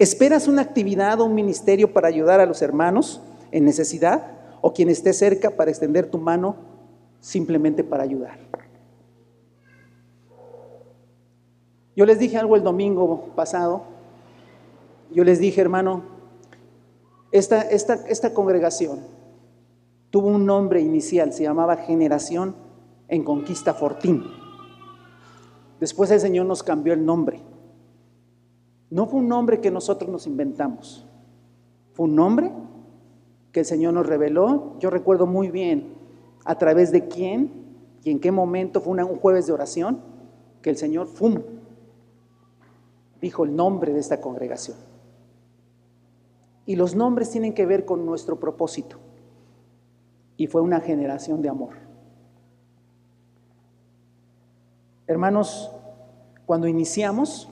¿Esperas 0.00 0.48
una 0.48 0.62
actividad 0.62 1.20
o 1.20 1.24
un 1.24 1.36
ministerio 1.36 1.92
para 1.92 2.08
ayudar 2.08 2.40
a 2.40 2.46
los 2.46 2.62
hermanos 2.62 3.22
en 3.52 3.64
necesidad? 3.64 4.43
¿O 4.66 4.72
quien 4.72 4.88
esté 4.88 5.12
cerca 5.12 5.50
para 5.50 5.70
extender 5.70 6.10
tu 6.10 6.16
mano 6.16 6.56
simplemente 7.20 7.84
para 7.84 8.02
ayudar? 8.02 8.38
Yo 11.94 12.06
les 12.06 12.18
dije 12.18 12.38
algo 12.38 12.56
el 12.56 12.62
domingo 12.62 13.26
pasado 13.36 13.82
yo 15.12 15.22
les 15.22 15.38
dije, 15.38 15.60
hermano, 15.60 16.02
esta, 17.30 17.60
esta, 17.60 17.94
esta 18.08 18.32
congregación 18.32 19.00
tuvo 20.10 20.28
un 20.28 20.46
nombre 20.46 20.80
inicial, 20.80 21.32
se 21.32 21.42
llamaba 21.44 21.76
Generación 21.76 22.56
en 23.08 23.22
Conquista 23.22 23.74
Fortín. 23.74 24.24
Después 25.78 26.10
el 26.10 26.20
Señor 26.20 26.46
nos 26.46 26.62
cambió 26.62 26.94
el 26.94 27.04
nombre. 27.04 27.42
No 28.90 29.06
fue 29.06 29.20
un 29.20 29.28
nombre 29.28 29.60
que 29.60 29.70
nosotros 29.70 30.10
nos 30.10 30.26
inventamos, 30.26 31.06
fue 31.92 32.06
un 32.06 32.16
nombre 32.16 32.50
que 33.54 33.60
el 33.60 33.66
Señor 33.66 33.94
nos 33.94 34.06
reveló. 34.06 34.76
Yo 34.80 34.90
recuerdo 34.90 35.26
muy 35.26 35.48
bien 35.48 35.94
a 36.44 36.58
través 36.58 36.90
de 36.90 37.06
quién 37.06 37.52
y 38.02 38.10
en 38.10 38.18
qué 38.18 38.32
momento 38.32 38.80
fue 38.80 39.02
un 39.02 39.16
jueves 39.16 39.46
de 39.46 39.52
oración 39.52 40.02
que 40.60 40.70
el 40.70 40.76
Señor, 40.76 41.06
¡fum!, 41.06 41.36
dijo 43.20 43.44
el 43.44 43.54
nombre 43.54 43.92
de 43.92 44.00
esta 44.00 44.20
congregación. 44.20 44.76
Y 46.66 46.74
los 46.74 46.96
nombres 46.96 47.30
tienen 47.30 47.54
que 47.54 47.64
ver 47.64 47.84
con 47.84 48.04
nuestro 48.04 48.40
propósito. 48.40 48.98
Y 50.36 50.48
fue 50.48 50.60
una 50.60 50.80
generación 50.80 51.40
de 51.40 51.48
amor. 51.48 51.74
Hermanos, 55.06 55.70
cuando 56.44 56.66
iniciamos, 56.66 57.48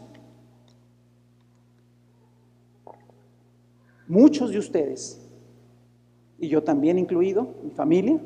muchos 4.08 4.50
de 4.50 4.58
ustedes, 4.58 5.21
y 6.42 6.48
yo 6.48 6.64
también 6.64 6.98
incluido, 6.98 7.54
mi 7.62 7.70
familia, 7.70 8.20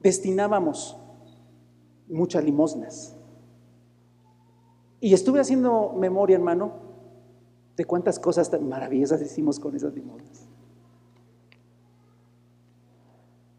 destinábamos 0.00 0.96
muchas 2.08 2.42
limosnas. 2.42 3.14
Y 4.98 5.12
estuve 5.12 5.40
haciendo 5.40 5.92
memoria, 5.92 6.36
hermano, 6.36 6.72
de 7.76 7.84
cuántas 7.84 8.18
cosas 8.18 8.50
tan 8.50 8.66
maravillosas 8.66 9.20
hicimos 9.20 9.60
con 9.60 9.76
esas 9.76 9.92
limonas. 9.92 10.48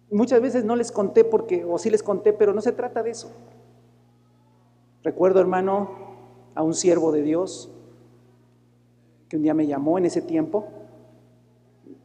Muchas 0.09 0.41
veces 0.41 0.65
no 0.65 0.75
les 0.75 0.91
conté 0.91 1.23
porque, 1.23 1.63
o 1.63 1.77
sí 1.77 1.91
les 1.91 2.01
conté, 2.01 2.33
pero 2.33 2.55
no 2.55 2.61
se 2.61 2.71
trata 2.71 3.03
de 3.03 3.11
eso. 3.11 3.31
Recuerdo, 5.03 5.41
hermano, 5.41 5.91
a 6.55 6.63
un 6.63 6.73
siervo 6.73 7.11
de 7.11 7.21
Dios 7.21 7.71
que 9.29 9.37
un 9.37 9.43
día 9.43 9.53
me 9.53 9.67
llamó 9.67 9.97
en 9.99 10.05
ese 10.05 10.21
tiempo 10.23 10.67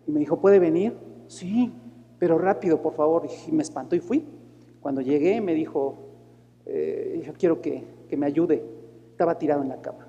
y 0.07 0.13
me 0.13 0.21
dijo, 0.21 0.39
¿puede 0.39 0.59
venir? 0.59 0.97
Sí, 1.27 1.73
pero 2.19 2.39
rápido, 2.39 2.83
por 2.83 2.95
favor. 2.95 3.27
Y 3.49 3.53
me 3.53 3.63
espantó 3.63 3.97
y 3.97 4.01
fui. 4.01 4.25
Cuando 4.81 5.01
llegué 5.01 5.41
me 5.41 5.55
dijo, 5.55 5.97
eh, 6.67 7.23
yo 7.25 7.33
quiero 7.33 7.63
que, 7.63 7.83
que 8.09 8.17
me 8.17 8.27
ayude. 8.27 8.63
Estaba 9.11 9.39
tirado 9.39 9.63
en 9.63 9.71
la 9.71 9.81
cama. 9.81 10.07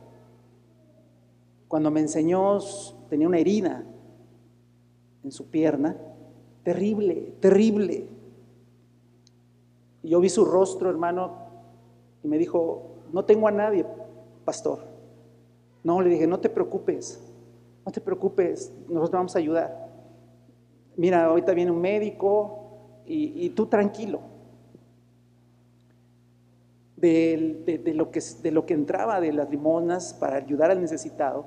Cuando 1.70 1.90
me 1.90 2.02
enseñó, 2.02 2.60
tenía 3.10 3.28
una 3.28 3.40
herida 3.40 3.84
en 5.24 5.32
su 5.32 5.50
pierna, 5.50 5.98
terrible, 6.64 7.34
terrible. 7.40 8.08
Y 10.04 10.10
yo 10.10 10.20
vi 10.20 10.30
su 10.30 10.46
rostro, 10.46 10.90
hermano, 10.90 11.38
y 12.24 12.28
me 12.28 12.38
dijo, 12.38 12.98
no 13.12 13.26
tengo 13.26 13.48
a 13.48 13.52
nadie, 13.52 13.86
pastor. 14.44 14.95
No, 15.86 16.02
le 16.02 16.10
dije, 16.10 16.26
no 16.26 16.40
te 16.40 16.50
preocupes, 16.50 17.22
no 17.86 17.92
te 17.92 18.02
preocupes, 18.02 18.74
nosotros 18.88 19.12
vamos 19.12 19.36
a 19.36 19.40
ayudar. 19.40 19.88
Mira, 20.98 21.26
ahorita 21.26 21.54
viene 21.54 21.70
un 21.70 21.80
médico 21.80 23.04
y, 23.06 23.52
tú 23.52 23.68
tranquilo. 23.68 24.20
De, 26.98 27.94
lo 27.94 28.10
que, 28.10 28.20
de 28.42 28.52
lo 28.52 28.66
que 28.66 28.74
entraba 28.74 29.22
de 29.22 29.32
las 29.32 29.48
limonas 29.48 30.16
para 30.16 30.38
ayudar 30.38 30.72
al 30.72 30.82
necesitado, 30.82 31.46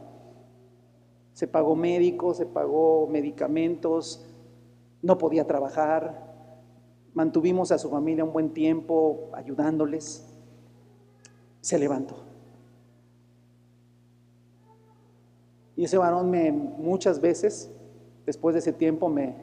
se 1.33 1.49
pagó 1.49 1.75
médico, 1.75 2.33
se 2.33 2.47
pagó 2.47 3.09
medicamentos, 3.09 4.25
no 5.03 5.19
podía 5.19 5.49
trabajar, 5.49 6.33
mantuvimos 7.13 7.73
a 7.73 7.79
su 7.79 7.91
familia 7.91 8.23
un 8.23 8.33
buen 8.33 8.55
tiempo 8.55 9.31
ayudándoles, 9.33 10.33
se 11.61 11.77
levantó. 11.77 12.28
Y 15.79 15.85
ese 15.85 15.97
varón 15.97 16.29
me 16.29 16.51
muchas 16.51 17.21
veces, 17.21 17.71
después 18.27 18.53
de 18.53 18.59
ese 18.59 18.73
tiempo, 18.73 19.09
me, 19.09 19.37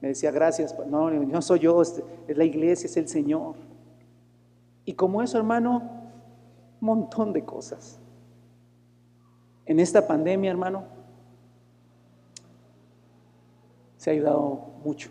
decía, 0.00 0.30
gracias, 0.30 0.78
no, 0.86 1.10
no 1.10 1.42
soy 1.42 1.58
yo, 1.58 1.82
es 1.82 2.00
la 2.28 2.44
iglesia, 2.44 2.86
es 2.86 2.96
el 2.96 3.08
Señor. 3.08 3.56
Y 4.84 4.94
como 4.94 5.22
eso, 5.22 5.38
hermano, 5.38 5.82
un 6.80 6.86
montón 6.86 7.32
de 7.32 7.44
cosas. 7.44 7.98
En 9.66 9.80
esta 9.80 10.06
pandemia, 10.06 10.52
hermano, 10.52 10.84
se 13.96 14.10
ha 14.10 14.12
ayudado 14.12 14.60
mucho. 14.84 15.10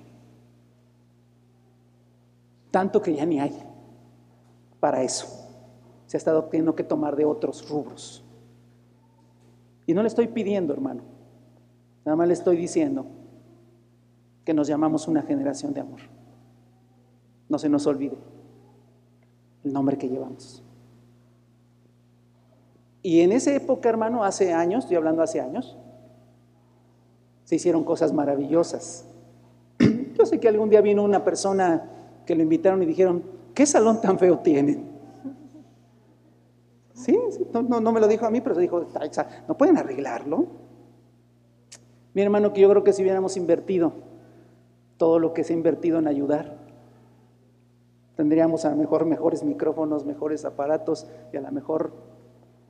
Tanto 2.71 3.01
que 3.01 3.13
ya 3.13 3.25
ni 3.25 3.41
hay 3.41 3.61
para 4.79 5.03
eso. 5.03 5.27
Se 6.07 6.15
ha 6.15 6.19
estado 6.19 6.45
teniendo 6.45 6.73
que 6.73 6.85
tomar 6.85 7.17
de 7.17 7.25
otros 7.25 7.69
rubros. 7.69 8.23
Y 9.85 9.93
no 9.93 10.01
le 10.01 10.07
estoy 10.07 10.27
pidiendo, 10.27 10.73
hermano. 10.73 11.01
Nada 12.05 12.15
más 12.15 12.27
le 12.27 12.33
estoy 12.33 12.57
diciendo 12.57 13.05
que 14.45 14.53
nos 14.53 14.67
llamamos 14.67 15.07
una 15.07 15.21
generación 15.21 15.73
de 15.73 15.81
amor. 15.81 15.99
No 17.49 17.59
se 17.59 17.69
nos 17.69 17.85
olvide 17.85 18.17
el 19.63 19.73
nombre 19.73 19.97
que 19.97 20.09
llevamos. 20.09 20.63
Y 23.03 23.21
en 23.21 23.31
esa 23.31 23.53
época, 23.53 23.89
hermano, 23.89 24.23
hace 24.23 24.53
años, 24.53 24.83
estoy 24.83 24.97
hablando 24.97 25.21
hace 25.21 25.41
años, 25.41 25.77
se 27.43 27.55
hicieron 27.55 27.83
cosas 27.83 28.13
maravillosas. 28.13 29.05
Yo 30.17 30.25
sé 30.25 30.39
que 30.39 30.47
algún 30.47 30.69
día 30.69 30.81
vino 30.81 31.03
una 31.03 31.23
persona 31.23 31.89
que 32.25 32.35
lo 32.35 32.43
invitaron 32.43 32.81
y 32.83 32.85
dijeron, 32.85 33.23
¿qué 33.53 33.65
salón 33.65 34.01
tan 34.01 34.19
feo 34.19 34.39
tienen? 34.39 34.90
Sí, 37.41 37.47
no, 37.53 37.79
no, 37.79 37.91
me 37.91 37.99
lo 37.99 38.07
dijo 38.07 38.25
a 38.25 38.29
mí, 38.29 38.41
pero 38.41 38.55
se 38.55 38.61
dijo, 38.61 38.85
¿no 39.47 39.57
pueden 39.57 39.77
arreglarlo? 39.77 40.47
Mi 42.13 42.21
hermano, 42.21 42.53
que 42.53 42.61
yo 42.61 42.69
creo 42.69 42.83
que 42.83 42.93
si 42.93 43.01
hubiéramos 43.01 43.37
invertido 43.37 43.93
todo 44.97 45.17
lo 45.17 45.33
que 45.33 45.43
se 45.43 45.53
ha 45.53 45.55
invertido 45.55 45.97
en 45.97 46.07
ayudar, 46.07 46.57
tendríamos 48.15 48.65
a 48.65 48.71
lo 48.71 48.75
mejor 48.75 49.05
mejores 49.05 49.43
micrófonos, 49.43 50.05
mejores 50.05 50.45
aparatos 50.45 51.07
y 51.33 51.37
a 51.37 51.41
lo 51.41 51.51
mejor 51.51 51.91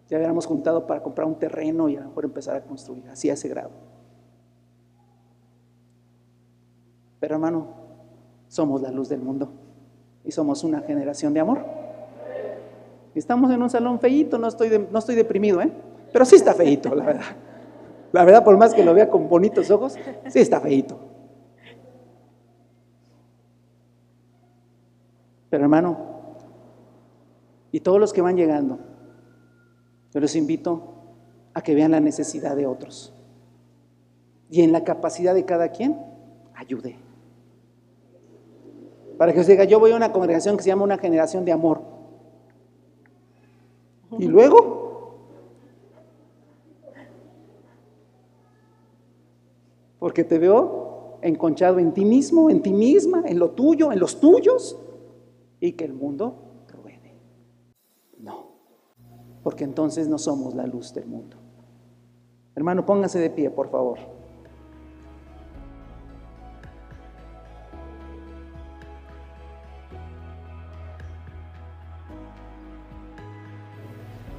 ya 0.08 0.18
hubiéramos 0.18 0.46
juntado 0.46 0.88
para 0.88 1.02
comprar 1.02 1.28
un 1.28 1.36
terreno 1.36 1.90
y 1.90 1.98
a 1.98 2.02
lo 2.02 2.08
mejor 2.08 2.26
empezar 2.26 2.56
a 2.56 2.62
construir, 2.62 3.10
así 3.10 3.30
a 3.30 3.34
ese 3.34 3.50
grado. 3.50 3.72
Pero 7.20 7.36
hermano, 7.36 7.68
somos 8.48 8.82
la 8.82 8.92
luz 8.92 9.10
del 9.10 9.22
mundo 9.22 9.50
y 10.24 10.32
somos 10.32 10.64
una 10.64 10.82
generación 10.82 11.34
de 11.34 11.40
amor. 11.40 11.81
Estamos 13.14 13.52
en 13.52 13.62
un 13.62 13.70
salón 13.70 14.00
feíto, 14.00 14.38
no 14.38 14.48
estoy, 14.48 14.88
no 14.92 15.00
estoy 15.00 15.16
deprimido, 15.16 15.62
¿eh? 15.62 15.72
pero 16.14 16.26
sí 16.26 16.36
está 16.36 16.54
feíto, 16.54 16.94
la 16.96 17.06
verdad. 17.06 17.36
La 18.12 18.26
verdad, 18.26 18.44
por 18.44 18.58
más 18.58 18.74
que 18.74 18.84
lo 18.84 18.94
vea 18.94 19.10
con 19.10 19.30
bonitos 19.30 19.72
ojos, 19.72 19.98
sí 20.28 20.40
está 20.40 20.60
feíto. 20.60 21.00
Pero 25.50 25.64
hermano, 25.64 25.98
y 27.72 27.80
todos 27.80 28.00
los 28.00 28.14
que 28.14 28.22
van 28.22 28.38
llegando, 28.38 28.80
yo 30.14 30.20
les 30.20 30.36
invito 30.36 30.94
a 31.54 31.62
que 31.62 31.76
vean 31.76 31.92
la 31.92 32.00
necesidad 32.00 32.56
de 32.56 32.68
otros. 32.68 33.14
Y 34.50 34.62
en 34.62 34.72
la 34.72 34.84
capacidad 34.84 35.34
de 35.34 35.46
cada 35.46 35.70
quien, 35.70 35.98
ayude. 36.54 36.98
Para 39.18 39.34
que 39.34 39.40
os 39.40 39.48
diga, 39.48 39.64
yo 39.64 39.80
voy 39.80 39.92
a 39.92 39.96
una 39.96 40.12
congregación 40.12 40.58
que 40.58 40.64
se 40.64 40.70
llama 40.70 40.84
una 40.84 40.98
generación 40.98 41.46
de 41.46 41.52
amor. 41.52 41.91
Y 44.22 44.28
luego, 44.28 45.16
porque 49.98 50.24
te 50.24 50.38
veo 50.38 51.18
enconchado 51.24 51.80
en 51.80 51.92
ti 51.92 52.06
mismo, 52.06 52.52
en 52.52 52.62
ti 52.62 52.72
misma, 52.72 53.24
en 53.26 53.40
lo 53.40 53.50
tuyo, 53.50 53.92
en 53.92 54.00
los 54.00 54.20
tuyos, 54.20 54.78
y 55.60 55.72
que 55.72 55.86
el 55.86 55.94
mundo 55.94 56.36
ruede. 56.68 57.16
No, 58.20 58.58
porque 59.42 59.64
entonces 59.64 60.08
no 60.08 60.20
somos 60.20 60.54
la 60.54 60.68
luz 60.68 60.94
del 60.94 61.08
mundo. 61.08 61.38
Hermano, 62.54 62.86
póngase 62.86 63.18
de 63.18 63.32
pie, 63.32 63.50
por 63.50 63.72
favor. 63.72 63.98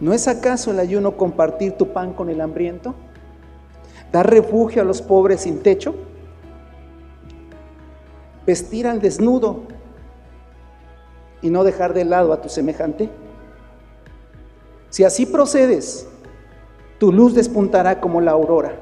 ¿No 0.03 0.13
es 0.13 0.27
acaso 0.27 0.73
el 0.73 0.81
ayuno 0.81 1.17
compartir 1.17 1.75
tu 1.75 1.93
pan 1.93 2.13
con 2.13 2.29
el 2.29 2.41
hambriento? 2.41 2.97
¿Dar 4.11 4.29
refugio 4.29 4.83
a 4.83 4.85
los 4.85 5.01
pobres 5.01 5.43
sin 5.43 5.63
techo? 5.63 5.95
¿Vestir 8.45 8.89
al 8.89 9.01
desnudo 9.01 9.61
y 11.41 11.51
no 11.51 11.63
dejar 11.63 11.95
de 11.95 12.05
lado 12.05 12.33
a 12.33 12.41
tu 12.41 12.49
semejante? 12.49 13.11
Si 14.91 15.05
así 15.05 15.25
procedes, 15.25 16.09
tu 16.99 17.13
luz 17.13 17.33
despuntará 17.33 18.01
como 18.01 18.21
la 18.21 18.33
aurora 18.33 18.73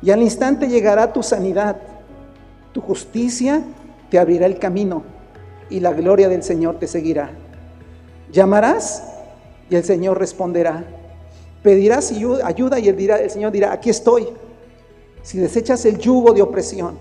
y 0.00 0.10
al 0.10 0.22
instante 0.22 0.68
llegará 0.68 1.12
tu 1.12 1.22
sanidad. 1.22 1.76
Tu 2.72 2.80
justicia 2.80 3.62
te 4.08 4.18
abrirá 4.18 4.46
el 4.46 4.58
camino 4.58 5.02
y 5.68 5.80
la 5.80 5.92
gloria 5.92 6.30
del 6.30 6.42
Señor 6.42 6.78
te 6.78 6.86
seguirá. 6.86 7.30
Llamarás 8.32 9.09
y 9.70 9.76
el 9.76 9.84
Señor 9.84 10.18
responderá. 10.18 10.84
Pedirás 11.62 12.12
ayuda 12.12 12.78
y 12.78 12.88
el, 12.88 12.98
el 12.98 13.30
Señor 13.30 13.52
dirá, 13.52 13.72
aquí 13.72 13.88
estoy. 13.88 14.28
Si 15.22 15.38
desechas 15.38 15.84
el 15.84 15.98
yugo 15.98 16.32
de 16.32 16.42
opresión, 16.42 16.98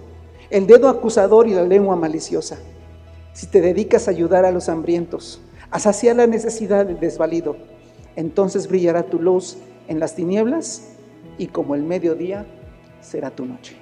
el 0.49 0.67
dedo 0.67 0.87
acusador 0.87 1.47
y 1.47 1.53
la 1.53 1.63
lengua 1.63 1.95
maliciosa, 1.95 2.57
si 3.33 3.47
te 3.47 3.61
dedicas 3.61 4.07
a 4.07 4.11
ayudar 4.11 4.45
a 4.45 4.51
los 4.51 4.69
hambrientos, 4.69 5.41
a 5.71 5.79
saciar 5.79 6.17
la 6.17 6.27
necesidad 6.27 6.85
del 6.85 6.99
desvalido, 6.99 7.55
entonces 8.15 8.67
brillará 8.67 9.03
tu 9.03 9.19
luz 9.19 9.57
en 9.87 9.99
las 9.99 10.15
tinieblas 10.15 10.89
y 11.37 11.47
como 11.47 11.75
el 11.75 11.83
mediodía 11.83 12.45
será 13.01 13.31
tu 13.31 13.45
noche. 13.45 13.78